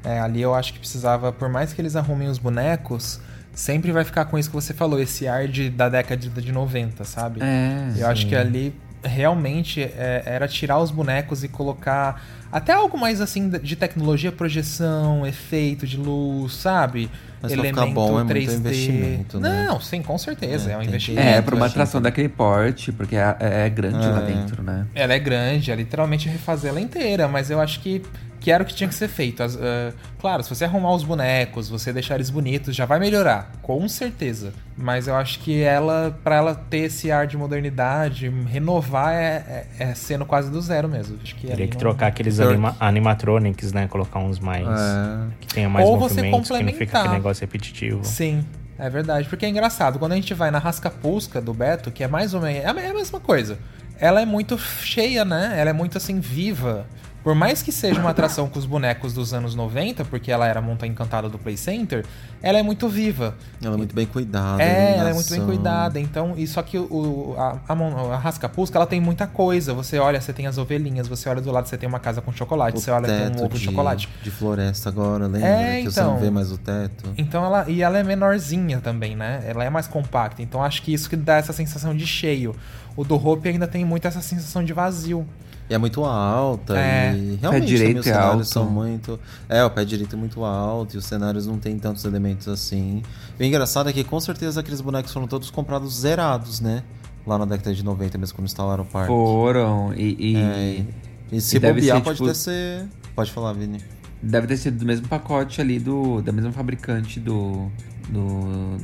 É, 0.04 0.20
ali 0.20 0.42
eu 0.42 0.54
acho 0.54 0.74
que 0.74 0.80
precisava, 0.80 1.32
por 1.32 1.48
mais 1.48 1.72
que 1.72 1.82
eles 1.82 1.96
arrumem 1.96 2.28
os 2.28 2.38
bonecos, 2.38 3.22
sempre 3.54 3.94
vai 3.94 4.04
ficar 4.04 4.26
com 4.26 4.38
isso 4.38 4.50
que 4.50 4.56
você 4.56 4.74
falou, 4.74 5.00
esse 5.00 5.26
ar 5.26 5.48
de, 5.48 5.70
da 5.70 5.88
década 5.88 6.18
de, 6.18 6.30
de 6.30 6.52
90, 6.52 7.06
sabe? 7.06 7.40
É. 7.42 7.94
Eu 7.96 8.08
acho 8.08 8.28
que 8.28 8.36
ali 8.36 8.76
realmente 9.06 9.82
é, 9.82 10.24
era 10.26 10.48
tirar 10.48 10.80
os 10.80 10.92
bonecos 10.92 11.44
e 11.44 11.48
colocar 11.48 12.22
até 12.52 12.74
algo 12.74 12.98
mais 12.98 13.22
assim 13.22 13.50
de 13.50 13.76
tecnologia, 13.76 14.32
projeção, 14.32 15.26
efeito 15.26 15.86
de 15.86 15.98
luz, 15.98 16.54
sabe? 16.54 17.10
Mas 17.42 17.54
pra 17.54 17.64
ficar 17.64 17.86
bom 17.88 18.20
é 18.20 18.24
muito 18.24 18.38
investimento, 18.38 19.40
né? 19.40 19.66
Não, 19.68 19.80
sim, 19.80 20.02
com 20.02 20.18
certeza, 20.18 20.72
É, 20.72 20.74
é, 20.74 20.78
um 20.78 20.82
investimento. 20.82 21.28
É, 21.28 21.42
pra 21.42 21.56
uma 21.56 21.66
atração 21.68 22.00
que- 22.02 22.06
daquele 22.06 22.30
porte, 22.30 22.92
porque 22.92 23.16
é, 23.16 23.36
é 23.40 23.70
grande 23.70 24.08
lá 24.08 24.22
É. 24.22 24.26
dentro, 24.26 24.64
né? 24.64 24.88
Ela 24.96 25.14
é 25.14 25.20
grande, 25.20 25.72
é 25.72 25.76
literalmente 25.76 26.28
refazer 26.28 26.72
ela 26.72 26.82
inteira, 26.82 27.28
mas 27.28 27.52
eu 27.52 27.60
acho 27.62 27.82
que, 27.82 28.02
que 28.46 28.52
era 28.52 28.62
o 28.62 28.66
que 28.68 28.76
tinha 28.76 28.88
que 28.88 28.94
ser 28.94 29.08
feito. 29.08 29.42
As- 29.42 29.56
ah, 29.60 29.92
claro, 30.20 30.44
se 30.44 30.50
você 30.54 30.66
arrumar 30.66 30.94
os 30.94 31.04
bonecos, 31.04 31.68
você 31.68 31.92
deixar 31.92 32.14
eles 32.14 32.30
bonitos, 32.30 32.76
já 32.76 32.86
vai 32.86 33.00
melhorar, 33.00 33.52
com 33.64 33.90
certeza. 33.90 34.54
Mas 34.78 35.08
eu 35.08 35.16
acho 35.16 35.40
que 35.40 35.64
ela, 35.64 36.16
pra 36.24 36.36
ela 36.36 36.54
ter 36.54 36.82
esse 36.82 37.12
ar 37.12 37.26
de 37.26 37.36
modernidade, 37.36 38.30
renovar 38.48 39.16
é, 39.16 39.66
é, 39.80 39.84
é 39.90 39.96
sendo 39.96 40.28
quase 40.28 40.52
do 40.52 40.62
zero 40.62 40.88
mesmo. 40.88 41.18
Acho 41.24 41.34
que 41.34 41.48
Teria 41.48 41.66
que 41.68 41.74
não- 41.74 41.80
trocar 41.80 42.06
aqueles 42.06 42.40
anima- 42.40 42.76
animatronics, 42.80 43.74
né? 43.74 43.88
Colocar 43.88 44.20
uns 44.20 44.38
mais. 44.40 44.64
É. 44.68 45.28
Que 45.42 45.48
tenha 45.48 45.68
mais 45.68 45.88
Ou 45.88 45.98
você 45.98 46.18
movimentos, 46.18 46.48
que 46.48 46.54
não 46.54 46.60
fica 46.60 46.74
complementar. 46.76 47.02
aquele 47.02 47.14
negócio 47.16 47.42
repetitivo. 47.42 48.06
Sim, 48.06 48.46
é 48.78 48.88
verdade. 48.92 49.28
Porque 49.28 49.48
é 49.48 49.50
engraçado, 49.50 49.98
quando 49.98 50.12
a 50.12 50.16
gente 50.16 50.36
vai 50.36 50.52
na 50.52 50.60
Rascapusca 50.60 51.42
do 51.42 51.52
Beto, 51.52 51.90
que 51.90 52.04
é 52.04 52.08
mais 52.08 52.36
ou 52.36 52.42
menos. 52.42 52.64
É 52.64 52.68
a 52.68 52.80
é 52.80 52.90
a 52.92 52.94
mesma 52.94 53.20
coisa. 53.20 53.58
Ela 54.00 54.22
é 54.22 54.26
muito 54.26 54.56
cheia, 54.60 55.26
né? 55.26 55.56
Ela 55.58 55.72
é 55.72 55.74
muito 55.74 55.98
assim, 55.98 56.20
viva. 56.20 56.86
Por 57.26 57.34
mais 57.34 57.64
que 57.64 57.72
seja 57.72 58.00
uma 58.00 58.12
atração 58.12 58.48
com 58.48 58.60
os 58.60 58.68
bonecos 58.68 59.12
dos 59.12 59.34
anos 59.34 59.56
90, 59.56 60.06
porque 60.06 60.32
ela 60.32 60.48
era 60.48 60.60
a 60.60 60.62
monta 60.62 60.86
encantada 60.86 61.28
do 61.28 61.40
Play 61.40 61.58
Center, 61.58 62.06
ela 62.40 62.60
é 62.60 62.62
muito 62.62 62.88
viva. 62.88 63.36
Ela 63.60 63.74
é 63.74 63.78
muito 63.78 63.96
bem 63.96 64.06
cuidada. 64.06 64.62
É, 64.62 64.96
ela 64.96 65.10
é 65.10 65.14
muito 65.14 65.32
bem 65.32 65.44
cuidada. 65.44 66.00
Então, 66.00 66.36
e 66.38 66.46
só 66.46 66.62
que 66.62 66.78
o, 66.78 67.34
a, 67.36 67.58
a, 67.68 67.74
a 68.14 68.18
Rascapusca, 68.20 68.78
ela 68.78 68.86
tem 68.86 69.02
muita 69.02 69.26
coisa. 69.26 69.74
Você 69.74 69.98
olha, 69.98 70.22
você 70.22 70.32
tem 70.34 70.46
as 70.46 70.60
ovelhinhas, 70.60 71.08
você 71.08 71.28
olha 71.28 71.42
do 71.42 71.52
lado, 71.52 71.68
você 71.68 71.76
tem 71.76 71.90
uma 71.90 72.00
casa 72.00 72.22
com 72.22 72.32
chocolate, 72.32 72.78
O 72.78 72.80
você 72.80 72.92
olha, 72.92 73.08
tem 73.08 73.42
um 73.42 73.44
ovo 73.44 73.56
de 73.56 73.60
de, 73.62 73.66
chocolate. 73.66 74.08
de 74.22 74.30
floresta 74.30 74.90
agora, 74.90 75.26
lembra? 75.26 75.50
É, 75.50 75.82
que 75.82 75.92
você 75.92 76.02
não 76.02 76.10
então. 76.10 76.20
vê 76.22 76.30
mais 76.30 76.52
o 76.52 76.60
teto. 76.60 77.12
Então 77.18 77.44
ela. 77.44 77.66
E 77.68 77.82
ela 77.82 77.98
é 77.98 78.04
menorzinha 78.04 78.80
também, 78.82 79.16
né? 79.16 79.44
Ela 79.48 79.64
é 79.64 79.70
mais 79.72 79.88
compacta. 79.88 80.44
Então 80.44 80.62
acho 80.64 80.84
que 80.84 80.94
isso 80.94 81.10
que 81.10 81.16
dá 81.16 81.38
essa 81.38 81.54
sensação 81.54 81.96
de 81.96 82.06
cheio. 82.06 82.56
O 82.96 83.04
do 83.04 83.16
Hope 83.16 83.50
ainda 83.50 83.66
tem 83.68 83.84
muito 83.84 84.08
essa 84.08 84.22
sensação 84.22 84.64
de 84.64 84.74
vazio. 84.74 85.28
E 85.70 85.74
é 85.74 85.78
muito 85.80 86.06
alta 86.06 86.78
É. 86.78 87.16
e 87.18 87.36
realmente 87.42 87.66
direito 87.66 87.88
também 87.88 88.00
os 88.02 88.08
é 88.08 88.14
cenários 88.14 88.34
alto. 88.36 88.46
são 88.46 88.66
muito... 88.70 89.20
É, 89.50 89.64
o 89.64 89.70
pé 89.72 89.84
direito 89.84 90.16
é 90.16 90.20
muito 90.20 90.44
alto 90.44 90.94
e 90.96 90.98
os 90.98 91.06
cenários 91.06 91.48
não 91.48 91.58
tem 91.58 91.78
tantos 91.80 92.06
elementos 92.06 92.48
assim. 92.48 93.02
O 93.40 93.44
engraçado 93.44 93.90
é 93.90 93.94
que 93.94 94.04
com 94.04 94.20
certeza 94.20 94.60
aqueles 94.60 94.80
bonecos 94.82 95.12
foram 95.12 95.28
todos 95.28 95.50
comprados 95.50 96.02
zerados, 96.02 96.60
né? 96.62 96.84
Lá 97.26 97.40
na 97.40 97.46
década 97.46 97.74
de 97.74 97.84
90 97.84 98.18
mesmo, 98.20 98.36
quando 98.36 98.46
instalaram 98.46 98.84
o 98.84 98.88
parque. 98.88 99.08
Foram 99.08 99.92
e, 99.96 100.16
e 100.20 100.36
É, 100.38 100.86
e 101.32 101.42
se 101.42 101.58
e 101.58 101.60
bobear 101.60 101.98
ser, 101.98 102.04
pode 102.04 102.18
tipo- 102.18 102.28
ter 102.30 102.36
ser... 102.36 102.86
Pode 103.16 103.32
falar, 103.32 103.54
Vini. 103.54 103.80
deve 104.22 104.46
ter 104.46 104.58
sido 104.58 104.78
do 104.78 104.86
mesmo 104.86 105.08
pacote 105.08 105.60
ali 105.62 105.80
do 105.80 106.22
da 106.22 106.32
mesma 106.32 106.52
fabricante 106.52 107.20
do 107.20 107.72
do, 108.10 108.78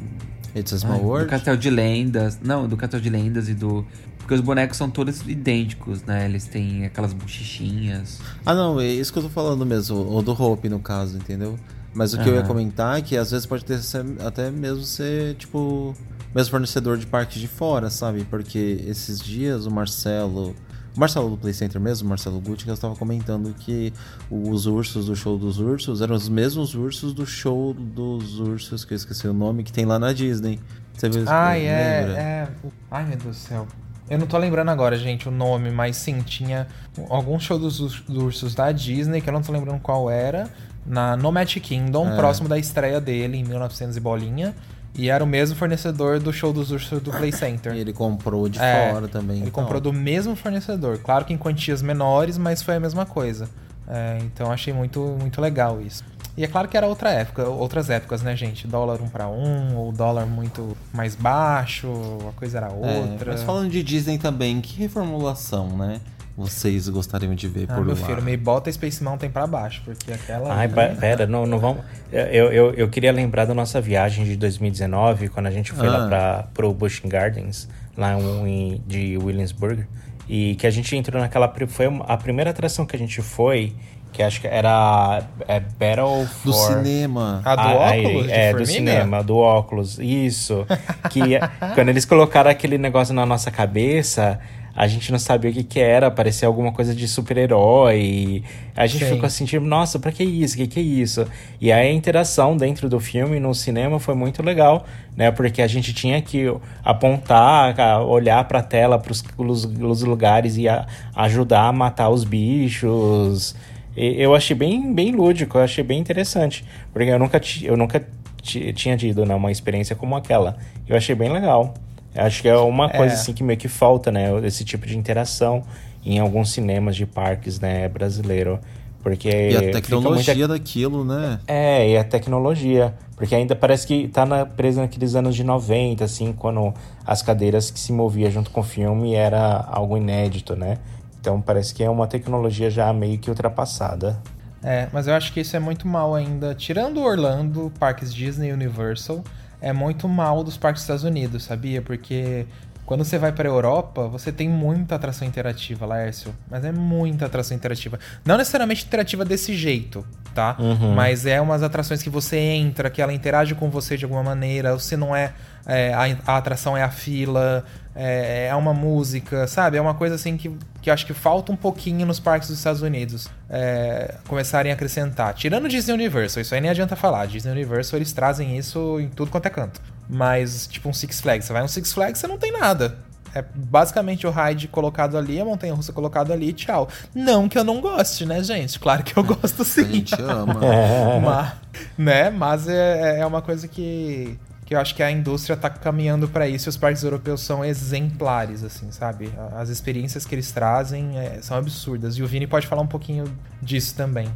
It's 0.55 0.73
a 0.73 0.75
ai, 0.75 0.79
Small 0.81 0.99
do 0.99 1.05
World? 1.05 1.29
Castelo 1.29 1.57
de 1.57 1.69
Lendas, 1.69 2.39
não, 2.43 2.67
do 2.67 2.75
Castelo 2.75 3.01
de 3.03 3.09
Lendas 3.09 3.47
e 3.47 3.53
do 3.53 3.85
porque 4.21 4.33
os 4.35 4.41
bonecos 4.41 4.77
são 4.77 4.89
todos 4.89 5.21
idênticos, 5.27 6.01
né? 6.03 6.25
Eles 6.25 6.45
têm 6.45 6.85
aquelas 6.85 7.13
bochichinhas. 7.13 8.19
Ah, 8.45 8.53
não, 8.53 8.79
é 8.79 8.87
isso 8.87 9.11
que 9.11 9.19
eu 9.19 9.23
tô 9.23 9.29
falando 9.29 9.65
mesmo. 9.65 9.97
O 10.15 10.21
do 10.21 10.31
Hope, 10.31 10.69
no 10.69 10.79
caso, 10.79 11.17
entendeu? 11.17 11.57
Mas 11.93 12.13
o 12.13 12.17
que 12.19 12.29
eu 12.29 12.35
ia 12.35 12.43
comentar 12.43 12.97
é 12.97 13.01
que 13.01 13.17
às 13.17 13.31
vezes 13.31 13.45
pode 13.45 13.65
ter 13.65 13.77
ser- 13.79 14.05
até 14.25 14.49
mesmo 14.49 14.83
ser, 14.83 15.35
tipo, 15.35 15.93
mesmo 16.33 16.51
fornecedor 16.51 16.97
de 16.97 17.05
parques 17.05 17.41
de 17.41 17.47
fora, 17.49 17.89
sabe? 17.89 18.23
Porque 18.29 18.81
esses 18.87 19.19
dias 19.19 19.65
o 19.65 19.71
Marcelo. 19.71 20.55
O 20.95 20.99
Marcelo 20.99 21.29
do 21.29 21.37
Play 21.37 21.53
Center 21.53 21.79
mesmo, 21.79 22.05
o 22.05 22.09
Marcelo 22.09 22.39
Gucci, 22.41 22.65
que 22.65 22.71
estava 22.71 22.93
comentando 22.97 23.53
que 23.57 23.93
os 24.29 24.65
ursos 24.65 25.05
do 25.05 25.15
show 25.15 25.37
dos 25.37 25.57
ursos 25.57 26.01
eram 26.01 26.15
os 26.15 26.27
mesmos 26.27 26.75
ursos 26.75 27.13
do 27.13 27.25
show 27.25 27.73
dos 27.73 28.39
ursos, 28.39 28.83
que 28.83 28.93
eu 28.93 28.97
esqueci 28.97 29.25
o 29.25 29.33
nome, 29.33 29.63
que 29.63 29.71
tem 29.71 29.85
lá 29.85 29.97
na 29.97 30.11
Disney. 30.11 30.59
Você 30.93 31.07
viu 31.09 31.23
isso? 31.23 31.31
Ai, 31.31 31.65
é, 31.65 31.69
é. 31.71 32.47
Ai, 32.89 33.05
meu 33.05 33.17
Deus 33.17 33.37
do 33.37 33.39
céu. 33.41 33.67
Eu 34.11 34.19
não 34.19 34.27
tô 34.27 34.37
lembrando 34.37 34.69
agora, 34.69 34.97
gente, 34.97 35.27
o 35.29 35.31
nome, 35.31 35.71
mas 35.71 35.95
sim, 35.95 36.19
tinha 36.21 36.67
algum 37.09 37.39
show 37.39 37.57
dos, 37.57 37.79
ur- 37.79 38.03
dos 38.07 38.23
ursos 38.23 38.53
da 38.53 38.71
Disney, 38.71 39.21
que 39.21 39.29
eu 39.29 39.33
não 39.33 39.41
tô 39.41 39.51
lembrando 39.51 39.79
qual 39.79 40.09
era, 40.09 40.49
na, 40.85 41.15
no 41.15 41.31
Magic 41.31 41.61
Kingdom, 41.61 42.09
É. 42.11 42.15
próximo 42.17 42.49
da 42.49 42.57
estreia 42.59 42.99
dele, 42.99 43.37
em 43.37 43.43
1900 43.43 43.95
e 43.95 43.99
bolinha. 43.99 44.53
E 44.93 45.09
era 45.09 45.23
o 45.23 45.27
mesmo 45.27 45.55
fornecedor 45.55 46.19
do 46.19 46.33
show 46.33 46.51
dos 46.51 46.69
ursos 46.71 47.01
do 47.01 47.11
Play 47.11 47.31
Center. 47.31 47.71
E 47.73 47.79
ele 47.79 47.93
comprou 47.93 48.49
de 48.49 48.59
É, 48.59 48.91
fora 48.91 49.07
também. 49.07 49.37
Ele 49.37 49.47
então. 49.47 49.63
comprou 49.63 49.79
do 49.79 49.93
mesmo 49.93 50.35
fornecedor. 50.35 50.97
Claro 50.97 51.23
que 51.23 51.31
em 51.33 51.37
quantias 51.37 51.81
menores, 51.81 52.37
mas 52.37 52.61
foi 52.61 52.75
a 52.75 52.79
mesma 52.81 53.05
coisa. 53.05 53.47
É, 53.93 54.19
então 54.23 54.49
achei 54.51 54.73
muito, 54.73 54.99
muito 55.19 55.41
legal 55.41 55.81
isso. 55.81 56.03
E 56.37 56.45
é 56.45 56.47
claro 56.47 56.67
que 56.69 56.77
era 56.77 56.87
outra 56.87 57.09
época, 57.11 57.43
outras 57.49 57.89
épocas, 57.89 58.21
né, 58.21 58.33
gente? 58.37 58.65
Dólar 58.65 59.01
um 59.01 59.09
para 59.09 59.27
um, 59.27 59.75
ou 59.75 59.91
dólar 59.91 60.25
muito 60.25 60.77
mais 60.93 61.13
baixo, 61.13 61.91
a 62.29 62.31
coisa 62.39 62.59
era 62.59 62.67
É, 62.67 62.99
outra. 62.99 63.33
mas 63.33 63.43
falando 63.43 63.69
de 63.69 63.83
Disney 63.83 64.17
também, 64.17 64.61
que 64.61 64.77
reformulação, 64.79 65.75
né? 65.77 65.99
Vocês 66.37 66.87
gostariam 66.87 67.35
de 67.35 67.47
ver 67.49 67.65
Ah, 67.69 67.75
por 67.75 67.85
meu 67.85 67.93
lá? 67.99 68.07
filho, 68.07 68.21
me 68.21 68.37
bota 68.37 68.71
Space 68.71 69.03
Mountain 69.03 69.29
pra 69.29 69.45
baixo, 69.45 69.81
porque 69.83 70.13
aquela. 70.13 70.53
Ai, 70.53 70.69
pa- 70.69 70.87
pera, 70.97 71.27
não, 71.27 71.45
não 71.45 71.59
vamos. 71.59 71.83
Eu, 72.09 72.51
eu, 72.51 72.73
eu 72.75 72.89
queria 72.89 73.11
lembrar 73.11 73.43
da 73.43 73.53
nossa 73.53 73.81
viagem 73.81 74.23
de 74.23 74.37
2019, 74.37 75.27
quando 75.27 75.47
a 75.47 75.51
gente 75.51 75.73
foi 75.73 75.87
Ah. 75.87 75.97
lá 75.97 76.07
para 76.07 76.43
pro 76.53 76.73
Busch 76.73 77.01
Gardens, 77.05 77.67
lá 77.97 78.17
em, 78.17 78.81
de 78.87 79.17
Williamsburg, 79.17 79.85
e 80.33 80.55
que 80.55 80.65
a 80.65 80.71
gente 80.71 80.95
entrou 80.95 81.21
naquela. 81.21 81.53
Foi 81.67 81.87
a 82.07 82.15
primeira 82.15 82.51
atração 82.51 82.85
que 82.85 82.95
a 82.95 82.99
gente 82.99 83.21
foi, 83.21 83.73
que 84.13 84.23
acho 84.23 84.39
que 84.39 84.47
era 84.47 85.23
é, 85.45 85.59
Battle 85.59 86.25
Do 86.45 86.53
for. 86.53 86.53
cinema. 86.77 87.41
A 87.43 87.53
do 87.53 87.61
Ah, 87.61 87.73
óculos? 87.73 88.25
de 88.27 88.31
é, 88.31 88.53
do 88.53 88.65
cinema, 88.65 89.21
do 89.21 89.37
óculos, 89.37 89.99
isso. 89.99 90.65
Que 91.09 91.37
quando 91.75 91.89
eles 91.89 92.05
colocaram 92.05 92.49
aquele 92.49 92.77
negócio 92.77 93.13
na 93.13 93.25
nossa 93.25 93.51
cabeça, 93.51 94.39
a 94.75 94.87
gente 94.87 95.11
não 95.11 95.19
sabia 95.19 95.51
o 95.51 95.53
que 95.53 95.63
que 95.63 95.79
era, 95.79 96.09
parecia 96.09 96.47
alguma 96.47 96.71
coisa 96.71 96.95
de 96.95 97.07
super-herói. 97.07 98.43
A 98.75 98.87
gente 98.87 99.03
Sim. 99.05 99.11
ficou 99.11 99.25
assim, 99.27 99.45
tipo, 99.45 99.65
nossa, 99.65 99.99
pra 99.99 100.11
que 100.11 100.23
isso? 100.23 100.55
O 100.55 100.57
que 100.57 100.67
que 100.67 100.79
é 100.79 100.83
isso? 100.83 101.27
E 101.59 101.71
aí 101.71 101.89
a 101.89 101.93
interação 101.93 102.55
dentro 102.55 102.87
do 102.89 102.99
filme, 102.99 103.39
no 103.39 103.53
cinema, 103.53 103.99
foi 103.99 104.15
muito 104.15 104.41
legal, 104.41 104.85
né? 105.15 105.29
Porque 105.31 105.61
a 105.61 105.67
gente 105.67 105.93
tinha 105.93 106.21
que 106.21 106.45
apontar, 106.83 108.01
olhar 108.05 108.43
pra 108.47 108.61
tela, 108.61 108.97
pros 108.99 109.23
os, 109.37 109.65
os 109.65 110.03
lugares 110.03 110.57
e 110.57 110.67
a- 110.67 110.85
ajudar 111.15 111.67
a 111.67 111.71
matar 111.73 112.09
os 112.09 112.23
bichos. 112.23 113.55
E 113.95 114.21
eu 114.21 114.33
achei 114.33 114.55
bem, 114.55 114.93
bem 114.93 115.11
lúdico, 115.11 115.57
eu 115.57 115.63
achei 115.63 115.83
bem 115.83 115.99
interessante. 115.99 116.63
Porque 116.93 117.09
eu 117.09 117.19
nunca, 117.19 117.41
eu 117.63 117.75
nunca 117.75 118.05
ti- 118.41 118.71
tinha 118.73 118.95
tido 118.95 119.25
né, 119.25 119.35
uma 119.35 119.51
experiência 119.51 119.95
como 119.95 120.15
aquela. 120.15 120.57
Eu 120.87 120.95
achei 120.95 121.13
bem 121.15 121.29
legal. 121.31 121.73
Eu 122.13 122.23
acho 122.25 122.41
que 122.41 122.47
é 122.49 122.57
uma 122.57 122.89
coisa 122.89 123.13
É. 123.13 123.17
assim 123.17 123.33
que 123.33 123.43
meio 123.43 123.57
que 123.57 123.67
falta, 123.67 124.11
né? 124.11 124.29
Esse 124.45 124.63
tipo 124.65 124.85
de 124.85 124.97
interação 124.97 125.63
em 126.05 126.19
alguns 126.19 126.51
cinemas 126.51 126.95
de 126.95 127.05
parques, 127.05 127.59
né, 127.59 127.87
brasileiro. 127.87 128.59
Porque 129.03 129.29
E 129.29 129.55
a 129.57 129.71
tecnologia 129.71 130.33
muita- 130.35 130.47
daquilo, 130.53 131.03
né? 131.03 131.39
É, 131.47 131.89
e 131.89 131.97
a 131.97 132.03
tecnologia. 132.03 132.93
Porque 133.15 133.33
ainda 133.33 133.55
parece 133.55 133.87
que 133.87 134.07
tá 134.07 134.25
na, 134.25 134.45
preso 134.45 134.79
naqueles 134.81 135.15
anos 135.15 135.35
de 135.35 135.43
90, 135.43 136.03
assim, 136.03 136.33
quando 136.33 136.73
as 137.05 137.21
cadeiras 137.21 137.71
que 137.71 137.79
se 137.79 137.91
movia 137.91 138.29
junto 138.29 138.51
com 138.51 138.61
o 138.61 138.63
filme 138.63 139.15
era 139.15 139.65
algo 139.71 139.97
inédito, 139.97 140.55
né? 140.55 140.77
Então 141.19 141.39
parece 141.41 141.73
que 141.73 141.83
é 141.83 141.89
uma 141.89 142.07
tecnologia 142.07 142.69
já 142.69 142.91
meio 142.93 143.17
que 143.17 143.29
ultrapassada. 143.29 144.19
É, 144.63 144.87
mas 144.93 145.07
eu 145.07 145.13
acho 145.15 145.33
que 145.33 145.39
isso 145.39 145.55
é 145.55 145.59
muito 145.59 145.87
mal 145.87 146.13
ainda. 146.13 146.53
Tirando 146.53 147.01
Orlando, 147.01 147.71
parques 147.79 148.13
Disney 148.13 148.49
e 148.49 148.53
Universal, 148.53 149.23
é 149.61 149.71
muito 149.71 150.09
mal 150.09 150.43
dos 150.43 150.57
parques 150.57 150.81
dos 150.81 150.83
Estados 150.83 151.03
Unidos, 151.03 151.43
sabia? 151.43 151.81
Porque 151.81 152.45
quando 152.85 153.05
você 153.05 153.17
vai 153.17 153.31
pra 153.31 153.47
Europa, 153.47 154.07
você 154.07 154.31
tem 154.31 154.49
muita 154.49 154.95
atração 154.95 155.25
interativa, 155.25 155.85
Laércio. 155.85 156.35
Mas 156.49 156.65
é 156.65 156.71
muita 156.71 157.25
atração 157.25 157.55
interativa. 157.55 157.97
Não 158.25 158.35
necessariamente 158.37 158.85
interativa 158.85 159.23
desse 159.23 159.55
jeito, 159.55 160.05
tá? 160.33 160.57
Mas 160.95 161.25
é 161.25 161.39
umas 161.39 161.63
atrações 161.63 162.03
que 162.03 162.09
você 162.09 162.37
entra, 162.37 162.89
que 162.89 163.01
ela 163.01 163.13
interage 163.13 163.55
com 163.55 163.69
você 163.69 163.95
de 163.95 164.03
alguma 164.03 164.23
maneira. 164.23 164.73
Você 164.73 164.97
não 164.97 165.15
é. 165.15 165.33
É, 165.65 165.93
a, 165.93 166.33
a 166.33 166.37
atração 166.37 166.75
é 166.75 166.83
a 166.83 166.89
fila, 166.89 167.65
é, 167.95 168.47
é 168.47 168.55
uma 168.55 168.73
música, 168.73 169.47
sabe? 169.47 169.77
É 169.77 169.81
uma 169.81 169.93
coisa 169.93 170.15
assim 170.15 170.37
que, 170.37 170.49
que 170.81 170.89
eu 170.89 170.93
acho 170.93 171.05
que 171.05 171.13
falta 171.13 171.51
um 171.51 171.55
pouquinho 171.55 172.05
nos 172.05 172.19
parques 172.19 172.49
dos 172.49 172.57
Estados 172.57 172.81
Unidos 172.81 173.29
é, 173.49 174.15
começarem 174.27 174.71
a 174.71 174.75
acrescentar. 174.75 175.33
Tirando 175.33 175.67
Disney 175.67 175.93
Universal, 175.93 176.41
isso 176.41 176.55
aí 176.55 176.61
nem 176.61 176.71
adianta 176.71 176.95
falar. 176.95 177.25
Disney 177.25 177.51
Universal 177.51 177.97
eles 177.97 178.11
trazem 178.13 178.57
isso 178.57 178.99
em 178.99 179.09
tudo 179.09 179.31
quanto 179.31 179.45
é 179.45 179.49
canto. 179.49 179.81
Mas, 180.09 180.67
tipo 180.67 180.89
um 180.89 180.93
Six 180.93 181.21
Flags, 181.21 181.45
você 181.45 181.53
vai 181.53 181.61
no 181.61 181.69
Six 181.69 181.93
Flags, 181.93 182.19
você 182.19 182.27
não 182.27 182.37
tem 182.37 182.51
nada. 182.51 182.97
É 183.33 183.41
basicamente 183.53 184.27
o 184.27 184.31
ride 184.31 184.67
colocado 184.67 185.17
ali, 185.17 185.39
a 185.39 185.45
montanha 185.45 185.73
russa 185.73 185.93
colocado 185.93 186.33
ali 186.33 186.51
tchau. 186.51 186.89
Não 187.15 187.47
que 187.47 187.57
eu 187.57 187.63
não 187.63 187.79
goste, 187.79 188.25
né, 188.25 188.43
gente? 188.43 188.77
Claro 188.77 189.03
que 189.03 189.17
eu 189.17 189.23
gosto 189.23 189.61
A 189.61 189.65
sim. 189.65 189.85
gente 189.85 190.21
ama. 190.21 190.59
Mas, 191.23 191.53
né? 191.97 192.29
Mas 192.29 192.67
é, 192.67 193.19
é 193.19 193.25
uma 193.25 193.41
coisa 193.41 193.69
que, 193.69 194.37
que 194.71 194.75
eu 194.75 194.79
acho 194.79 194.95
que 194.95 195.03
a 195.03 195.11
indústria 195.11 195.57
tá 195.57 195.69
caminhando 195.69 196.29
para 196.29 196.47
isso 196.47 196.67
e 196.67 196.69
os 196.69 196.77
parques 196.77 197.03
europeus 197.03 197.41
são 197.41 197.65
exemplares, 197.65 198.63
assim, 198.63 198.89
sabe? 198.89 199.29
As 199.53 199.67
experiências 199.67 200.25
que 200.25 200.33
eles 200.33 200.49
trazem 200.49 201.19
é, 201.19 201.39
são 201.41 201.57
absurdas. 201.57 202.15
E 202.15 202.23
o 202.23 202.27
Vini 202.27 202.47
pode 202.47 202.67
falar 202.67 202.81
um 202.81 202.87
pouquinho 202.87 203.25
disso 203.61 203.93
também. 203.95 204.29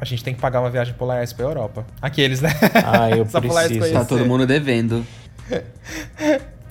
A 0.00 0.06
gente 0.06 0.24
tem 0.24 0.34
que 0.34 0.40
pagar 0.40 0.60
uma 0.60 0.70
viagem 0.70 0.94
Polaris 0.94 1.34
pra 1.34 1.44
Europa. 1.44 1.84
Aqueles, 2.00 2.40
né? 2.40 2.48
Ah, 2.82 3.10
eu 3.10 3.28
Só 3.28 3.42
preciso. 3.42 3.92
Tá 3.92 4.06
todo 4.06 4.24
mundo 4.24 4.46
devendo. 4.46 5.06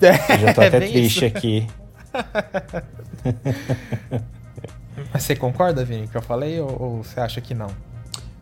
Eu 0.00 0.38
já 0.38 0.52
tô 0.52 0.62
É 0.62 0.66
até 0.66 0.80
triste 0.80 1.24
isso. 1.24 1.26
aqui. 1.36 1.68
Mas 5.14 5.22
você 5.22 5.36
concorda, 5.36 5.84
Vini, 5.84 6.08
que 6.08 6.16
eu 6.16 6.22
falei 6.22 6.60
ou, 6.60 6.82
ou 6.82 7.04
você 7.04 7.20
acha 7.20 7.40
que 7.40 7.54
não? 7.54 7.68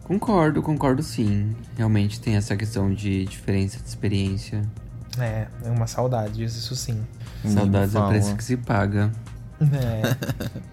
Concordo, 0.04 0.62
concordo 0.62 1.02
sim. 1.02 1.54
Realmente 1.76 2.20
tem 2.20 2.36
essa 2.36 2.56
questão 2.56 2.92
de 2.92 3.24
diferença 3.24 3.78
de 3.78 3.88
experiência. 3.88 4.62
É, 5.18 5.46
é 5.64 5.70
uma 5.70 5.86
saudade, 5.86 6.42
isso 6.42 6.74
sim. 6.74 7.00
Saudades 7.46 7.94
é 7.94 8.00
o 8.00 8.08
preço 8.08 8.34
que 8.36 8.44
se 8.44 8.56
paga. 8.56 9.10
É. 9.60 10.16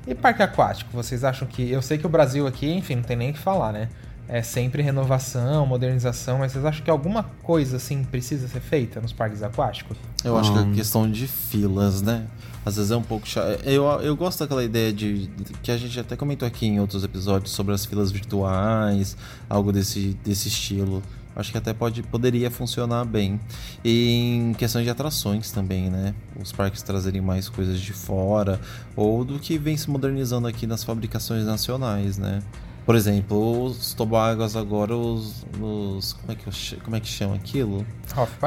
E 0.08 0.16
parque 0.16 0.42
aquático, 0.42 0.90
vocês 0.94 1.24
acham 1.24 1.48
que. 1.48 1.70
Eu 1.70 1.82
sei 1.82 1.98
que 1.98 2.06
o 2.06 2.10
Brasil 2.10 2.48
aqui, 2.48 2.72
enfim, 2.72 2.96
não 2.96 3.04
tem 3.04 3.16
nem 3.16 3.30
o 3.30 3.34
que 3.34 3.40
falar, 3.40 3.72
né? 3.72 3.88
É 4.28 4.42
sempre 4.42 4.82
renovação, 4.82 5.66
modernização, 5.66 6.40
mas 6.40 6.52
vocês 6.52 6.64
acham 6.66 6.84
que 6.84 6.90
alguma 6.90 7.24
coisa 7.44 7.78
assim 7.78 8.04
precisa 8.04 8.48
ser 8.48 8.60
feita 8.60 9.00
nos 9.02 9.12
parques 9.12 9.42
aquáticos? 9.44 9.98
Eu 10.24 10.38
acho 10.38 10.52
que 10.54 10.60
Hum. 10.60 10.72
é 10.72 10.76
questão 10.76 11.10
de 11.10 11.28
filas, 11.28 12.02
né? 12.02 12.26
Às 12.66 12.76
vezes 12.76 12.92
é 12.92 12.96
um 12.98 13.02
pouco 13.02 13.28
chato. 13.28 13.48
Eu, 13.64 13.86
eu 14.02 14.16
gosto 14.16 14.40
daquela 14.40 14.64
ideia 14.64 14.92
de, 14.94 15.28
de- 15.28 15.54
que 15.64 15.72
a 15.72 15.78
gente 15.78 16.00
até 16.00 16.16
comentou 16.16 16.48
aqui 16.48 16.66
em 16.68 16.80
outros 16.80 17.04
episódios 17.04 17.52
sobre 17.52 17.74
as 17.74 17.86
filas 17.86 18.12
virtuais, 18.12 19.16
algo 19.50 19.72
desse, 19.72 20.18
desse 20.24 20.48
estilo. 20.50 21.02
Acho 21.36 21.52
que 21.52 21.58
até 21.58 21.74
pode, 21.74 22.04
poderia 22.04 22.52
funcionar 22.52 23.06
bem. 23.06 23.40
E 23.84 24.34
em 24.36 24.54
questão 24.54 24.84
de 24.84 24.90
atrações 24.90 25.52
também, 25.52 25.90
né? 25.90 26.14
Os 26.42 26.52
parques 26.52 26.82
trazerem 26.82 27.22
mais 27.22 27.48
coisas 27.48 27.80
de 27.80 27.94
fora, 27.94 28.60
ou 28.96 29.24
do 29.24 29.40
que 29.40 29.58
vem 29.58 29.78
se 29.78 29.90
modernizando 29.90 30.48
aqui 30.48 30.68
nas 30.68 30.84
fabricações 30.84 31.46
nacionais, 31.46 32.18
né? 32.18 32.42
Por 32.90 32.96
exemplo, 32.96 33.66
os 33.66 33.94
toboáguas 33.94 34.56
agora, 34.56 34.98
os, 34.98 35.46
os- 35.62 36.14
como, 36.14 36.32
é 36.32 36.36
que 36.36 36.48
eu, 36.48 36.80
como 36.84 36.96
é 36.96 37.00
que 37.00 37.08
chama 37.08 37.36
aquilo? 37.36 37.86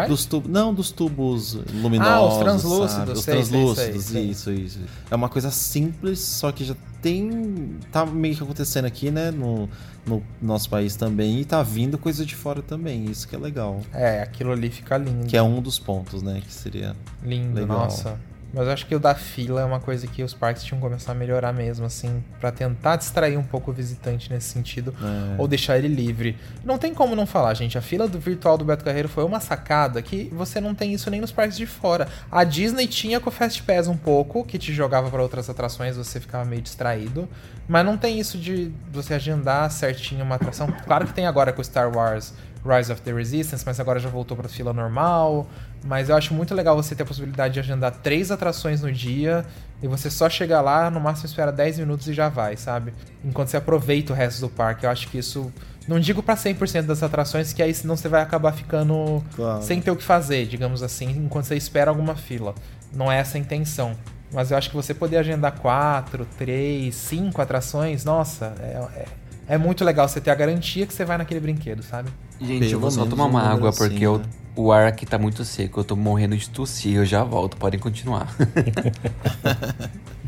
Dos 0.09 0.27
tubos, 0.27 0.51
não, 0.51 0.75
dos 0.75 0.91
tubos 0.91 1.55
luminosos. 1.73 2.13
Ah, 2.13 2.27
os 2.27 2.39
translúcidos, 2.39 2.91
sabe? 2.91 3.13
Os 3.13 3.21
sei, 3.23 3.35
translúcidos, 3.35 4.05
sei, 4.05 4.23
sei. 4.23 4.25
isso, 4.25 4.51
isso. 4.51 4.81
É 5.09 5.15
uma 5.15 5.29
coisa 5.29 5.49
simples, 5.53 6.19
só 6.19 6.51
que 6.51 6.65
já 6.65 6.75
tem. 7.01 7.79
Tá 7.93 8.05
meio 8.05 8.35
que 8.35 8.43
acontecendo 8.43 8.87
aqui, 8.87 9.13
né? 9.13 9.31
No, 9.31 9.69
no 10.05 10.21
nosso 10.43 10.69
país 10.69 10.97
também. 10.97 11.39
E 11.39 11.45
tá 11.45 11.63
vindo 11.63 11.97
coisa 11.97 12.27
de 12.27 12.35
fora 12.35 12.61
também. 12.63 13.05
Isso 13.05 13.29
que 13.29 13.37
é 13.37 13.39
legal. 13.39 13.81
É, 13.93 14.23
aquilo 14.23 14.51
ali 14.51 14.71
fica 14.71 14.97
lindo. 14.99 15.27
Que 15.27 15.37
é 15.37 15.43
um 15.45 15.63
dos 15.63 15.79
pontos, 15.79 16.21
né? 16.21 16.43
Que 16.45 16.53
seria. 16.53 16.97
Lindo, 17.23 17.61
Legal. 17.61 17.79
nossa. 17.79 18.19
Mas 18.53 18.67
eu 18.67 18.73
acho 18.73 18.85
que 18.87 18.95
o 18.95 18.99
da 19.01 19.15
fila 19.15 19.63
é 19.63 19.65
uma 19.65 19.81
coisa 19.81 20.07
que 20.07 20.23
os 20.23 20.35
parques 20.35 20.63
tinham 20.63 20.79
que 20.81 20.87
começar 20.87 21.13
a 21.13 21.15
melhorar 21.15 21.53
mesmo, 21.53 21.87
assim, 21.87 22.23
pra 22.39 22.53
tentar 22.53 22.97
distrair 22.97 23.37
um 23.39 23.43
pouco 23.43 23.71
o 23.71 23.75
visitante 23.75 24.31
nesse 24.31 24.49
sentido, 24.51 24.95
É. 25.03 25.41
ou 25.41 25.49
deixar 25.49 25.79
ele 25.79 25.89
livre. 25.89 26.37
Não 26.65 26.77
tem 26.77 26.93
como 26.93 27.17
não 27.17 27.25
falar, 27.27 27.55
gente. 27.55 27.79
A 27.79 27.83
fila 27.83 28.07
do 28.07 28.19
virtual 28.21 28.59
do 28.59 28.65
Beto 28.65 28.85
Carreiro 28.85 29.09
foi 29.09 29.25
uma 29.25 29.41
sacada 29.41 30.03
que 30.03 30.29
você 30.33 30.61
não 30.61 30.75
tem 30.75 30.93
isso 30.93 31.11
nem 31.11 31.21
nos 31.21 31.33
parques 31.33 31.57
de 31.57 31.67
fora. 31.67 32.09
A 32.31 32.45
Disney 32.45 32.87
tinha 32.87 33.19
com 33.21 33.31
o 33.31 33.33
Fast 33.33 33.63
Pass 33.63 33.89
um 33.89 33.97
pouco, 33.97 34.45
que 34.45 34.59
te 34.59 34.73
jogava 34.73 35.11
pra 35.11 35.23
outras 35.23 35.49
atrações, 35.49 35.97
você 35.97 36.21
ficava 36.21 36.45
meio 36.45 36.61
distraído. 36.61 37.29
Mas 37.67 37.87
não 37.87 37.97
tem 37.97 38.19
isso 38.21 38.37
de 38.37 38.71
você 38.93 39.15
agendar 39.15 39.71
certinho 39.71 40.25
uma 40.25 40.35
atração. 40.35 40.67
Claro 40.85 41.07
que 41.07 41.15
tem 41.15 41.27
agora 41.27 41.53
com 41.53 41.63
Star 41.65 41.91
Wars 41.97 42.35
Rise 42.65 42.93
of 42.93 43.03
the 43.03 43.13
Resistance, 43.13 43.65
mas 43.67 43.81
agora 43.81 43.99
já 43.99 44.09
voltou 44.09 44.37
pra 44.37 44.49
fila 44.49 44.73
normal. 44.73 45.47
Mas 45.85 46.09
eu 46.09 46.17
acho 46.17 46.33
muito 46.33 46.55
legal 46.55 46.77
você 46.77 46.95
ter 46.95 47.03
a 47.03 47.07
possibilidade 47.07 47.55
de 47.55 47.61
agendar 47.61 47.91
três 48.03 48.31
atrações 48.31 48.81
no 48.83 48.93
dia 48.93 49.45
e 49.83 49.89
você 49.89 50.09
só 50.09 50.31
chega 50.31 50.61
lá, 50.61 50.89
no 50.91 51.01
máximo 51.01 51.27
espera 51.27 51.51
10 51.51 51.81
minutos 51.81 52.07
e 52.07 52.13
já 52.15 52.29
vai, 52.29 52.57
sabe? 52.57 52.95
Enquanto 53.25 53.49
você 53.49 53.57
aproveita 53.57 54.13
o 54.13 54.17
resto 54.17 54.41
do 54.41 54.49
parque. 54.49 54.87
Eu 54.87 54.91
acho 54.91 55.09
que 55.09 55.19
isso. 55.19 55.53
Não 55.89 55.99
digo 55.99 56.23
pra 56.23 56.37
100% 56.37 56.83
das 56.83 57.03
atrações, 57.03 57.53
que 57.53 57.61
aí 57.61 57.75
senão 57.75 57.97
você 57.97 58.09
vai 58.09 58.23
acabar 58.23 58.53
ficando 58.53 59.21
Claro. 59.35 59.63
sem 59.65 59.81
ter 59.81 59.91
o 59.91 59.97
que 59.97 60.05
fazer, 60.05 60.47
digamos 60.47 60.81
assim, 60.85 61.11
enquanto 61.11 61.47
você 61.47 61.57
espera 61.57 61.91
alguma 61.91 62.15
fila. 62.15 62.55
Não 62.95 63.11
é 63.11 63.19
essa 63.19 63.37
a 63.37 63.41
intenção. 63.41 63.97
Mas 64.33 64.53
eu 64.53 64.57
acho 64.57 64.71
que 64.71 64.77
você 64.77 64.95
poder 64.95 65.17
agendar 65.17 65.59
quatro, 65.59 66.25
três, 66.39 66.95
cinco 66.95 67.43
atrações, 67.43 68.05
nossa, 68.05 68.55
é, 68.61 68.79
é, 69.01 69.05
é 69.49 69.59
muito 69.59 69.85
legal 69.85 70.09
você 70.09 70.21
ter 70.21 70.31
a 70.31 70.35
garantia 70.35 70.87
que 70.87 70.93
você 70.95 71.05
vai 71.05 71.19
naquele 71.19 71.41
brinquedo, 71.41 71.83
sabe? 71.83 72.11
Gente, 72.41 72.65
eu 72.65 72.69
Pelo 72.71 72.81
vou 72.81 72.91
só 72.91 73.05
tomar 73.07 73.27
uma 73.27 73.41
água 73.41 73.71
lembrancinha. 73.71 73.89
porque 73.89 74.07
eu- 74.07 74.21
o 74.55 74.71
ar 74.73 74.87
aqui 74.87 75.07
tá 75.07 75.19
muito 75.19 75.45
seco. 75.45 75.81
Eu 75.81 75.85
tô 75.85 75.97
morrendo 75.97 76.37
de 76.37 76.49
tossir. 76.51 76.97
Eu 76.97 77.07
já 77.07 77.23
volto. 77.25 77.57
Podem 77.57 77.79
continuar. 77.81 78.35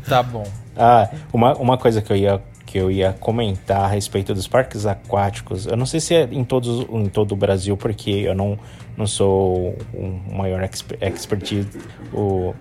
Tá 0.07 0.21
bom. 0.21 0.45
Ah, 0.77 1.09
uma, 1.33 1.55
uma 1.57 1.77
coisa 1.77 2.01
que 2.01 2.11
eu 2.11 2.15
ia 2.17 2.41
que 2.65 2.77
eu 2.79 2.89
ia 2.91 3.13
comentar 3.13 3.81
a 3.81 3.87
respeito 3.87 4.33
dos 4.33 4.47
parques 4.47 4.85
aquáticos. 4.85 5.65
Eu 5.67 5.77
não 5.77 5.85
sei 5.85 5.99
se 5.99 6.13
é 6.15 6.23
em 6.31 6.43
todos 6.43 6.85
em 6.91 7.05
todo 7.07 7.31
o 7.31 7.35
Brasil, 7.35 7.77
porque 7.77 8.09
eu 8.11 8.35
não, 8.35 8.57
não 8.97 9.05
sou 9.07 9.77
o 9.93 10.19
maior 10.35 10.63
exper- 10.63 10.97
expertise, 11.01 11.67
o 12.11 12.53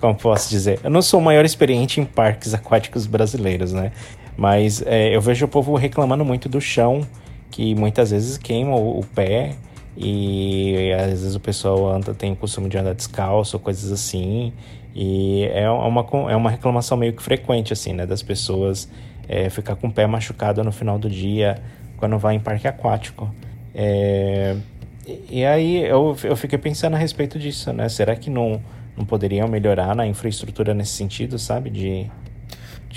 como 0.00 0.14
posso 0.16 0.50
dizer, 0.50 0.80
eu 0.82 0.90
não 0.90 1.00
sou 1.00 1.20
o 1.20 1.22
maior 1.22 1.44
experiente 1.44 2.00
em 2.00 2.04
parques 2.04 2.52
aquáticos 2.54 3.06
brasileiros, 3.06 3.72
né? 3.72 3.92
Mas 4.36 4.82
é, 4.86 5.14
eu 5.14 5.20
vejo 5.20 5.44
o 5.44 5.48
povo 5.48 5.74
reclamando 5.76 6.24
muito 6.24 6.48
do 6.48 6.60
chão, 6.60 7.06
que 7.50 7.74
muitas 7.74 8.10
vezes 8.10 8.38
queima 8.38 8.74
o, 8.74 9.00
o 9.00 9.04
pé 9.06 9.56
e 9.96 10.92
às 10.98 11.06
vezes 11.06 11.34
o 11.34 11.40
pessoal 11.40 11.88
anda 11.88 12.14
tem 12.14 12.32
o 12.32 12.36
costume 12.36 12.68
de 12.68 12.78
andar 12.78 12.94
descalço, 12.94 13.58
coisas 13.58 13.92
assim. 13.92 14.52
E 14.94 15.44
é 15.52 15.68
uma, 15.70 16.06
é 16.30 16.36
uma 16.36 16.50
reclamação 16.50 16.96
meio 16.96 17.12
que 17.12 17.22
frequente, 17.22 17.72
assim, 17.72 17.92
né? 17.92 18.06
Das 18.06 18.22
pessoas 18.22 18.88
é, 19.28 19.48
ficar 19.48 19.76
com 19.76 19.88
o 19.88 19.92
pé 19.92 20.06
machucado 20.06 20.62
no 20.62 20.72
final 20.72 20.98
do 20.98 21.08
dia 21.08 21.62
quando 21.96 22.18
vai 22.18 22.34
em 22.34 22.40
parque 22.40 22.66
aquático. 22.66 23.32
É, 23.74 24.56
e, 25.06 25.40
e 25.40 25.44
aí 25.44 25.82
eu, 25.84 26.16
eu 26.24 26.36
fiquei 26.36 26.58
pensando 26.58 26.94
a 26.94 26.98
respeito 26.98 27.38
disso, 27.38 27.72
né? 27.72 27.88
Será 27.88 28.16
que 28.16 28.28
não, 28.28 28.60
não 28.96 29.04
poderiam 29.04 29.48
melhorar 29.48 29.94
na 29.94 30.06
infraestrutura 30.06 30.74
nesse 30.74 30.92
sentido, 30.92 31.38
sabe? 31.38 31.70
De, 31.70 32.10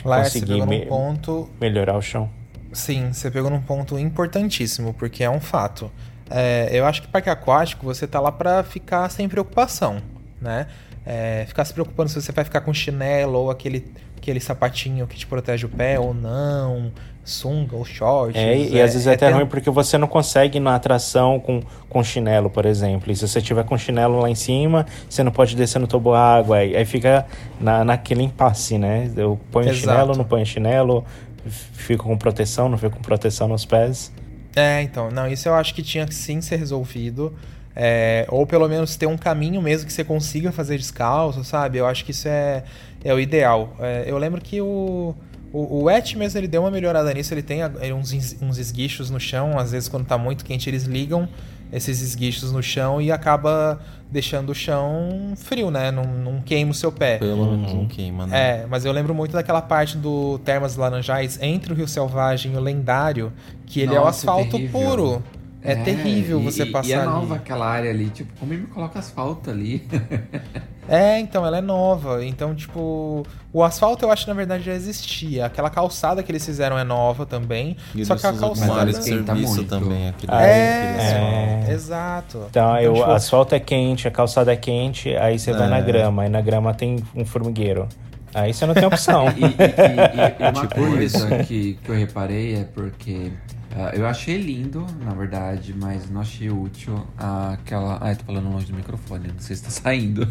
Lá 0.04 0.24
você 0.24 0.40
conseguir 0.40 0.60
num 0.60 0.66
me- 0.66 0.86
ponto. 0.86 1.50
melhorar 1.62 1.96
o 1.98 2.02
chão. 2.02 2.30
Sim, 2.74 3.14
você 3.14 3.32
pegou 3.32 3.50
num 3.50 3.62
ponto 3.62 3.98
importantíssimo, 3.98 4.94
porque 4.94 5.24
é 5.24 5.30
um 5.30 5.40
fato. 5.40 5.92
É, 6.30 6.70
eu 6.72 6.86
acho 6.86 7.02
que 7.04 7.08
parque 7.08 7.30
aquático 7.30 7.86
você 7.86 8.06
tá 8.08 8.20
lá 8.20 8.32
pra 8.32 8.64
ficar 8.64 9.10
sem 9.10 9.30
preocupação, 9.30 10.02
né? 10.42 10.68
É, 11.06 11.46
ficar 11.48 11.64
se 11.66 11.72
preocupando 11.74 12.10
se 12.10 12.20
você 12.20 12.32
vai 12.32 12.44
ficar 12.44 12.62
com 12.62 12.74
chinelo 12.74 13.38
ou 13.38 13.52
aquele, 13.52 13.86
aquele 14.18 14.40
sapatinho 14.40 15.06
que 15.06 15.16
te 15.16 15.28
protege 15.28 15.66
o 15.66 15.70
pé 15.70 16.00
ou 16.00 16.14
não, 16.16 16.92
sunga 17.26 17.76
ou 17.76 17.84
short. 17.84 18.38
É, 18.38 18.56
e, 18.56 18.76
e 18.76 18.82
às 18.82 18.94
vezes 18.94 19.08
é 19.08 19.14
até 19.14 19.30
ruim 19.32 19.48
porque 19.48 19.70
você 19.70 19.98
não 19.98 20.08
consegue 20.08 20.58
ir 20.58 20.62
na 20.62 20.76
atração 20.76 21.40
com, 21.40 21.62
com 21.90 22.04
chinelo, 22.04 22.50
por 22.50 22.66
exemplo. 22.66 23.12
E 23.12 23.16
se 23.16 23.28
você 23.28 23.42
tiver 23.42 23.66
com 23.66 23.78
chinelo 23.78 24.20
lá 24.20 24.30
em 24.30 24.36
cima, 24.36 24.86
você 25.10 25.24
não 25.24 25.32
pode 25.32 25.56
descer 25.56 25.80
no 25.80 25.88
toboágua. 25.88 26.58
Aí, 26.58 26.78
aí 26.78 26.86
fica 26.86 27.26
na, 27.60 27.84
naquele 27.84 28.22
impasse, 28.22 28.78
né? 28.78 29.12
Eu 29.18 29.40
ponho 29.52 29.70
Exato. 29.70 29.80
chinelo, 29.80 30.16
não 30.16 30.24
ponho 30.24 30.46
chinelo, 30.46 31.04
fica 31.48 32.04
com 32.04 32.16
proteção, 32.18 32.70
não 32.70 32.78
fica 32.78 32.96
com 32.96 33.02
proteção 33.02 33.48
nos 33.48 33.66
pés. 33.66 34.14
É, 34.56 34.82
então, 34.84 35.12
não, 35.12 35.28
isso 35.28 35.50
eu 35.50 35.56
acho 35.56 35.74
que 35.74 35.82
tinha 35.82 36.06
que 36.06 36.14
sim 36.14 36.40
ser 36.42 36.58
resolvido. 36.58 37.34
É, 37.78 38.26
ou 38.30 38.48
pelo 38.48 38.70
menos 38.70 38.96
ter 38.96 39.06
um 39.06 39.18
caminho 39.18 39.62
mesmo 39.62 39.86
que 39.86 39.92
você 39.92 40.04
consiga 40.04 40.50
fazer 40.54 40.78
descalço, 40.78 41.44
sabe? 41.44 41.78
Eu 41.78 41.86
acho 41.86 42.06
que 42.06 42.12
isso 42.12 42.26
é, 42.26 42.64
é 43.04 43.14
o 43.14 43.20
ideal. 43.20 43.76
É, 43.80 44.06
eu 44.08 44.18
lembro 44.18 44.40
que 44.40 44.62
o, 44.62 45.14
o, 45.58 45.84
o 45.84 45.90
Et 45.90 46.16
mesmo 46.18 46.40
ele 46.40 46.48
deu 46.48 46.62
uma 46.62 46.72
melhorada 46.72 47.14
nisso, 47.14 47.34
ele 47.34 47.42
tem 47.44 47.60
uns, 47.94 48.36
uns 48.42 48.58
esguichos 48.58 49.10
no 49.10 49.20
chão, 49.20 49.58
às 49.58 49.72
vezes 49.72 49.88
quando 49.90 50.06
tá 50.06 50.18
muito 50.18 50.44
quente 50.44 50.70
eles 50.70 50.84
ligam 50.84 51.28
esses 51.74 52.02
esguichos 52.02 52.52
no 52.52 52.62
chão 52.62 53.02
e 53.02 53.12
acaba 53.12 53.80
deixando 54.12 54.52
o 54.52 54.56
chão 54.56 55.34
frio, 55.36 55.72
né? 55.72 55.92
Não, 55.92 56.04
não 56.06 56.42
queima 56.42 56.72
o 56.72 56.74
seu 56.74 56.92
pé. 56.92 57.18
Pelo 57.18 57.52
menos 57.52 57.74
não 57.74 57.88
queima, 57.88 58.28
né? 58.28 58.62
É, 58.62 58.66
mas 58.70 58.86
eu 58.86 58.92
lembro 58.92 59.14
muito 59.16 59.32
daquela 59.34 59.62
parte 59.62 59.98
do 59.98 60.38
Termas 60.46 60.76
Laranjais 60.76 61.40
entre 61.42 61.74
o 61.74 61.76
Rio 61.76 61.88
Selvagem 61.88 62.54
e 62.54 62.56
o 62.56 62.60
Lendário, 62.60 63.34
que 63.66 63.80
ele 63.82 63.96
é 63.96 64.00
o 64.00 64.04
Nossa, 64.06 64.20
asfalto 64.20 64.52
terrível. 64.58 64.80
puro. 64.90 65.24
É, 65.62 65.74
terrível 65.76 66.40
e- 66.40 66.44
você 66.44 66.64
e- 66.64 66.72
passar 66.72 66.88
E 66.90 66.94
é 66.94 66.98
ali. 66.98 67.06
nova 67.08 67.36
aquela 67.36 67.66
área 67.68 67.90
ali, 67.90 68.10
tipo, 68.12 68.32
como 68.40 68.54
ele 68.54 68.62
me 68.62 68.68
coloca 68.68 69.00
asfalto 69.00 69.50
ali? 69.50 69.84
É, 70.88 71.20
então, 71.20 71.46
ela 71.46 71.58
é 71.58 71.62
nova. 71.62 72.24
Então, 72.24 72.54
tipo, 72.54 73.26
o 73.52 73.64
asfalto 73.64 74.06
eu 74.06 74.12
acho 74.12 74.24
que 74.26 74.30
na 74.30 74.36
verdade 74.36 74.64
já 74.64 74.74
existia. 74.74 75.46
Aquela 75.46 75.70
calçada 75.70 76.22
que 76.22 76.32
eles 76.32 76.46
fizeram 76.46 76.78
é 76.78 76.84
nova 76.84 77.26
também. 77.26 77.76
E 77.96 78.06
só 78.06 78.16
que 78.16 78.26
a 78.26 78.32
calçada. 78.34 78.86
de 78.86 79.04
serviço 79.04 79.56
muito. 79.56 79.70
também. 79.70 80.10
Aquele, 80.10 80.32
É, 80.32 81.66
é. 81.68 81.72
exato. 81.72 82.44
Então, 82.50 82.72
aí 82.74 82.88
o 82.88 82.94
tipo, 82.94 83.10
asfalto 83.12 83.56
é 83.56 83.60
quente, 83.60 84.08
a 84.08 84.12
calçada 84.12 84.54
é 84.54 84.56
quente, 84.56 85.16
aí 85.16 85.40
você 85.40 85.52
vai 85.54 85.68
É. 85.68 85.70
na 85.70 85.82
grama, 85.82 86.24
aí 86.24 86.30
na 86.30 86.42
grama 86.42 86.74
tem 86.74 87.04
um 87.16 87.26
formigueiro. 87.26 87.88
Aí 88.34 88.54
você 88.54 88.66
não 88.66 88.74
tem 88.74 88.86
opção. 88.86 89.28
E, 89.30 89.42
e- 89.42 89.46
e- 89.46 89.48
e 89.48 90.44
uma 90.52 90.62
Tipo 90.68 90.76
coisa 90.76 91.44
que, 91.46 91.80
que 91.82 91.90
eu 91.90 91.96
reparei 91.96 92.56
é 92.58 92.64
porque 92.66 93.32
ah, 93.76 93.92
eu 93.94 94.08
achei 94.08 94.38
lindo, 94.38 94.86
na 95.04 95.14
verdade, 95.14 95.76
mas 95.78 96.10
não 96.10 96.22
achei 96.22 96.50
útil 96.50 97.06
aquela. 97.18 97.98
Ai, 98.02 98.16
tô 98.16 98.24
falando 98.24 98.50
longe 98.50 98.66
do 98.68 98.74
microfone, 98.74 99.28
não 99.28 99.40
sei 99.40 99.56
se 99.56 99.64
tá 99.64 99.70
saindo. 99.84 100.28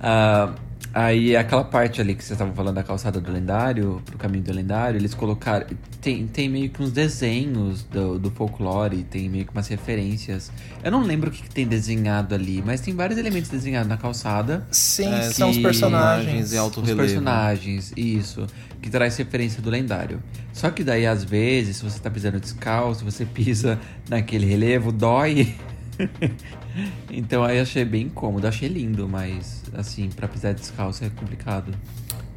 Ah, 0.00 0.54
aí 0.94 1.36
aquela 1.36 1.64
parte 1.64 2.00
ali 2.00 2.14
que 2.14 2.22
vocês 2.22 2.32
estavam 2.32 2.54
falando 2.54 2.74
da 2.76 2.82
calçada 2.82 3.20
do 3.20 3.30
lendário, 3.30 4.00
pro 4.06 4.16
caminho 4.18 4.44
do 4.44 4.52
lendário, 4.52 4.98
eles 4.98 5.14
colocaram. 5.14 5.66
Tem, 6.00 6.26
tem 6.26 6.48
meio 6.48 6.70
que 6.70 6.82
uns 6.82 6.90
desenhos 6.92 7.82
do, 7.82 8.18
do 8.18 8.30
folclore, 8.30 9.02
tem 9.04 9.28
meio 9.28 9.44
que 9.44 9.52
umas 9.52 9.68
referências. 9.68 10.50
Eu 10.82 10.90
não 10.90 11.02
lembro 11.02 11.28
o 11.28 11.32
que, 11.32 11.42
que 11.42 11.50
tem 11.50 11.66
desenhado 11.66 12.34
ali, 12.34 12.62
mas 12.64 12.80
tem 12.80 12.94
vários 12.94 13.18
elementos 13.18 13.50
desenhados 13.50 13.88
na 13.88 13.96
calçada. 13.98 14.66
Sim, 14.70 15.12
É, 15.12 15.22
são 15.24 15.50
os 15.50 15.56
que- 15.56 15.62
personagens. 15.62 16.52
em 16.52 16.56
alto 16.58 16.80
Os 16.80 16.88
relevo. 16.88 17.06
personagens, 17.06 17.92
isso. 17.96 18.46
Que 18.80 18.90
traz 18.90 19.16
referência 19.16 19.60
do 19.60 19.70
lendário. 19.70 20.22
Só 20.52 20.70
que 20.70 20.82
daí, 20.82 21.06
às 21.06 21.22
vezes, 21.22 21.76
se 21.76 21.84
você 21.84 21.98
tá 21.98 22.10
pisando 22.10 22.40
descalço, 22.40 23.04
você 23.04 23.24
pisa 23.24 23.78
naquele 24.08 24.46
relevo, 24.46 24.90
dói. 24.90 25.54
então 27.10 27.44
aí 27.44 27.60
achei 27.60 27.84
bem 27.84 28.06
incômodo. 28.06 28.46
Achei 28.46 28.68
lindo, 28.68 29.08
mas 29.08 29.62
assim, 29.74 30.08
pra 30.08 30.26
pisar 30.26 30.54
descalço 30.54 31.04
é 31.04 31.10
complicado. 31.10 31.72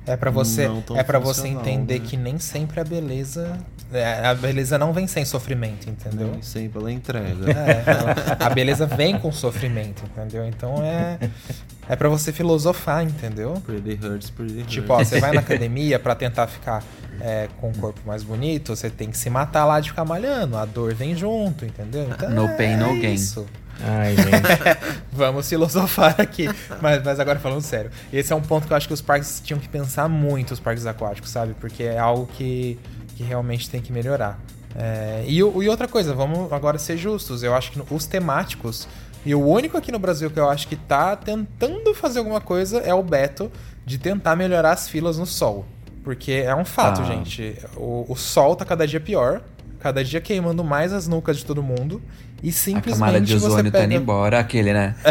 É 0.05 0.17
pra 0.17 0.29
você, 0.29 0.69
é 0.95 1.03
para 1.03 1.17
você 1.19 1.47
entender 1.47 1.99
né? 1.99 2.05
que 2.05 2.17
nem 2.17 2.37
sempre 2.37 2.79
a 2.79 2.83
beleza, 2.83 3.57
é, 3.93 4.25
a 4.25 4.35
beleza 4.35 4.77
não 4.77 4.91
vem 4.91 5.07
sem 5.07 5.23
sofrimento, 5.23 5.89
entendeu? 5.89 6.27
Nem 6.31 6.41
sempre 6.41 6.79
ela 6.79 6.91
entrega. 6.91 7.51
É, 7.51 7.83
ela- 7.89 8.37
a 8.39 8.49
beleza 8.49 8.85
vem 8.85 9.17
com 9.17 9.31
sofrimento, 9.31 10.03
entendeu? 10.05 10.45
Então 10.45 10.75
é 10.83 11.17
é 11.87 11.95
para 11.95 12.09
você 12.09 12.31
filosofar, 12.33 13.03
entendeu? 13.03 13.53
Pretty 13.65 13.99
hurts, 14.05 14.29
pretty 14.29 14.59
hurts. 14.59 14.71
Tipo, 14.73 14.93
ó, 14.93 14.97
você 15.03 15.19
vai 15.19 15.31
na 15.33 15.39
academia 15.41 15.97
pra 15.99 16.15
tentar 16.15 16.47
ficar 16.47 16.83
é, 17.21 17.47
com 17.61 17.69
um 17.69 17.73
corpo 17.73 18.01
mais 18.05 18.23
bonito, 18.23 18.75
você 18.75 18.89
tem 18.89 19.09
que 19.09 19.17
se 19.17 19.29
matar 19.29 19.65
lá 19.65 19.79
de 19.79 19.89
ficar 19.89 20.03
malhando. 20.03 20.57
A 20.57 20.65
dor 20.65 20.93
vem 20.93 21.15
junto, 21.15 21.63
entendeu? 21.65 22.09
Então, 22.09 22.29
No 22.29 22.47
pain, 22.57 22.75
no 22.75 22.97
é 22.97 22.99
gain. 22.99 23.13
Isso. 23.13 23.45
Ai, 23.83 24.15
gente. 24.15 25.03
Vamos 25.11 25.47
filosofar 25.49 26.15
aqui. 26.19 26.49
Mas, 26.81 27.03
mas 27.03 27.19
agora 27.19 27.39
falando 27.39 27.61
sério, 27.61 27.91
esse 28.11 28.31
é 28.31 28.35
um 28.35 28.41
ponto 28.41 28.65
que 28.67 28.73
eu 28.73 28.77
acho 28.77 28.87
que 28.87 28.93
os 28.93 29.01
parques 29.01 29.41
tinham 29.43 29.59
que 29.59 29.67
pensar 29.67 30.07
muito, 30.07 30.51
os 30.51 30.59
parques 30.59 30.85
aquáticos, 30.85 31.29
sabe? 31.29 31.53
Porque 31.59 31.83
é 31.83 31.99
algo 31.99 32.27
que, 32.27 32.79
que 33.15 33.23
realmente 33.23 33.69
tem 33.69 33.81
que 33.81 33.91
melhorar. 33.91 34.39
É, 34.75 35.23
e, 35.27 35.37
e 35.37 35.43
outra 35.43 35.87
coisa, 35.87 36.13
vamos 36.13 36.51
agora 36.51 36.77
ser 36.79 36.97
justos. 36.97 37.43
Eu 37.43 37.53
acho 37.53 37.71
que 37.71 37.81
os 37.93 38.05
temáticos, 38.07 38.87
e 39.25 39.35
o 39.35 39.45
único 39.45 39.77
aqui 39.77 39.91
no 39.91 39.99
Brasil 39.99 40.31
que 40.31 40.39
eu 40.39 40.49
acho 40.49 40.67
que 40.67 40.75
tá 40.75 41.15
tentando 41.15 41.93
fazer 41.93 42.19
alguma 42.19 42.41
coisa 42.41 42.79
é 42.79 42.93
o 42.93 43.03
Beto, 43.03 43.51
de 43.85 43.97
tentar 43.97 44.35
melhorar 44.35 44.71
as 44.71 44.87
filas 44.87 45.17
no 45.17 45.25
sol. 45.25 45.65
Porque 46.03 46.31
é 46.45 46.55
um 46.55 46.65
fato, 46.65 47.01
Ah. 47.01 47.05
gente. 47.05 47.55
O, 47.77 48.05
o 48.09 48.15
sol 48.15 48.55
tá 48.55 48.65
cada 48.65 48.85
dia 48.87 48.99
pior, 48.99 49.41
cada 49.83 50.01
dia 50.01 50.21
queimando 50.21 50.63
mais 50.63 50.93
as 50.93 51.09
nucas 51.09 51.37
de 51.37 51.45
todo 51.45 51.61
mundo. 51.61 52.01
E 52.41 52.49
A 52.49 52.53
simplesmente 52.53 52.99
camada 52.99 53.21
de 53.21 53.35
ozônio 53.35 53.71
tá 53.71 53.79
pega... 53.79 53.93
indo 53.93 54.01
embora, 54.01 54.39
aquele, 54.39 54.73
né? 54.73 54.95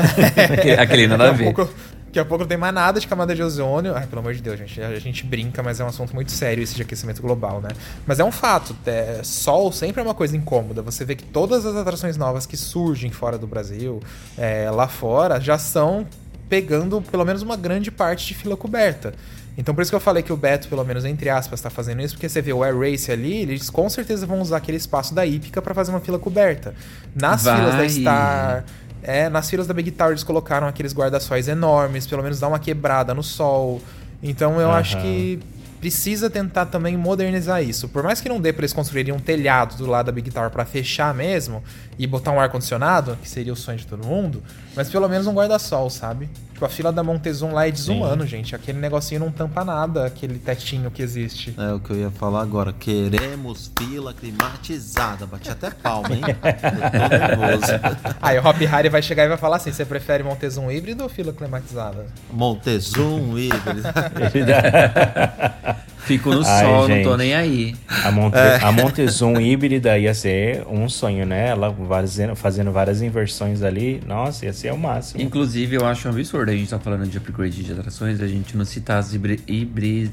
aquele, 0.51 0.81
aquele 0.81 1.07
nada 1.07 1.29
a 1.29 1.33
ver. 1.33 1.53
pouco, 1.53 1.73
daqui 2.07 2.19
a 2.19 2.25
pouco 2.25 2.45
não 2.45 2.49
tem 2.49 2.57
mais 2.57 2.75
nada 2.75 2.99
de 2.99 3.07
camada 3.07 3.35
de 3.35 3.43
ozônio. 3.43 3.95
Ai, 3.95 4.07
pelo 4.07 4.21
amor 4.21 4.33
de 4.33 4.41
Deus, 4.41 4.59
gente. 4.59 4.81
A 4.81 4.99
gente 4.99 5.27
brinca, 5.27 5.63
mas 5.63 5.79
é 5.79 5.85
um 5.85 5.89
assunto 5.89 6.15
muito 6.15 6.33
sério 6.33 6.63
esse 6.63 6.75
de 6.75 6.81
aquecimento 6.81 7.21
global, 7.21 7.61
né? 7.61 7.69
Mas 8.07 8.19
é 8.19 8.25
um 8.25 8.33
fato. 8.33 8.75
é, 8.87 9.21
sol 9.23 9.71
sempre 9.71 10.01
é 10.01 10.05
uma 10.05 10.15
coisa 10.15 10.35
incômoda. 10.35 10.81
Você 10.81 11.05
vê 11.05 11.15
que 11.15 11.25
todas 11.25 11.67
as 11.67 11.77
atrações 11.77 12.17
novas 12.17 12.47
que 12.47 12.57
surgem 12.57 13.11
fora 13.11 13.37
do 13.37 13.47
Brasil, 13.47 14.01
é, 14.39 14.71
lá 14.71 14.89
fora, 14.89 15.39
já 15.39 15.59
são 15.59 16.07
pegando 16.49 17.01
pelo 17.01 17.25
menos 17.25 17.41
uma 17.41 17.57
grande 17.57 17.91
parte 17.91 18.27
de 18.27 18.35
fila 18.35 18.57
coberta. 18.57 19.15
Então 19.57 19.75
por 19.75 19.83
isso 19.83 19.91
que 19.91 19.97
eu 19.97 20.01
falei 20.01 20.23
que 20.23 20.33
o 20.33 20.37
Beto, 20.37 20.69
pelo 20.69 20.85
menos 20.85 21.05
entre 21.05 21.29
aspas, 21.29 21.61
tá 21.61 21.69
fazendo 21.69 22.01
isso, 22.03 22.15
porque 22.15 22.29
você 22.29 22.41
vê 22.41 22.53
o 22.53 22.63
Air 22.63 22.79
Race 22.79 23.11
ali, 23.11 23.43
eles 23.43 23.69
com 23.69 23.89
certeza 23.89 24.27
vão 24.27 24.41
usar 24.41 24.57
aquele 24.59 24.79
espaço 24.79 25.15
da 25.15 25.27
hípica 25.27 25.61
para 25.61 25.75
fazer 25.75 25.91
uma 25.91 26.01
fila 26.01 26.19
coberta. 26.19 26.75
Nas 27.15 27.45
Vai. 27.45 27.57
filas 27.57 27.75
da 27.75 27.89
Star, 27.89 28.65
é, 29.03 29.29
nas 29.29 29.51
filas 29.51 29.67
da 29.67 29.75
Big 29.75 29.91
Tower 29.91 30.13
eles 30.13 30.25
colocaram 30.25 30.67
aqueles 30.67 30.95
guarda-sóis 30.95 31.49
enormes, 31.49 32.07
pelo 32.07 32.23
menos 32.23 32.41
dá 32.41 32.49
uma 32.49 32.59
quebrada 32.59 33.13
no 33.13 33.23
sol. 33.23 33.83
Então 34.23 34.61
eu 34.61 34.71
Aham. 34.71 34.79
acho 34.79 35.01
que 35.03 35.41
precisa 35.83 36.31
tentar 36.31 36.67
também 36.67 36.97
modernizar 36.97 37.61
isso. 37.61 37.89
Por 37.89 38.05
mais 38.05 38.21
que 38.21 38.29
não 38.29 38.41
dê 38.41 38.53
pra 38.53 38.61
eles 38.61 38.73
construírem 38.73 39.13
um 39.13 39.19
telhado 39.19 39.77
do 39.77 39.85
lado 39.85 40.07
da 40.07 40.13
Big 40.13 40.31
Tower 40.31 40.49
pra 40.49 40.65
fechar 40.65 41.13
mesmo 41.13 41.61
e 41.99 42.07
botar 42.07 42.31
um 42.31 42.39
ar-condicionado, 42.39 43.19
que 43.21 43.29
seria 43.29 43.53
o 43.53 43.57
sonho 43.57 43.79
de 43.79 43.87
todo 43.89 44.07
mundo, 44.07 44.41
mas 44.77 44.89
pelo 44.89 45.09
menos 45.09 45.27
um 45.27 45.35
guarda-sol, 45.35 45.91
sabe? 45.91 46.31
Tipo, 46.63 46.67
a 46.67 46.69
fila 46.69 46.93
da 46.93 47.03
Montezum 47.03 47.53
lá 47.53 47.67
é 47.67 47.73
desumano, 47.73 48.25
gente. 48.25 48.55
Aquele 48.55 48.79
negocinho 48.79 49.19
não 49.21 49.33
tampa 49.33 49.65
nada, 49.65 50.07
aquele 50.07 50.39
tetinho 50.39 50.93
que 50.93 51.03
existe. 51.03 51.53
É 51.59 51.73
o 51.73 51.81
que 51.81 51.91
eu 51.91 51.97
ia 51.97 52.09
falar 52.11 52.43
agora. 52.43 52.73
Queremos 52.73 53.73
fila 53.77 54.15
climatizada. 54.15 55.27
Bati 55.27 55.51
até 55.51 55.71
palma, 55.71 56.15
hein? 56.15 56.23
Eu 56.23 56.37
tô 56.39 56.47
nervoso. 57.09 57.73
Aí 58.21 58.39
o 58.39 58.47
Hop 58.47 58.61
Harry 58.61 58.89
vai 58.89 59.03
chegar 59.03 59.25
e 59.25 59.29
vai 59.29 59.37
falar 59.37 59.57
assim: 59.57 59.73
você 59.73 59.85
prefere 59.85 60.23
Montezum 60.23 60.71
híbrido 60.71 61.03
ou 61.03 61.09
fila 61.09 61.33
climatizada? 61.33 62.07
Montezum, 62.31 63.37
híbrido. 63.37 63.83
Fico 66.05 66.31
no 66.35 66.45
Ai, 66.45 66.65
sol, 66.65 66.89
não 66.89 66.97
gente. 66.97 67.05
tô 67.05 67.17
nem 67.17 67.33
aí. 67.35 67.75
A, 68.05 68.11
Monte, 68.11 68.35
É. 68.37 68.57
a 68.63 68.73
Montezum 68.73 69.41
híbrida 69.41 69.97
ia 69.99 70.13
ser 70.13 70.65
um 70.69 70.89
sonho, 70.89 71.25
né? 71.25 71.49
Ela 71.51 71.73
fazendo, 71.89 72.35
fazendo 72.35 72.73
várias 72.73 73.01
inversões 73.03 73.63
ali. 73.63 74.03
Nossa, 74.07 74.45
ia 74.47 74.53
ser 74.53 74.73
o 74.73 74.79
máximo. 74.79 75.23
Inclusive, 75.23 75.77
eu 75.77 75.87
acho 75.87 76.09
um 76.09 76.11
absurdo 76.11 76.51
a 76.51 76.55
gente 76.57 76.69
tá 76.69 76.79
falando 76.79 77.07
de 77.07 77.17
upgrade 77.19 77.63
de 77.63 77.73
atrações, 77.73 78.21
a 78.21 78.27
gente 78.27 78.57
não 78.57 78.65
citar 78.65 78.99
as 78.99 79.15
hibri... 79.15 79.41
hibri 79.47 80.11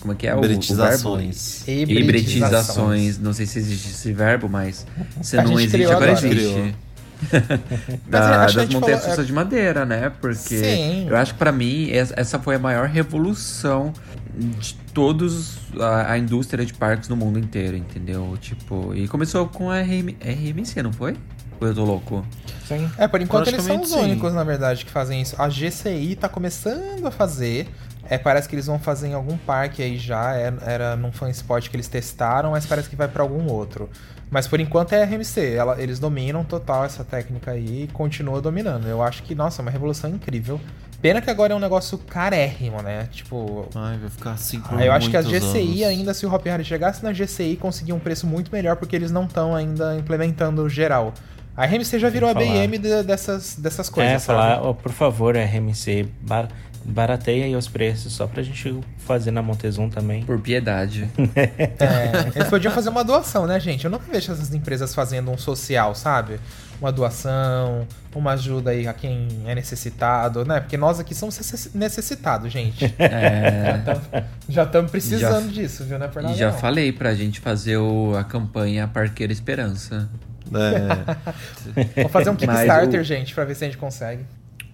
como 0.00 0.12
é 0.12 0.16
que 0.16 0.28
é 0.28 0.32
o, 0.32 0.38
o 0.38 0.40
verbo? 0.42 0.54
Hibridizações. 0.54 1.64
Hibridizações. 1.66 3.18
Não 3.18 3.32
sei 3.32 3.46
se 3.46 3.58
existe 3.58 3.88
esse 3.88 4.12
verbo, 4.12 4.48
mas 4.48 4.86
se 5.22 5.36
A 5.36 5.42
não 5.42 5.58
existe, 5.58 5.84
agora 5.86 6.12
agora. 6.12 6.26
existe. 6.28 6.74
Da- 8.08 8.46
das 8.46 8.68
montanhas 8.68 9.00
falou- 9.00 9.10
russas 9.10 9.26
de 9.26 9.32
madeira, 9.32 9.84
né? 9.84 10.12
Porque 10.20 10.56
Sim. 10.56 11.06
eu 11.08 11.16
acho 11.16 11.32
que 11.32 11.38
pra 11.40 11.50
mim 11.50 11.88
es- 11.90 12.12
essa 12.16 12.38
foi 12.38 12.54
a 12.54 12.58
maior 12.60 12.86
revolução 12.88 13.92
de 14.38 14.74
todos 14.94 15.58
a, 15.80 16.12
a 16.12 16.18
indústria 16.18 16.64
de 16.64 16.72
parques 16.72 17.08
no 17.08 17.16
mundo 17.16 17.38
inteiro, 17.38 17.76
entendeu? 17.76 18.36
Tipo, 18.40 18.94
e 18.94 19.08
começou 19.08 19.46
com 19.48 19.70
a 19.70 19.80
RM, 19.80 20.14
RMC, 20.20 20.82
não 20.82 20.92
foi? 20.92 21.16
Ou 21.60 21.66
eu 21.66 21.74
tô 21.74 21.84
louco? 21.84 22.24
Sim. 22.66 22.88
É, 22.96 23.08
por 23.08 23.20
enquanto 23.20 23.48
eles 23.48 23.62
são 23.64 23.80
os 23.80 23.90
sim. 23.90 23.98
únicos, 23.98 24.32
na 24.32 24.44
verdade, 24.44 24.84
que 24.84 24.90
fazem 24.90 25.20
isso. 25.20 25.34
A 25.40 25.48
GCI 25.48 26.16
tá 26.16 26.28
começando 26.28 27.06
a 27.06 27.10
fazer. 27.10 27.68
É, 28.10 28.16
parece 28.16 28.48
que 28.48 28.54
eles 28.54 28.66
vão 28.66 28.78
fazer 28.78 29.08
em 29.08 29.14
algum 29.14 29.36
parque 29.36 29.82
aí 29.82 29.98
já. 29.98 30.32
Era, 30.34 30.56
era 30.64 30.96
num 30.96 31.10
fan 31.10 31.30
spot 31.30 31.68
que 31.68 31.76
eles 31.76 31.88
testaram, 31.88 32.52
mas 32.52 32.64
parece 32.64 32.88
que 32.88 32.96
vai 32.96 33.08
pra 33.08 33.22
algum 33.22 33.46
outro. 33.50 33.90
Mas 34.30 34.46
por 34.46 34.60
enquanto 34.60 34.92
é 34.92 35.02
a 35.02 35.06
RMC. 35.06 35.54
Ela- 35.54 35.80
eles 35.82 35.98
dominam 35.98 36.44
total 36.44 36.84
essa 36.84 37.02
técnica 37.02 37.50
aí 37.50 37.84
e 37.84 37.88
continua 37.88 38.40
dominando. 38.40 38.86
Eu 38.86 39.02
acho 39.02 39.22
que, 39.24 39.34
nossa, 39.34 39.60
é 39.60 39.62
uma 39.62 39.70
revolução 39.70 40.10
incrível. 40.10 40.60
Pena 41.00 41.20
que 41.20 41.30
agora 41.30 41.52
é 41.52 41.56
um 41.56 41.60
negócio 41.60 41.96
carérrimo, 41.98 42.82
né? 42.82 43.08
Tipo. 43.12 43.68
Ai, 43.74 43.96
vai 43.98 44.10
ficar 44.10 44.32
assim 44.32 44.60
por 44.60 44.78
Ah, 44.78 44.84
eu 44.84 44.92
acho 44.92 45.08
que 45.08 45.16
a 45.16 45.22
GCI 45.22 45.84
anos. 45.84 45.98
ainda, 45.98 46.12
se 46.14 46.26
o 46.26 46.32
Hop 46.34 46.44
Hari 46.46 46.64
chegasse 46.64 47.04
na 47.04 47.12
GCI, 47.12 47.56
conseguia 47.56 47.94
um 47.94 48.00
preço 48.00 48.26
muito 48.26 48.50
melhor, 48.50 48.74
porque 48.76 48.96
eles 48.96 49.10
não 49.10 49.24
estão 49.24 49.54
ainda 49.54 49.96
implementando 49.96 50.68
geral. 50.68 51.14
A 51.56 51.64
RMC 51.66 51.98
já 51.98 52.08
virou 52.08 52.28
a. 52.30 52.34
BM 52.34 52.78
de- 52.78 53.02
dessas, 53.04 53.56
dessas 53.56 53.88
coisas, 53.88 54.12
é, 54.14 54.18
sabe? 54.18 54.38
falar, 54.38 54.62
ó, 54.62 54.72
por 54.72 54.92
favor, 54.92 55.36
RMC, 55.36 56.08
bar- 56.20 56.48
Barateia 56.84 57.44
aí 57.44 57.54
os 57.54 57.68
preços, 57.68 58.12
só 58.14 58.26
pra 58.26 58.42
gente 58.42 58.74
fazer 58.98 59.30
na 59.30 59.42
Montezum 59.42 59.90
também. 59.90 60.22
Por 60.24 60.40
piedade. 60.40 61.08
É, 61.36 62.32
eles 62.34 62.48
podiam 62.48 62.72
fazer 62.72 62.88
uma 62.88 63.04
doação, 63.04 63.46
né, 63.46 63.60
gente? 63.60 63.84
Eu 63.84 63.90
nunca 63.90 64.04
vejo 64.10 64.32
essas 64.32 64.54
empresas 64.54 64.94
fazendo 64.94 65.30
um 65.30 65.36
social, 65.36 65.94
sabe? 65.94 66.40
Uma 66.80 66.92
doação, 66.92 67.86
uma 68.14 68.32
ajuda 68.32 68.70
aí 68.70 68.86
a 68.86 68.92
quem 68.92 69.26
é 69.46 69.54
necessitado, 69.54 70.44
né? 70.44 70.60
Porque 70.60 70.76
nós 70.76 71.00
aqui 71.00 71.12
somos 71.14 71.36
necess- 71.36 71.74
necessitados, 71.74 72.52
gente. 72.52 72.94
É, 72.98 74.24
Já 74.48 74.62
estamos 74.64 74.90
precisando 74.90 75.46
Já- 75.46 75.52
disso, 75.62 75.84
viu? 75.84 75.96
É 75.96 75.98
e 75.98 76.00
nada, 76.22 76.34
já 76.34 76.50
não. 76.52 76.58
falei 76.58 76.92
pra 76.92 77.14
gente 77.14 77.40
fazer 77.40 77.76
o- 77.78 78.16
a 78.16 78.22
campanha 78.22 78.86
Parqueira 78.86 79.32
Esperança. 79.32 80.08
É, 80.54 82.02
Vou 82.02 82.08
fazer 82.10 82.30
um 82.30 82.36
Kickstarter, 82.36 83.00
o- 83.00 83.04
gente, 83.04 83.34
pra 83.34 83.44
ver 83.44 83.54
se 83.56 83.64
a 83.64 83.68
gente 83.68 83.76
consegue. 83.78 84.24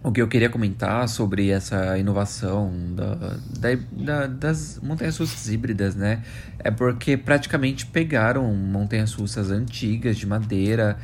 O 0.04 0.12
que 0.12 0.20
eu 0.20 0.28
queria 0.28 0.50
comentar 0.50 1.08
sobre 1.08 1.48
essa 1.48 1.96
inovação 1.96 2.70
da, 2.94 3.14
da- 3.14 3.78
da- 3.90 4.26
das 4.26 4.78
montanhas 4.82 5.16
russas 5.16 5.48
híbridas, 5.48 5.94
né? 5.96 6.22
É 6.58 6.70
porque 6.70 7.16
praticamente 7.16 7.86
pegaram 7.86 8.44
montanhas 8.54 9.14
russas 9.14 9.50
antigas 9.50 10.18
de 10.18 10.26
madeira 10.26 10.98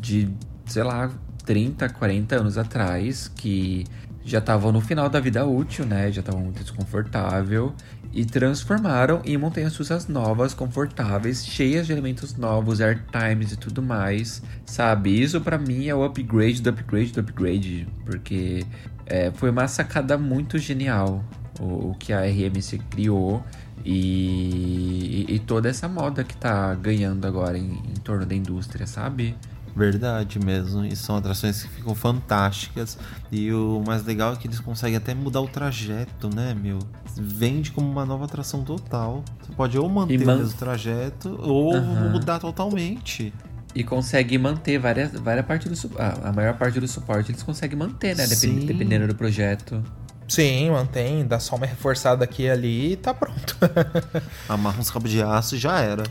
de, 0.00 0.30
sei 0.64 0.82
lá, 0.82 1.10
30, 1.44 1.90
40 1.90 2.36
anos 2.36 2.56
atrás, 2.56 3.28
que 3.28 3.84
já 4.24 4.38
estavam 4.38 4.72
no 4.72 4.80
final 4.80 5.10
da 5.10 5.20
vida 5.20 5.44
útil, 5.44 5.84
né? 5.84 6.10
Já 6.10 6.20
estavam 6.20 6.40
muito 6.40 6.62
desconfortável 6.62 7.74
e 8.12 8.24
transformaram 8.24 9.22
em 9.24 9.36
montanhas 9.36 9.76
russas 9.76 10.06
novas, 10.06 10.52
confortáveis, 10.52 11.44
cheias 11.44 11.86
de 11.86 11.92
elementos 11.92 12.36
novos, 12.36 12.80
airtimes 12.80 13.52
e 13.52 13.56
tudo 13.56 13.82
mais, 13.82 14.42
sabe? 14.66 15.22
Isso 15.22 15.40
pra 15.40 15.56
mim 15.56 15.86
é 15.86 15.94
o 15.94 16.04
upgrade 16.04 16.60
do 16.60 16.70
upgrade 16.70 17.12
do 17.12 17.20
upgrade, 17.20 17.88
porque 18.04 18.66
é, 19.06 19.30
foi 19.32 19.50
uma 19.50 19.66
sacada 19.66 20.18
muito 20.18 20.58
genial 20.58 21.24
o, 21.58 21.90
o 21.90 21.94
que 21.98 22.12
a 22.12 22.20
RMC 22.20 22.78
criou 22.90 23.42
e, 23.84 25.24
e 25.28 25.38
toda 25.38 25.68
essa 25.68 25.88
moda 25.88 26.22
que 26.22 26.36
tá 26.36 26.74
ganhando 26.74 27.26
agora 27.26 27.56
em, 27.56 27.72
em 27.72 28.00
torno 28.02 28.26
da 28.26 28.34
indústria, 28.34 28.86
sabe? 28.86 29.34
verdade 29.74 30.38
mesmo. 30.38 30.84
E 30.84 30.94
são 30.94 31.16
atrações 31.16 31.62
que 31.62 31.68
ficam 31.68 31.94
fantásticas. 31.94 32.98
E 33.30 33.52
o 33.52 33.82
mais 33.86 34.04
legal 34.04 34.34
é 34.34 34.36
que 34.36 34.46
eles 34.46 34.60
conseguem 34.60 34.96
até 34.96 35.14
mudar 35.14 35.40
o 35.40 35.48
trajeto, 35.48 36.28
né, 36.34 36.54
meu? 36.54 36.78
Vende 37.16 37.70
como 37.72 37.90
uma 37.90 38.04
nova 38.06 38.24
atração 38.24 38.62
total. 38.64 39.24
Você 39.40 39.52
pode 39.52 39.78
ou 39.78 39.88
manter 39.88 40.24
man- 40.24 40.34
o 40.36 40.38
mesmo 40.38 40.58
trajeto 40.58 41.38
ou 41.42 41.74
Aham. 41.74 42.10
mudar 42.10 42.38
totalmente. 42.38 43.32
E 43.74 43.82
consegue 43.82 44.36
manter 44.36 44.78
várias, 44.78 45.12
várias 45.12 45.46
partes 45.46 45.80
do 45.80 45.90
ah, 45.98 46.28
a 46.28 46.32
maior 46.32 46.54
parte 46.54 46.78
do 46.78 46.86
suporte 46.86 47.30
eles 47.30 47.42
conseguem 47.42 47.78
manter, 47.78 48.14
né? 48.16 48.24
Depend- 48.26 48.60
Sim. 48.60 48.66
dependendo 48.66 49.06
do 49.06 49.14
projeto. 49.14 49.82
Sim, 50.28 50.70
mantém, 50.70 51.26
dá 51.26 51.38
só 51.38 51.56
uma 51.56 51.66
reforçada 51.66 52.24
aqui 52.24 52.44
e 52.44 52.50
ali 52.50 52.92
e 52.92 52.96
tá 52.96 53.12
pronto. 53.12 53.56
Amarra 54.48 54.80
uns 54.80 54.90
cabos 54.90 55.10
de 55.10 55.22
aço 55.22 55.56
e 55.56 55.58
já 55.58 55.80
era. 55.80 56.04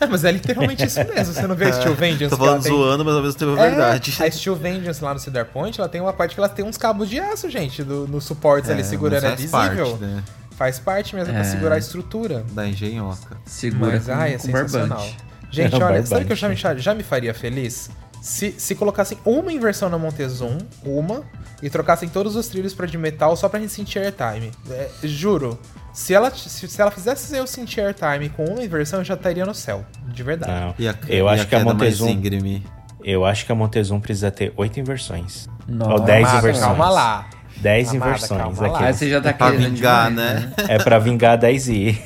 é, 0.00 0.06
mas 0.06 0.24
é 0.24 0.32
literalmente 0.32 0.84
isso 0.84 0.98
mesmo. 1.04 1.32
Você 1.34 1.46
não 1.46 1.54
vê 1.54 1.66
a 1.66 1.72
Steel 1.74 1.94
Vengeance? 1.94 2.30
Tô 2.30 2.36
falando 2.36 2.62
tem- 2.62 2.72
zoando, 2.72 3.04
mas 3.04 3.14
ao 3.14 3.22
mesmo 3.22 3.38
tempo 3.38 3.56
é 3.56 3.66
É, 3.66 3.70
verdade. 3.70 4.14
a 4.20 4.30
Steel 4.30 4.56
Vengeance 4.56 5.02
lá 5.04 5.12
no 5.14 5.20
Cedar 5.20 5.46
Point, 5.46 5.78
ela 5.78 5.88
tem 5.88 6.00
uma 6.00 6.12
parte 6.12 6.34
que 6.34 6.40
ela 6.40 6.48
tem 6.48 6.64
uns 6.64 6.76
cabos 6.76 7.08
de 7.08 7.20
aço, 7.20 7.48
gente, 7.50 7.84
do, 7.84 8.06
no 8.08 8.20
suportes 8.20 8.68
ali 8.70 8.80
É, 8.80 8.84
segurando. 8.84 9.24
É 9.24 9.30
visível. 9.36 9.50
parte, 9.50 9.94
né? 10.00 10.22
Faz 10.58 10.78
parte 10.80 11.14
mesmo 11.14 11.32
pra 11.32 11.42
É. 11.42 11.44
segurar 11.44 11.76
a 11.76 11.78
estrutura. 11.78 12.44
Da 12.52 12.66
engenhoca. 12.66 13.36
Segura 13.46 13.92
Mas, 13.92 14.06
com, 14.06 14.12
ai, 14.12 14.34
é 14.34 14.36
com 14.38 14.42
sensacional. 14.42 14.98
barbante. 14.98 15.16
Gente, 15.50 15.72
É, 15.72 15.76
olha, 15.76 15.84
barbante. 15.86 16.08
sabe 16.08 16.22
o 16.24 16.26
que 16.26 16.32
eu 16.32 16.36
já 16.36 16.48
me, 16.48 16.56
já 16.56 16.94
me 16.94 17.02
faria 17.04 17.32
feliz? 17.32 17.90
Se, 18.20 18.52
se 18.58 18.74
colocassem 18.74 19.16
uma 19.24 19.52
inversão 19.52 19.88
na 19.88 19.96
Montezum, 19.96 20.58
uma, 20.84 21.22
e 21.62 21.70
trocassem 21.70 22.08
todos 22.08 22.34
os 22.34 22.48
trilhos 22.48 22.74
pra 22.74 22.86
de 22.86 22.98
metal 22.98 23.36
só 23.36 23.48
pra 23.48 23.60
gente 23.60 23.72
sentir 23.72 24.00
airtime. 24.00 24.50
É, 24.68 24.88
juro, 25.04 25.56
se 25.92 26.12
ela, 26.12 26.30
se, 26.32 26.66
se 26.68 26.82
ela 26.82 26.90
fizesse 26.90 27.34
eu 27.36 27.46
sentir 27.46 27.80
airtime 27.80 28.28
com 28.28 28.44
uma 28.44 28.62
inversão, 28.62 28.98
eu 28.98 29.04
já 29.04 29.14
estaria 29.14 29.46
no 29.46 29.54
céu. 29.54 29.86
De 30.08 30.22
verdade. 30.24 30.50
Não. 30.52 30.74
E 30.78 30.88
a, 30.88 30.94
Eu 31.08 31.26
e 31.26 31.28
acho 31.28 31.46
que 31.46 31.54
a 31.54 31.58
queda 31.60 31.72
mais 31.74 32.00
Montezum. 32.00 32.62
Eu 33.04 33.24
acho 33.24 33.46
que 33.46 33.52
a 33.52 33.54
Montezum 33.54 34.00
precisa 34.00 34.30
ter 34.32 34.52
oito 34.56 34.78
inversões. 34.80 35.48
Nossa. 35.68 35.92
Ou 35.92 36.00
dez 36.00 36.28
inversões. 36.34 36.58
calma 36.66 36.90
lá. 36.90 37.30
10 37.60 37.88
Amada, 37.90 38.06
inversões. 38.06 38.60
Ah, 38.60 38.66
aqui. 38.66 38.92
você 38.94 39.10
já 39.10 39.20
tá 39.20 39.32
Pra 39.32 39.50
querendo 39.50 39.74
vingar, 39.74 40.08
demais, 40.10 40.40
né? 40.42 40.52
É 40.68 40.78
pra 40.78 40.98
vingar 40.98 41.36
10 41.38 41.68
i. 41.68 42.02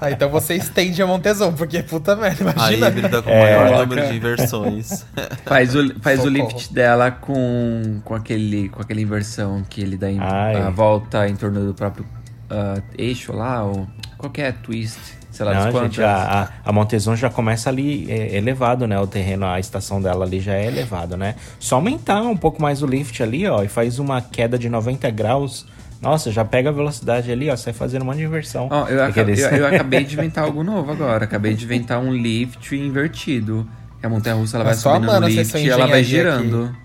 Ah, 0.00 0.10
então 0.10 0.28
você 0.30 0.54
estende 0.54 1.02
a 1.02 1.06
Montezum, 1.06 1.52
porque 1.52 1.82
puta 1.82 2.16
merda, 2.16 2.50
A 2.50 2.52
imagina. 2.72 2.88
híbrida 2.88 3.22
com 3.22 3.30
É. 3.30 3.56
maior 3.58 3.86
número 3.86 4.08
de 4.08 4.16
inversões. 4.16 5.04
Faz 5.44 5.74
o, 5.74 6.00
faz 6.00 6.24
o 6.24 6.28
lift 6.28 6.72
dela 6.72 7.10
com, 7.10 8.00
com, 8.04 8.14
aquele, 8.14 8.68
com 8.70 8.80
aquela 8.80 9.00
inversão 9.00 9.62
que 9.68 9.80
ele 9.80 9.96
dá 9.96 10.10
em, 10.10 10.18
a 10.18 10.70
volta 10.70 11.28
em 11.28 11.36
torno 11.36 11.64
do 11.66 11.74
próprio 11.74 12.06
ah, 12.50 12.80
eixo 12.96 13.32
lá, 13.32 13.62
ou 13.64 13.86
qualquer 14.16 14.54
twist, 14.54 14.98
sei 15.34 15.44
lá 15.44 15.54
Não, 15.54 15.72
quantas. 15.72 15.94
gente, 15.96 16.02
a, 16.02 16.48
a, 16.64 16.72
Montezum 16.72 17.16
já 17.16 17.28
começa 17.28 17.68
ali 17.68 18.06
é, 18.10 18.36
elevado, 18.36 18.86
né? 18.86 18.98
O 19.00 19.06
terreno, 19.06 19.44
a 19.46 19.58
estação 19.58 20.00
dela 20.00 20.24
ali 20.24 20.40
já 20.40 20.54
é 20.54 20.66
elevado, 20.66 21.16
né? 21.16 21.34
Só 21.58 21.74
aumentar 21.76 22.22
um 22.22 22.36
pouco 22.36 22.62
mais 22.62 22.82
o 22.82 22.86
lift 22.86 23.20
ali, 23.22 23.46
ó, 23.48 23.62
e 23.62 23.68
faz 23.68 23.98
uma 23.98 24.22
queda 24.22 24.58
de 24.58 24.68
90 24.68 25.10
graus. 25.10 25.66
Nossa, 26.00 26.30
já 26.30 26.44
pega 26.44 26.68
a 26.68 26.72
velocidade 26.72 27.32
ali, 27.32 27.50
ó, 27.50 27.56
sai 27.56 27.72
fazendo 27.72 28.02
um 28.02 28.04
monte 28.06 28.18
de 28.18 28.24
inversão. 28.24 28.68
Ó, 28.70 28.86
eu, 28.88 29.02
aca- 29.02 29.22
eu, 29.22 29.28
eu 29.58 29.66
acabei 29.74 30.04
de 30.04 30.14
inventar 30.14 30.44
algo 30.44 30.62
novo 30.62 30.92
agora. 30.92 31.24
Acabei 31.24 31.54
de 31.54 31.64
inventar 31.64 31.98
um 31.98 32.12
lift 32.12 32.72
invertido. 32.76 33.66
Que 34.00 34.06
a 34.06 34.08
montanha 34.10 34.36
russa 34.36 34.56
ela 34.58 34.64
vai 34.64 34.74
só 34.74 34.92
subindo 34.94 35.06
no 35.10 35.16
amando 35.16 35.26
essa 35.28 35.40
lift 35.58 35.66
e 35.66 35.70
ela 35.70 35.86
vai 35.86 36.04
girando. 36.04 36.76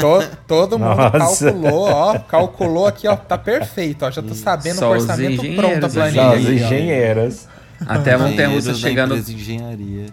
To- 0.00 0.36
todo 0.46 0.78
mundo 0.78 0.94
Nossa. 0.96 1.50
calculou, 1.52 1.88
ó. 1.90 2.18
Calculou 2.18 2.86
aqui, 2.86 3.06
ó. 3.06 3.14
Tá 3.16 3.36
perfeito, 3.38 4.04
ó. 4.04 4.10
Já 4.10 4.22
tô 4.22 4.34
sabendo 4.34 4.76
Só 4.76 4.88
o 4.88 4.92
orçamento 4.92 5.42
pronto 5.54 5.86
a 5.86 5.88
planilha. 5.88 6.22
Só 6.22 6.34
os 6.36 6.48
engenheiros. 6.48 7.48
Até 7.86 8.12
a 8.14 8.18
montanha 8.18 8.48
russa 8.48 8.70
Engenheiros 8.70 8.80
da 8.82 8.88
chegar 8.88 9.06
no, 9.06 9.14
empresa 9.14 9.32
de 9.32 9.40
engenharia. 9.40 10.06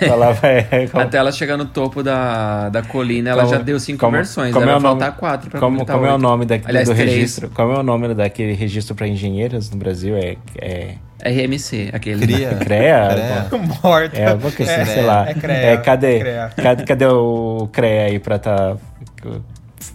Ela 0.00 0.32
vai, 0.32 0.66
Até 0.94 1.18
ela 1.18 1.30
chegar 1.30 1.58
no 1.58 1.66
topo 1.66 2.02
da, 2.02 2.70
da 2.70 2.82
colina, 2.82 3.28
ela 3.30 3.42
Como- 3.44 3.54
já 3.54 3.60
deu 3.60 3.78
cinco 3.78 4.00
como- 4.00 4.12
versões. 4.12 4.50
como 4.52 4.64
Ela 4.64 4.72
é 4.72 4.74
vai 4.74 4.80
o 4.80 4.82
nome- 4.82 5.00
faltar 5.00 5.18
quatro 5.18 5.50
pra 5.50 5.60
Como, 5.60 5.84
como 5.84 6.06
é 6.06 6.12
o 6.14 6.18
nome 6.18 6.46
da, 6.46 6.54
Aliás, 6.64 6.88
do 6.88 6.94
três. 6.94 7.10
registro? 7.12 7.50
Como 7.50 7.72
é 7.74 7.78
o 7.78 7.82
nome 7.82 8.14
daquele 8.14 8.54
registro 8.54 8.94
para 8.94 9.06
engenheiros 9.06 9.70
no 9.70 9.76
Brasil? 9.76 10.16
É, 10.16 10.36
é 10.58 10.94
RMC, 11.28 11.90
aquele. 11.92 12.26
Cria. 12.26 12.54
CREA? 12.60 13.08
CREA. 13.50 13.60
Morta. 13.82 14.16
É, 14.18 14.34
coisa 14.36 14.62
assim, 14.62 14.80
É, 14.80 14.84
sei 14.86 15.02
lá. 15.02 15.28
é 15.28 15.34
CREA, 15.34 15.56
É, 15.56 15.76
cadê, 15.76 16.18
CREA. 16.20 16.50
cadê, 16.56 16.84
cadê 16.84 17.06
o 17.06 17.68
CREA 17.70 18.04
aí 18.06 18.18
pra 18.18 18.38
tá 18.38 18.76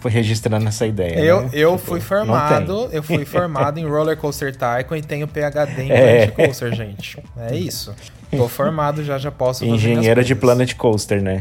registrando 0.04 0.66
essa 0.68 0.86
ideia? 0.86 1.18
Eu, 1.18 1.42
né? 1.42 1.50
eu 1.52 1.72
Tipo, 1.76 1.86
fui 1.90 2.00
formado, 2.00 2.88
eu 2.92 3.02
fui 3.02 3.24
formado 3.24 3.78
em 3.78 3.86
Roller 3.86 4.16
Coaster 4.16 4.52
Tycoon 4.54 4.96
e 4.96 5.02
tenho 5.02 5.26
PhD 5.28 5.82
em 5.82 5.90
É. 5.92 6.26
Planet 6.26 6.46
Coaster, 6.46 6.74
gente. 6.74 7.18
É 7.36 7.56
isso. 7.56 7.94
Tô 8.30 8.48
formado 8.48 9.04
já, 9.04 9.18
já 9.18 9.30
posso 9.30 9.60
fazer 9.60 9.72
Engenheiro 9.72 10.24
de. 10.24 10.34
Planet 10.34 10.74
Coaster, 10.74 11.22
né? 11.22 11.40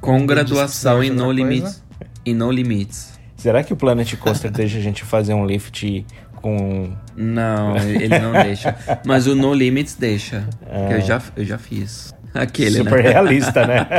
Com 0.00 0.24
graduação 0.26 1.02
em 1.02 1.08
se 1.10 1.14
No 1.14 1.30
Limits. 1.30 1.82
Em 2.24 2.34
No 2.34 2.50
Limits. 2.50 3.12
Será 3.36 3.62
que 3.62 3.72
o 3.72 3.76
Planet 3.76 4.14
Coaster 4.16 4.50
deixa 4.50 4.78
a 4.78 4.80
gente 4.80 5.04
fazer 5.04 5.34
um 5.34 5.44
lift 5.44 6.06
com... 6.36 6.92
Não, 7.16 7.76
ele 7.76 8.18
não 8.18 8.32
deixa. 8.32 8.74
Mas 9.04 9.26
o 9.26 9.34
No 9.34 9.52
Limits 9.52 9.96
deixa. 9.96 10.48
Ah. 10.64 10.86
Que 10.88 10.94
eu 10.94 11.00
já, 11.00 11.22
eu 11.36 11.44
já 11.44 11.58
fiz. 11.58 12.14
Aquele, 12.34 12.78
super 12.78 13.04
né? 13.04 13.10
realista, 13.10 13.66
né? 13.66 13.86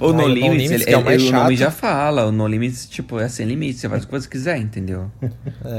O 0.00 0.12
No 0.12 0.20
Ah, 0.20 0.22
e 0.22 0.26
o 0.26 0.28
No 0.28 0.34
Limits, 0.34 0.70
ele, 0.70 0.84
que 0.84 0.92
é 0.92 0.96
o 0.96 1.00
ele- 1.00 1.04
mais 1.04 1.22
o 1.22 1.32
nome 1.32 1.56
chato. 1.56 1.58
já 1.58 1.70
fala. 1.70 2.26
O 2.26 2.32
No 2.32 2.46
Limits, 2.46 2.86
tipo, 2.88 3.18
é 3.18 3.28
sem 3.28 3.46
limite. 3.46 3.78
Você 3.80 3.88
faz 3.88 4.04
o 4.04 4.06
que 4.06 4.12
você 4.12 4.28
quiser, 4.28 4.56
entendeu? 4.58 5.10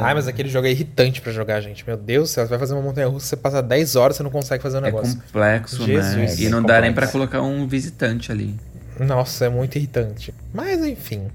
Ai, 0.02 0.14
mas 0.14 0.28
aquele 0.28 0.50
jogo 0.50 0.68
é 0.68 0.72
irritante 0.72 1.22
pra 1.22 1.32
jogar, 1.32 1.62
gente. 1.62 1.86
Meu 1.88 1.98
Deus 1.98 2.30
do 2.30 2.34
céu, 2.34 2.44
você 2.46 2.50
vai 2.50 2.60
fazer 2.60 2.74
uma 2.74 2.82
montanha 2.82 3.08
russa, 3.08 3.28
você 3.28 3.36
passa 3.36 3.62
10 3.62 3.96
horas, 3.96 4.18
você 4.18 4.24
não 4.24 4.30
consegue 4.32 4.62
fazer 4.62 4.78
o 4.78 4.80
É 4.80 4.82
negócio. 4.82 5.16
complexo, 5.20 5.80
né? 5.82 5.86
Jesus. 5.86 6.40
E 6.40 6.48
É 6.48 6.50
não 6.50 6.60
bem 6.60 6.68
dá 6.68 6.82
nem 6.82 6.94
pra 6.94 7.08
complexo. 7.08 7.12
colocar 7.12 7.42
um 7.42 7.68
visitante 7.68 8.32
ali. 8.32 8.56
Nossa, 9.00 9.46
é 9.46 9.50
muito 9.50 9.76
irritante. 9.78 10.34
Mas 10.54 10.84
enfim. 10.86 11.28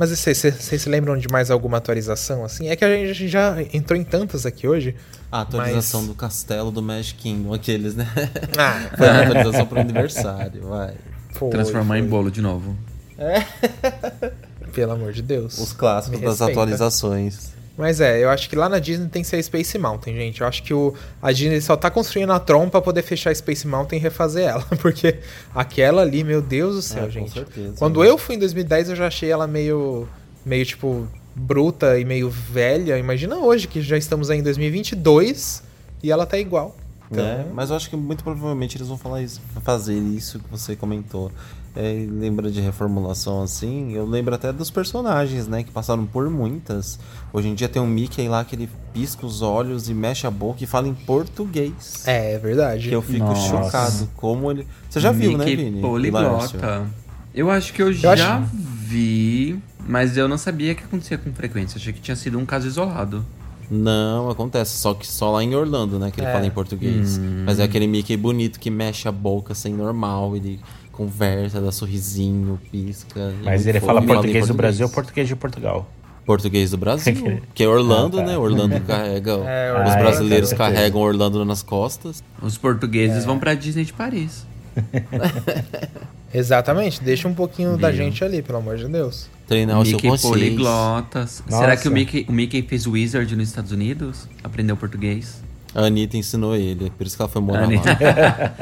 Mas 0.00 0.08
vocês 0.08 0.38
vocês 0.38 0.80
se 0.80 0.88
lembram 0.88 1.14
de 1.18 1.28
mais 1.28 1.50
alguma 1.50 1.76
atualização 1.76 2.42
assim? 2.42 2.68
É 2.70 2.74
que 2.74 2.82
a 2.82 3.06
gente 3.06 3.28
já 3.28 3.56
entrou 3.70 4.00
em 4.00 4.02
tantas 4.02 4.46
aqui 4.46 4.66
hoje. 4.66 4.96
A 5.30 5.42
atualização 5.42 6.00
Mas- 6.00 6.08
do 6.08 6.14
castelo 6.14 6.70
do 6.70 6.80
Magic 6.80 7.18
Kingdom, 7.20 7.52
aqueles, 7.52 7.94
né? 7.94 8.08
Ah, 8.56 8.88
Foi 8.96 9.06
uma 9.06 9.20
atualização 9.24 9.66
pro 9.66 9.78
aniversário, 9.78 10.62
vai. 10.66 10.94
foi, 11.34 11.50
Transformar 11.50 11.98
em 11.98 12.00
foi. 12.00 12.08
bolo 12.08 12.30
de 12.30 12.40
novo. 12.40 12.74
Pelo 14.72 14.92
amor 14.92 15.12
de 15.12 15.20
Deus. 15.20 15.58
Os 15.58 15.74
clássicos 15.74 16.18
Me 16.18 16.24
das 16.24 16.38
respeita. 16.38 16.52
atualizações. 16.62 17.52
Mas 17.78 17.98
é, 18.00 18.22
eu 18.22 18.28
acho 18.28 18.48
que 18.50 18.54
lá 18.56 18.68
na 18.68 18.78
Disney 18.78 19.08
tem 19.08 19.22
que 19.22 19.28
ser 19.28 19.42
Space 19.42 19.78
Mountain, 19.78 20.14
gente. 20.14 20.40
Eu 20.42 20.46
acho 20.46 20.62
que 20.62 20.74
o, 20.74 20.92
a 21.22 21.32
Disney 21.32 21.60
só 21.62 21.76
tá 21.76 21.90
construindo 21.90 22.30
a 22.32 22.38
Tron 22.38 22.68
pra 22.68 22.82
poder 22.82 23.00
fechar 23.02 23.34
Space 23.34 23.66
Mountain 23.66 23.98
e 23.98 24.02
refazer 24.02 24.44
ela. 24.48 24.62
Porque 24.82 25.18
aquela 25.54 26.02
ali, 26.02 26.22
meu 26.22 26.42
Deus 26.42 26.74
do 26.74 26.82
céu, 26.82 27.04
É, 27.04 27.06
com 27.06 27.10
gente. 27.12 27.32
certeza. 27.32 27.74
Quando 27.78 28.04
eu 28.04 28.18
fui 28.18 28.34
em 28.34 28.38
2010, 28.38 28.90
eu 28.90 28.96
já 28.96 29.06
achei 29.06 29.30
ela 29.30 29.46
meio, 29.46 30.06
meio 30.44 30.66
tipo, 30.66 31.08
bruta 31.34 31.98
e 31.98 32.04
meio 32.04 32.28
velha. 32.28 32.98
Imagina 32.98 33.36
hoje, 33.36 33.66
que 33.66 33.80
já 33.80 33.96
estamos 33.96 34.28
aí 34.28 34.40
em 34.40 34.42
2022 34.42 35.62
e 36.02 36.10
ela 36.10 36.26
tá 36.26 36.38
igual. 36.38 36.76
Então- 37.10 37.24
né? 37.24 37.46
Mas 37.54 37.70
eu 37.70 37.76
acho 37.76 37.88
que 37.90 37.96
muito 37.96 38.22
provavelmente 38.22 38.76
eles 38.76 38.88
vão 38.88 38.98
falar 38.98 39.22
isso, 39.22 39.40
fazer 39.62 39.94
isso 39.96 40.38
que 40.38 40.50
você 40.50 40.76
comentou. 40.76 41.32
É, 41.76 42.04
lembra 42.10 42.50
de 42.50 42.60
reformulação 42.60 43.42
assim? 43.42 43.92
Eu 43.92 44.04
lembro 44.04 44.34
até 44.34 44.52
dos 44.52 44.70
personagens, 44.70 45.46
né? 45.46 45.62
Que 45.62 45.70
passaram 45.70 46.04
por 46.04 46.28
muitas. 46.28 46.98
Hoje 47.32 47.46
em 47.48 47.54
dia 47.54 47.68
tem 47.68 47.80
um 47.80 47.86
Mickey 47.86 48.28
lá 48.28 48.44
que 48.44 48.56
ele 48.56 48.68
pisca 48.92 49.24
os 49.24 49.40
olhos 49.40 49.88
e 49.88 49.94
mexe 49.94 50.26
a 50.26 50.30
boca 50.32 50.64
e 50.64 50.66
fala 50.66 50.88
em 50.88 50.94
português. 50.94 52.02
É, 52.08 52.34
é 52.34 52.38
verdade. 52.38 52.88
Que 52.88 52.94
eu 52.94 53.00
fico 53.02 53.24
Nossa. 53.24 53.48
chocado. 53.48 54.10
Como 54.16 54.50
ele. 54.50 54.66
Você 54.88 54.98
já 54.98 55.12
viu, 55.12 55.38
né, 55.38 55.44
Mickey 55.44 55.56
Vini? 55.64 55.80
Poliglota. 55.80 56.86
Eu 57.32 57.48
acho 57.48 57.72
que 57.72 57.80
eu, 57.80 57.92
já 57.92 58.14
acho- 58.14 58.48
vi, 58.52 59.56
mas 59.86 60.16
eu 60.16 60.26
não 60.26 60.36
sabia 60.36 60.74
que 60.74 60.82
acontecia 60.82 61.16
com 61.18 61.32
frequência. 61.32 61.78
Achei 61.78 61.92
que 61.92 62.00
tinha 62.00 62.16
sido 62.16 62.36
um 62.36 62.44
caso 62.44 62.66
isolado. 62.66 63.24
Não, 63.70 64.28
acontece. 64.28 64.76
Só 64.76 64.92
que 64.94 65.06
só 65.06 65.30
lá 65.30 65.44
em 65.44 65.54
Orlando, 65.54 65.96
né? 66.00 66.10
Que 66.10 66.18
ele 66.20 66.26
É. 66.26 66.32
fala 66.32 66.44
em 66.44 66.50
português. 66.50 67.18
Hum. 67.18 67.44
Mas 67.46 67.60
é 67.60 67.62
aquele 67.62 67.86
Mickey 67.86 68.16
bonito 68.16 68.58
que 68.58 68.68
mexe 68.68 69.06
a 69.06 69.12
boca 69.12 69.54
sem 69.54 69.72
normal. 69.72 70.34
Ele 70.34 70.58
conversa, 71.00 71.60
dá 71.62 71.72
sorrisinho, 71.72 72.60
pisca. 72.70 73.32
Mas 73.42 73.66
ele 73.66 73.80
fala 73.80 74.02
português 74.02 74.46
do 74.48 74.54
Brasil 74.54 74.86
ou 74.86 74.92
português 74.92 75.26
de 75.26 75.34
Portugal? 75.34 75.90
Português 76.26 76.70
do 76.72 76.76
Brasil. 76.76 77.40
que 77.54 77.64
é 77.64 77.68
Orlando, 77.68 78.18
Ah, 78.20 78.22
tá. 78.22 78.28
né? 78.28 78.36
Orlando 78.38 78.78
carrega. 78.82 79.32
É, 79.46 79.72
os 79.88 79.94
brasileiros 79.96 80.52
carregam 80.52 81.00
Orlando 81.00 81.42
nas 81.44 81.62
costas. 81.62 82.22
Os 82.42 82.56
É. 82.56 82.58
portugueses 82.58 83.24
vão 83.24 83.38
pra 83.38 83.54
Disney 83.54 83.84
de 83.86 83.92
Paris. 83.94 84.46
Exatamente, 86.32 87.02
deixa 87.02 87.26
um 87.26 87.34
pouquinho 87.34 87.76
da 87.76 87.88
Viu? 87.90 87.98
gente 88.04 88.22
ali, 88.22 88.40
pelo 88.42 88.58
amor 88.58 88.76
de 88.76 88.86
Deus. 88.86 89.28
Treinar 89.48 89.80
o 89.80 89.84
seu 89.84 89.94
Mickey 89.96 90.08
consciência. 90.08 90.38
poliglotas. 90.38 91.42
Nossa. 91.48 91.62
Será 91.62 91.76
que 91.76 91.88
o 91.88 91.90
Mickey, 91.90 92.24
o 92.28 92.32
Mickey 92.32 92.62
fez 92.62 92.86
Wizard 92.86 93.34
nos 93.34 93.48
Estados 93.48 93.72
Unidos? 93.72 94.28
Aprendeu 94.44 94.76
português? 94.76 95.42
A 95.74 95.82
Anitta 95.82 96.16
ensinou 96.16 96.56
ele. 96.56 96.90
Por 96.90 97.06
isso 97.06 97.16
que 97.16 97.22
ela 97.22 97.28
foi 97.28 97.42
morar 97.42 97.68
lá. 97.68 98.52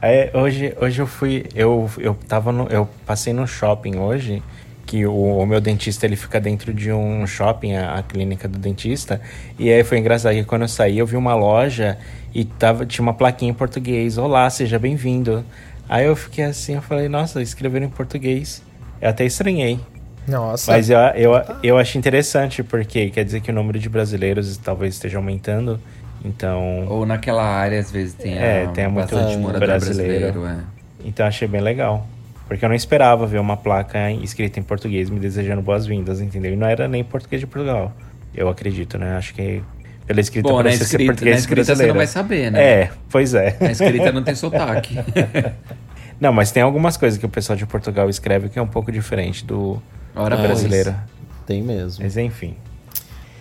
Aí, 0.00 0.30
hoje, 0.34 0.74
hoje 0.80 1.00
eu 1.00 1.06
fui. 1.06 1.46
Eu, 1.54 1.90
eu 1.98 2.14
tava 2.26 2.50
no, 2.52 2.68
Eu 2.68 2.88
passei 3.06 3.32
no 3.32 3.46
shopping 3.46 3.96
hoje. 3.96 4.42
Que 4.86 5.04
o, 5.04 5.12
o 5.12 5.46
meu 5.46 5.60
dentista 5.60 6.06
ele 6.06 6.16
fica 6.16 6.40
dentro 6.40 6.72
de 6.72 6.90
um 6.90 7.26
shopping, 7.26 7.74
a, 7.74 7.98
a 7.98 8.02
clínica 8.02 8.48
do 8.48 8.58
dentista. 8.58 9.20
E 9.58 9.70
aí 9.70 9.84
foi 9.84 9.98
engraçado 9.98 10.34
que 10.34 10.44
quando 10.44 10.62
eu 10.62 10.68
saí, 10.68 10.98
eu 10.98 11.06
vi 11.06 11.16
uma 11.16 11.34
loja 11.34 11.98
e 12.34 12.44
tava, 12.44 12.86
tinha 12.86 13.02
uma 13.02 13.12
plaquinha 13.12 13.50
em 13.50 13.54
português. 13.54 14.16
Olá, 14.16 14.48
seja 14.48 14.78
bem-vindo. 14.78 15.44
Aí 15.86 16.06
eu 16.06 16.16
fiquei 16.16 16.44
assim, 16.44 16.74
eu 16.74 16.82
falei, 16.82 17.06
nossa, 17.06 17.42
escreveram 17.42 17.84
em 17.84 17.90
português. 17.90 18.62
Eu 19.00 19.10
até 19.10 19.26
estranhei. 19.26 19.78
Nossa. 20.28 20.72
Mas 20.72 20.90
eu, 20.90 20.98
eu, 20.98 21.32
eu 21.62 21.78
acho 21.78 21.96
interessante, 21.96 22.62
porque 22.62 23.08
quer 23.08 23.24
dizer 23.24 23.40
que 23.40 23.50
o 23.50 23.54
número 23.54 23.78
de 23.78 23.88
brasileiros 23.88 24.58
talvez 24.58 24.94
esteja 24.94 25.16
aumentando. 25.16 25.80
Então. 26.24 26.86
Ou 26.88 27.06
naquela 27.06 27.44
área, 27.44 27.78
às 27.78 27.90
vezes, 27.90 28.14
tem, 28.14 28.36
É, 28.36 28.64
a, 28.64 28.68
tem 28.68 28.88
muito 28.88 29.10
bastante 29.14 29.36
morador 29.38 29.66
brasileiro. 29.68 30.32
brasileiro. 30.40 30.46
é. 30.46 31.06
Então 31.06 31.26
achei 31.26 31.46
bem 31.48 31.60
legal. 31.60 32.06
Porque 32.46 32.64
eu 32.64 32.68
não 32.68 32.76
esperava 32.76 33.26
ver 33.26 33.38
uma 33.38 33.56
placa 33.56 34.10
escrita 34.10 34.58
em 34.58 34.62
português 34.62 35.10
me 35.10 35.20
desejando 35.20 35.60
boas-vindas, 35.62 36.20
entendeu? 36.20 36.52
E 36.52 36.56
não 36.56 36.66
era 36.66 36.88
nem 36.88 37.04
português 37.04 37.40
de 37.40 37.46
Portugal. 37.46 37.92
Eu 38.34 38.48
acredito, 38.48 38.96
né? 38.98 39.16
Acho 39.16 39.34
que 39.34 39.62
pela 40.06 40.20
escrita 40.20 40.48
Bom, 40.48 40.62
na 40.62 40.70
escrita, 40.70 41.04
na 41.04 41.06
português 41.12 41.38
escrita 41.40 41.64
você 41.64 41.70
não 41.72 41.76
brasileiro. 41.76 41.98
vai 41.98 42.06
saber, 42.06 42.50
né? 42.50 42.62
É, 42.62 42.90
pois 43.10 43.34
é. 43.34 43.54
A 43.60 43.70
escrita 43.70 44.10
não 44.12 44.22
tem 44.22 44.34
sotaque. 44.34 44.98
Não, 46.20 46.32
mas 46.32 46.50
tem 46.50 46.64
algumas 46.64 46.96
coisas 46.96 47.16
que 47.16 47.24
o 47.24 47.28
pessoal 47.28 47.56
de 47.56 47.64
Portugal 47.64 48.10
escreve 48.10 48.48
que 48.48 48.58
é 48.58 48.62
um 48.62 48.66
pouco 48.66 48.90
diferente 48.90 49.44
do, 49.44 49.80
Ora, 50.16 50.34
do 50.34 50.40
pois. 50.42 50.48
brasileiro. 50.48 50.92
Tem 51.46 51.62
mesmo. 51.62 52.02
Mas 52.02 52.16
enfim. 52.16 52.56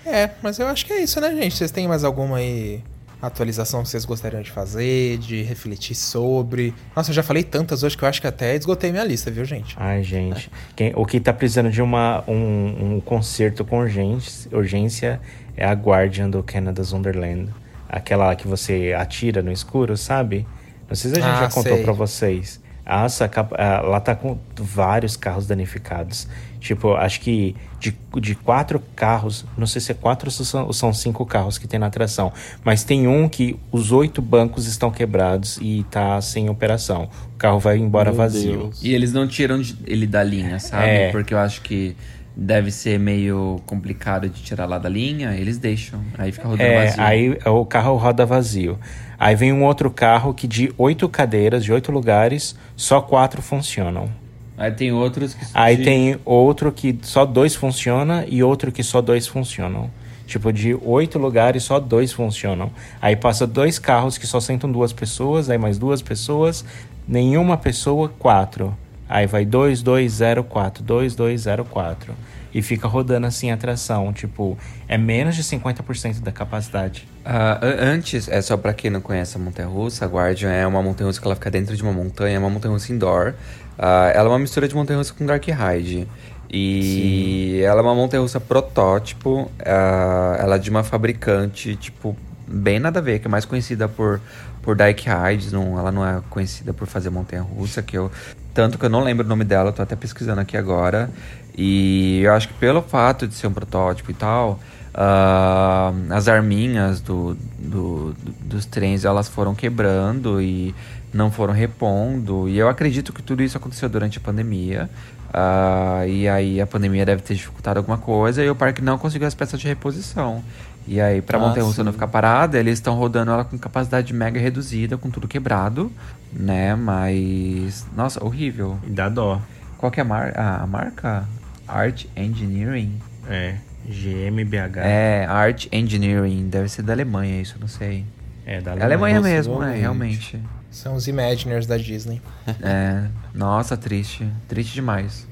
É, 0.08 0.30
mas 0.42 0.58
eu 0.60 0.68
acho 0.68 0.86
que 0.86 0.94
é 0.94 1.02
isso, 1.02 1.20
né, 1.20 1.30
gente? 1.36 1.56
Vocês 1.56 1.72
têm 1.72 1.88
mais 1.88 2.04
alguma 2.04 2.38
aí 2.38 2.82
atualização 3.22 3.82
que 3.84 3.90
vocês 3.90 4.06
gostariam 4.06 4.42
de 4.42 4.52
fazer, 4.52 5.18
de 5.18 5.42
refletir 5.42 5.96
sobre? 5.96 6.74
Nossa, 6.96 7.10
eu 7.10 7.16
já 7.16 7.24
falei 7.24 7.44
tantas 7.44 7.82
hoje 7.84 7.98
que 7.98 8.04
eu 8.04 8.08
acho 8.08 8.22
que 8.22 8.28
até 8.28 8.56
esgotei 8.56 8.92
minha 8.92 9.04
lista, 9.04 9.32
viu, 9.32 9.44
gente? 9.44 9.76
Ai, 9.80 10.04
gente. 10.04 10.52
Quem- 10.76 10.94
o 10.96 11.06
que 11.06 11.20
tá 11.20 11.34
precisando 11.34 11.70
de 11.72 11.82
uma, 11.82 12.24
um, 12.28 12.96
um 12.98 13.02
concerto 13.02 13.66
com 13.66 13.80
urgência, 13.80 14.50
urgência 14.56 15.20
é 15.56 15.66
a 15.66 15.74
Guardian 15.74 16.30
do 16.30 16.44
Canada's 16.44 16.94
Wonderland. 16.94 17.52
Aquela 17.90 18.36
que 18.36 18.48
você 18.48 18.94
atira 18.98 19.42
no 19.42 19.52
escuro, 19.52 19.98
sabe? 19.98 20.46
Não 20.88 20.96
sei 20.96 21.12
se 21.12 21.18
a 21.18 21.22
gente 21.22 21.32
Ah, 21.38 21.42
já 21.42 21.50
contou 21.50 21.78
pra 21.84 21.94
vocês. 21.94 22.62
Nossa, 22.88 23.30
ah, 23.58 23.82
lá 23.82 24.00
tá 24.00 24.16
com 24.16 24.38
vários 24.56 25.18
carros 25.18 25.46
danificados. 25.46 26.28
Tipo, 26.60 26.94
acho 26.96 27.22
que 27.22 27.56
de, 27.80 27.96
de 28.20 28.34
quatro 28.34 28.82
carros, 28.96 29.46
não 29.58 29.68
sei 29.68 29.80
se 29.80 29.92
é 29.92 29.96
quatro 29.96 30.30
ou 30.66 30.74
são, 30.74 30.94
cinco 30.94 31.26
carros 31.26 31.58
que 31.58 31.68
tem 31.68 31.80
na 31.80 31.86
atração, 31.88 32.34
mas 32.64 32.84
tem 32.84 33.08
um 33.08 33.30
que 33.30 33.60
os 33.72 33.92
oito 33.92 34.22
bancos 34.22 34.66
estão 34.66 34.90
quebrados 34.90 35.60
e 35.62 35.86
tá 35.92 36.20
sem 36.22 36.50
operação. 36.50 37.10
O 37.36 37.38
carro 37.38 37.60
vai 37.60 37.78
embora 37.78 38.10
Meu 38.10 38.18
vazio. 38.18 38.58
Deus. 38.58 38.82
E 38.82 38.94
eles 38.94 39.14
não 39.14 39.28
tiram 39.28 39.62
de- 39.62 39.78
ele 39.86 40.08
da 40.08 40.24
linha, 40.24 40.58
sabe? 40.60 40.88
É. 40.88 41.12
Porque 41.12 41.34
eu 41.34 41.38
acho 41.40 41.62
que 41.62 41.96
deve 42.40 42.70
ser 42.70 43.00
meio 43.00 43.60
complicado 43.66 44.30
de 44.30 44.42
tirar 44.44 44.66
lá 44.68 44.78
da 44.78 44.88
linha. 44.88 45.36
Eles 45.36 45.58
deixam. 45.58 46.00
Aí 46.18 46.32
fica 46.32 46.48
rodando 46.48 46.70
É, 46.70 46.86
vazio. 46.86 47.04
aí 47.04 47.38
o 47.46 47.66
carro 47.66 47.96
roda 47.96 48.26
vazio. 48.26 48.78
Aí 49.20 49.36
vem 49.36 49.52
um 49.52 49.64
outro 49.64 49.90
carro 49.90 50.34
que 50.34 50.48
de 50.48 50.72
oito 50.78 51.10
cadeiras, 51.10 51.64
de 51.64 51.74
oito 51.74 51.92
lugares, 51.92 52.56
só 52.76 53.02
quatro 53.02 53.42
funcionam. 53.42 54.08
Aí 54.56 54.72
tem 54.72 54.92
outros 54.92 55.34
que... 55.34 55.46
Aí 55.54 55.78
de- 55.78 55.84
tem 55.84 56.20
outro 56.24 56.72
que 56.72 56.98
só 57.02 57.26
dois 57.26 57.56
funciona 57.56 58.24
e 58.28 58.44
outro 58.44 58.72
que 58.72 58.84
só 58.84 59.02
dois 59.02 59.26
funcionam. 59.28 59.90
Tipo, 60.28 60.52
de 60.52 60.78
oito 60.84 61.18
lugares, 61.18 61.64
só 61.64 61.80
dois 61.80 62.12
funcionam. 62.12 62.70
Aí 63.02 63.16
passa 63.16 63.48
dois 63.48 63.80
carros 63.80 64.18
que 64.18 64.28
só 64.28 64.40
sentam 64.40 64.72
duas 64.72 64.92
pessoas, 64.94 65.50
aí 65.50 65.58
mais 65.58 65.78
duas 65.78 66.02
pessoas, 66.02 66.66
nenhuma 67.08 67.56
pessoa, 67.58 68.12
quatro. 68.20 68.76
Aí 69.10 69.26
vai 69.28 69.46
dois, 69.46 69.82
dois, 69.82 70.14
zero, 70.14 70.44
quatro, 70.44 70.84
dois, 70.84 71.16
dois, 71.16 71.42
zero, 71.42 71.64
quatro. 71.66 72.14
E 72.54 72.62
fica 72.62 72.88
rodando 72.88 73.28
assim 73.28 73.52
a 73.52 73.54
atração. 73.54 74.12
Tipo, 74.14 74.58
é 74.88 74.98
menos 74.98 75.36
de 75.36 75.44
50% 75.44 76.22
da 76.22 76.32
capacidade. 76.32 77.08
A- 77.24 77.60
antes, 77.62 78.28
é 78.28 78.42
só 78.42 78.58
pra 78.58 78.74
quem 78.74 78.90
não 78.90 79.02
conhece 79.02 79.38
a 79.38 79.40
montanha-russa, 79.40 80.06
a 80.06 80.08
Guardian 80.08 80.52
é 80.52 80.66
uma 80.66 80.82
montanha-russa 80.82 81.20
que 81.22 81.28
ela 81.28 81.36
fica 81.36 81.52
dentro 81.52 81.76
de 81.76 81.84
uma 81.84 81.94
montanha, 81.94 82.36
é 82.36 82.40
uma 82.40 82.50
montanha-russa 82.50 82.92
indoor. 82.92 83.34
Ah, 83.78 84.12
ela 84.14 84.28
é 84.30 84.32
uma 84.32 84.40
mistura 84.40 84.68
de 84.68 84.74
montanha-russa 84.76 85.14
com 85.14 85.26
Dark 85.26 85.46
Ride. 85.46 86.08
E 86.50 87.62
ela 87.64 87.80
é 87.82 87.84
uma 87.84 87.94
montanha-russa 87.96 88.40
protótipo, 88.40 89.52
ah, 89.66 90.38
ela 90.40 90.56
é 90.56 90.60
de 90.60 90.70
uma 90.70 90.84
fabricante, 90.84 91.76
tipo, 91.76 92.16
bem 92.48 92.80
nada 92.80 93.00
a 93.00 93.02
ver, 93.02 93.20
que 93.20 93.28
é 93.28 93.30
mais 93.30 93.46
conhecida 93.46 93.88
por, 93.88 94.20
por 94.62 94.76
Dark 94.76 94.98
Rides, 95.00 95.52
não, 95.52 95.78
ela 95.78 95.92
não 95.92 96.06
é 96.06 96.22
conhecida 96.30 96.74
por 96.74 96.88
fazer 96.88 97.10
montanha-russa, 97.10 97.82
que 97.82 97.98
eu... 97.98 98.12
Tanto 98.58 98.80
que 98.80 98.86
eu 98.86 98.90
não 98.90 99.04
lembro 99.04 99.24
o 99.24 99.30
nome 99.30 99.44
dela, 99.44 99.72
tô 99.72 99.84
até 99.84 99.96
pesquisando 99.96 100.42
aqui 100.42 100.58
agora. 100.58 101.12
E 101.56 102.22
eu 102.24 102.34
acho 102.34 102.48
que 102.48 102.56
pelo 102.56 102.82
fato 102.82 103.28
de 103.28 103.36
ser 103.36 103.46
um 103.46 103.54
protótipo 103.54 104.10
e 104.10 104.16
tal, 104.16 104.60
ah, 104.96 105.94
as 106.10 106.28
arminhas 106.28 107.00
do, 107.00 107.38
do- 107.60 108.14
do- 108.14 108.32
dos 108.46 108.66
trens 108.66 109.06
elas 109.06 109.28
foram 109.30 109.54
quebrando 109.54 110.42
e 110.42 110.74
não 111.14 111.30
foram 111.30 111.54
repondo. 111.54 112.50
E 112.50 112.58
eu 112.58 112.68
acredito 112.68 113.14
que 113.14 113.22
tudo 113.22 113.44
isso 113.44 113.56
aconteceu 113.56 113.88
durante 113.88 114.18
a 114.18 114.22
pandemia. 114.22 114.90
Ah, 115.32 116.02
e 116.08 116.28
aí 116.28 116.60
a 116.60 116.66
pandemia 116.66 117.06
deve 117.06 117.22
ter 117.22 117.36
dificultado 117.36 117.78
alguma 117.78 118.00
coisa 118.00 118.44
e 118.44 118.50
o 118.50 118.56
parque 118.56 118.82
não 118.82 118.98
conseguiu 118.98 119.28
as 119.28 119.36
peças 119.36 119.60
de 119.60 119.68
reposição. 119.68 120.42
E 120.88 121.02
aí, 121.02 121.22
pra 121.22 121.38
Ah, 121.38 121.42
montanha-russa 121.42 121.82
sim. 121.82 121.84
não 121.84 121.92
ficar 121.92 122.08
parada, 122.08 122.58
eles 122.58 122.76
estão 122.76 122.96
rodando 122.96 123.32
ela 123.32 123.44
com 123.44 123.58
capacidade 123.58 124.14
mega 124.14 124.40
reduzida, 124.40 124.98
com 124.98 125.10
tudo 125.12 125.28
quebrado, 125.28 125.92
né? 126.32 126.76
Mas. 126.76 127.86
Nossa, 127.96 128.24
horrível. 128.24 128.80
E 128.88 128.90
dá 128.90 129.10
dó. 129.10 129.42
Qual 129.78 129.92
que 129.92 130.00
é 130.00 130.04
a, 130.04 130.06
mar 130.06 130.34
a 130.38 130.64
a 130.64 130.68
marca? 130.68 131.26
Art 131.68 132.06
Engineering? 132.16 133.00
É, 133.30 133.56
GMBH. 133.86 134.78
É, 134.80 135.26
Art 135.30 135.68
Engineering. 135.72 136.48
Deve 136.50 136.70
ser 136.70 136.82
da 136.84 136.94
Alemanha, 136.94 137.42
isso, 137.42 137.56
eu 137.56 137.60
não 137.62 137.68
sei. 137.68 138.06
É, 138.46 138.62
da 138.62 138.72
É 138.72 138.74
Alemanha 138.84 139.18
Alemanha, 139.18 139.22
mesmo, 139.22 139.60
né? 139.60 139.76
Realmente. 139.78 140.42
São 140.72 140.96
os 140.96 141.08
Imaginers 141.08 141.66
da 141.68 141.76
Disney. 141.78 142.22
É. 142.62 143.04
Nossa, 143.34 143.76
triste. 143.76 144.26
Triste 144.48 144.74
demais. 144.74 145.28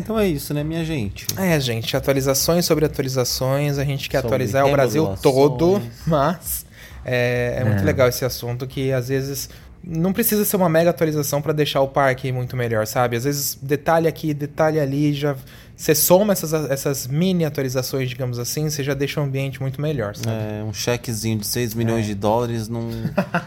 Então 0.00 0.18
é 0.18 0.26
isso, 0.26 0.52
né, 0.52 0.64
minha 0.64 0.84
gente? 0.84 1.26
É, 1.36 1.58
gente, 1.60 1.96
atualizações 1.96 2.64
sobre 2.64 2.84
atualizações. 2.84 3.78
A 3.78 3.84
gente 3.84 4.08
quer 4.08 4.18
Sobre 4.22 4.28
atualizar 4.34 4.66
o 4.66 4.72
Brasil 4.72 5.14
todo, 5.22 5.80
mas 6.06 6.66
é, 7.04 7.58
é 7.60 7.64
muito 7.64 7.82
É. 7.82 7.84
legal 7.84 8.08
esse 8.08 8.24
assunto 8.24 8.66
que 8.66 8.92
às 8.92 9.08
vezes 9.08 9.48
não 9.82 10.12
precisa 10.12 10.44
ser 10.44 10.56
uma 10.56 10.68
mega 10.68 10.90
atualização 10.90 11.40
para 11.40 11.54
deixar 11.54 11.80
o 11.80 11.88
parque 11.88 12.30
muito 12.30 12.54
melhor, 12.56 12.86
sabe? 12.86 13.16
Às 13.16 13.24
vezes 13.24 13.58
detalhe 13.62 14.06
aqui, 14.08 14.34
detalhe 14.34 14.78
ali, 14.78 15.14
já 15.14 15.34
você 15.74 15.94
soma 15.94 16.34
essas, 16.34 16.52
essas 16.52 17.06
mini 17.06 17.46
atualizações, 17.46 18.06
digamos 18.10 18.38
assim, 18.38 18.68
você 18.68 18.84
já 18.84 18.92
deixa 18.92 19.18
o 19.18 19.24
ambiente 19.24 19.58
muito 19.62 19.80
melhor, 19.80 20.14
sabe? 20.14 20.28
É, 20.30 20.62
um 20.62 20.74
chequezinho 20.74 21.38
de 21.38 21.46
6 21.46 21.72
milhões 21.72 22.04
de 22.04 22.14
dólares 22.14 22.68
não 22.68 22.90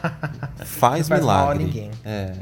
faz, 0.66 1.08
Não 1.08 1.18
faz 1.18 1.24
mal 1.24 1.51
a 1.51 1.56
milagre. 1.56 1.64
ninguém. 1.66 1.91
É. 2.04 2.34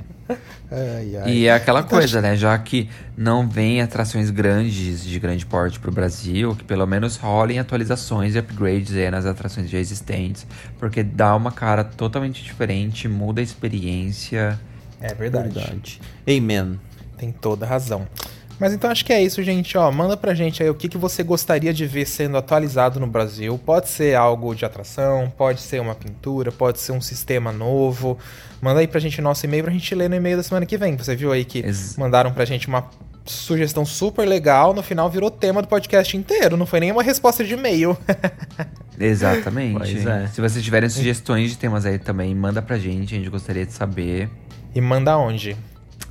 Ai, 0.72 1.18
ai. 1.18 1.32
E 1.32 1.48
é 1.48 1.54
aquela 1.54 1.80
Então, 1.82 1.98
coisa, 1.98 2.22
né? 2.22 2.36
Já 2.36 2.58
que 2.58 2.90
não 3.18 3.48
vem 3.48 3.82
atrações 3.82 4.30
grandes 4.30 5.04
de 5.04 5.20
grande 5.20 5.46
porte 5.46 5.80
pro 5.80 5.92
Brasil, 5.92 6.56
que 6.56 6.64
pelo 6.64 6.86
menos 6.86 7.18
rolem 7.18 7.60
atualizações 7.60 8.36
e 8.36 8.40
upgrades 8.40 8.96
aí 8.96 9.10
nas 9.12 9.26
atrações 9.26 9.70
já 9.70 9.78
existentes, 9.80 10.46
porque 10.80 11.04
dá 11.04 11.36
uma 11.36 11.52
cara 11.52 11.84
totalmente 11.84 12.44
diferente, 12.44 13.08
muda 13.08 13.42
a 13.42 13.44
experiência. 13.44 14.60
É 15.00 15.14
verdade. 15.14 15.54
Verdade. 15.54 16.02
Amen. 16.28 16.80
Tem 17.18 17.32
toda 17.32 17.66
razão. 17.66 18.08
Mas 18.62 18.74
então 18.74 18.92
acho 18.92 19.04
que 19.04 19.12
é 19.12 19.22
isso, 19.22 19.42
gente. 19.42 19.76
Ó, 19.76 19.92
manda 19.92 20.16
pra 20.16 20.36
gente 20.36 20.62
aí 20.62 20.70
o 20.70 20.76
que, 20.76 20.88
que 20.88 20.98
você 20.98 21.24
gostaria 21.24 21.74
de 21.74 21.86
ver 21.88 22.06
sendo 22.06 22.38
atualizado 22.38 23.00
no 23.00 23.08
Brasil. 23.08 23.60
Pode 23.66 23.90
ser 23.90 24.16
algo 24.16 24.54
de 24.54 24.64
atração, 24.64 25.34
pode 25.36 25.60
ser 25.62 25.82
uma 25.82 25.96
pintura, 25.96 26.52
pode 26.52 26.80
ser 26.80 26.92
um 26.92 27.02
sistema 27.02 27.52
novo. 27.52 28.20
Manda 28.62 28.80
aí 28.80 28.88
pra 28.88 29.00
gente 29.00 29.20
o 29.20 29.24
nosso 29.24 29.44
e-mail 29.48 29.64
pra 29.64 29.74
gente 29.74 29.96
ler 29.96 30.08
no 30.10 30.16
e-mail 30.16 30.38
da 30.38 30.44
semana 30.44 30.66
que 30.68 30.78
vem. 30.78 30.96
Você 30.96 31.16
viu 31.16 31.32
aí 31.32 31.44
que 31.44 31.58
Ex- 31.60 31.98
mandaram 31.98 32.32
pra 32.32 32.46
gente 32.46 32.68
uma 32.68 32.86
sugestão 33.26 33.84
super 33.84 34.28
legal. 34.28 34.74
No 34.76 34.84
final 34.84 35.10
virou 35.10 35.32
tema 35.32 35.64
do 35.64 35.68
podcast 35.68 36.16
inteiro. 36.16 36.56
Não 36.56 36.68
foi 36.68 36.80
nenhuma 36.82 37.02
resposta 37.02 37.44
de 37.44 37.56
e-mail. 37.56 37.98
Exatamente. 39.00 40.08
É. 40.08 40.28
Se 40.28 40.40
vocês 40.40 40.64
tiverem 40.64 40.88
sugestões 40.90 41.50
de 41.50 41.58
temas 41.58 41.86
aí 41.86 41.98
também, 41.98 42.34
manda 42.36 42.62
pra 42.62 42.78
gente, 42.78 43.16
a 43.16 43.18
gente 43.18 43.30
gostaria 43.30 43.66
de 43.66 43.74
saber. 43.74 44.30
e 44.76 44.80
manda 44.82 45.18
onde? 45.18 45.58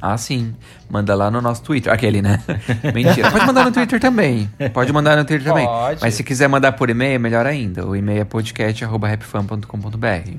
Ah, 0.01 0.17
sim. 0.17 0.55
Manda 0.89 1.15
lá 1.15 1.31
no 1.31 1.41
nosso 1.41 1.63
Twitter. 1.63 1.93
Aquele, 1.93 2.23
né? 2.23 2.43
Mentira. 2.95 3.31
Pode 3.31 3.47
mandar 3.47 3.65
no 3.67 3.73
Twitter 3.73 4.01
também. 4.01 4.51
Pode 4.73 4.93
mandar 4.93 5.17
no 5.17 5.25
Twitter 5.25 5.47
também. 5.47 5.67
Pode. 5.67 6.01
Mas 6.01 6.15
se 6.15 6.25
quiser 6.25 6.49
mandar 6.49 6.73
por 6.73 6.89
e-mail, 6.89 7.17
é 7.17 7.19
melhor 7.19 7.47
ainda. 7.47 7.87
O 7.87 7.95
e-mail 7.95 8.23
é 8.23 8.25
podcast.rapfan.com.br. 8.25 10.31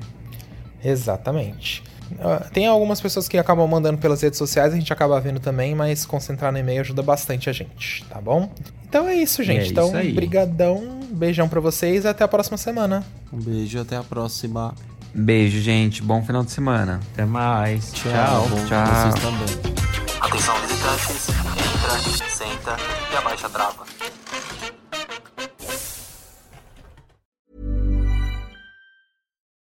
Exatamente. 0.84 1.82
Ah, 2.20 2.46
Tem 2.52 2.66
algumas 2.66 3.00
pessoas 3.00 3.28
que 3.28 3.38
acabam 3.38 3.66
mandando 3.68 3.98
pelas 3.98 4.20
redes 4.20 4.38
sociais, 4.38 4.72
a 4.72 4.76
gente 4.76 4.92
acaba 4.92 5.18
vendo 5.20 5.40
também, 5.40 5.74
mas 5.74 6.04
concentrar 6.04 6.52
no 6.52 6.58
e-mail 6.58 6.80
ajuda 6.80 7.02
bastante 7.02 7.48
a 7.48 7.52
gente, 7.52 8.04
tá 8.04 8.20
bom? 8.20 8.50
Então 8.86 9.08
é 9.08 9.14
isso, 9.14 9.42
gente. 9.42 9.66
É 9.66 9.68
então, 9.68 9.88
isso 9.88 9.96
aí. 9.96 10.12
brigadão, 10.12 11.00
beijão 11.10 11.48
pra 11.48 11.60
vocês 11.60 12.04
e 12.04 12.08
até 12.08 12.24
a 12.24 12.28
próxima 12.28 12.58
semana. 12.58 13.02
Um 13.32 13.38
beijo 13.38 13.80
até 13.80 13.96
a 13.96 14.02
próxima. 14.02 14.74
Beijo, 15.14 15.60
gente. 15.60 16.02
Bom 16.02 16.22
final 16.24 16.42
de 16.44 16.50
semana. 16.50 17.00
Até 17.12 17.24
mais. 17.24 17.92
Tchau. 17.92 18.48
Bom, 18.48 18.66
Tchau. 18.66 18.86
Vocês 18.86 19.14
também. 19.22 19.72
Atenção 20.20 20.54
visitantes, 20.60 21.28
entra, 21.28 22.28
senta 22.30 22.76
e 23.12 23.16
abaixa 23.16 23.46
a 23.46 23.50
trava. 23.50 23.86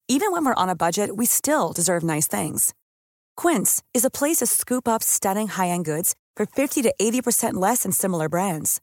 Even 0.10 0.32
when 0.32 0.46
we're 0.46 0.56
on 0.56 0.70
a 0.70 0.76
budget, 0.76 1.16
we 1.16 1.26
still 1.26 1.74
deserve 1.74 2.04
nice 2.04 2.28
things. 2.28 2.74
Quince 3.36 3.84
is 3.94 4.06
a 4.06 4.10
place 4.10 4.38
to 4.38 4.48
scoop 4.48 4.88
up 4.88 5.04
stunning 5.04 5.48
high-end 5.48 5.86
goods 5.86 6.16
for 6.36 6.46
50 6.46 6.82
to 6.84 6.94
80% 7.00 7.54
less 7.56 7.84
than 7.84 7.92
similar 7.92 8.30
brands. 8.30 8.80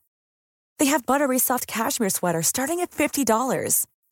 They 0.79 0.87
have 0.87 1.07
buttery 1.07 1.39
soft 1.39 1.67
cashmere 1.67 2.11
sweaters 2.11 2.47
starting 2.47 2.81
at 2.81 2.91
$50, 2.91 3.87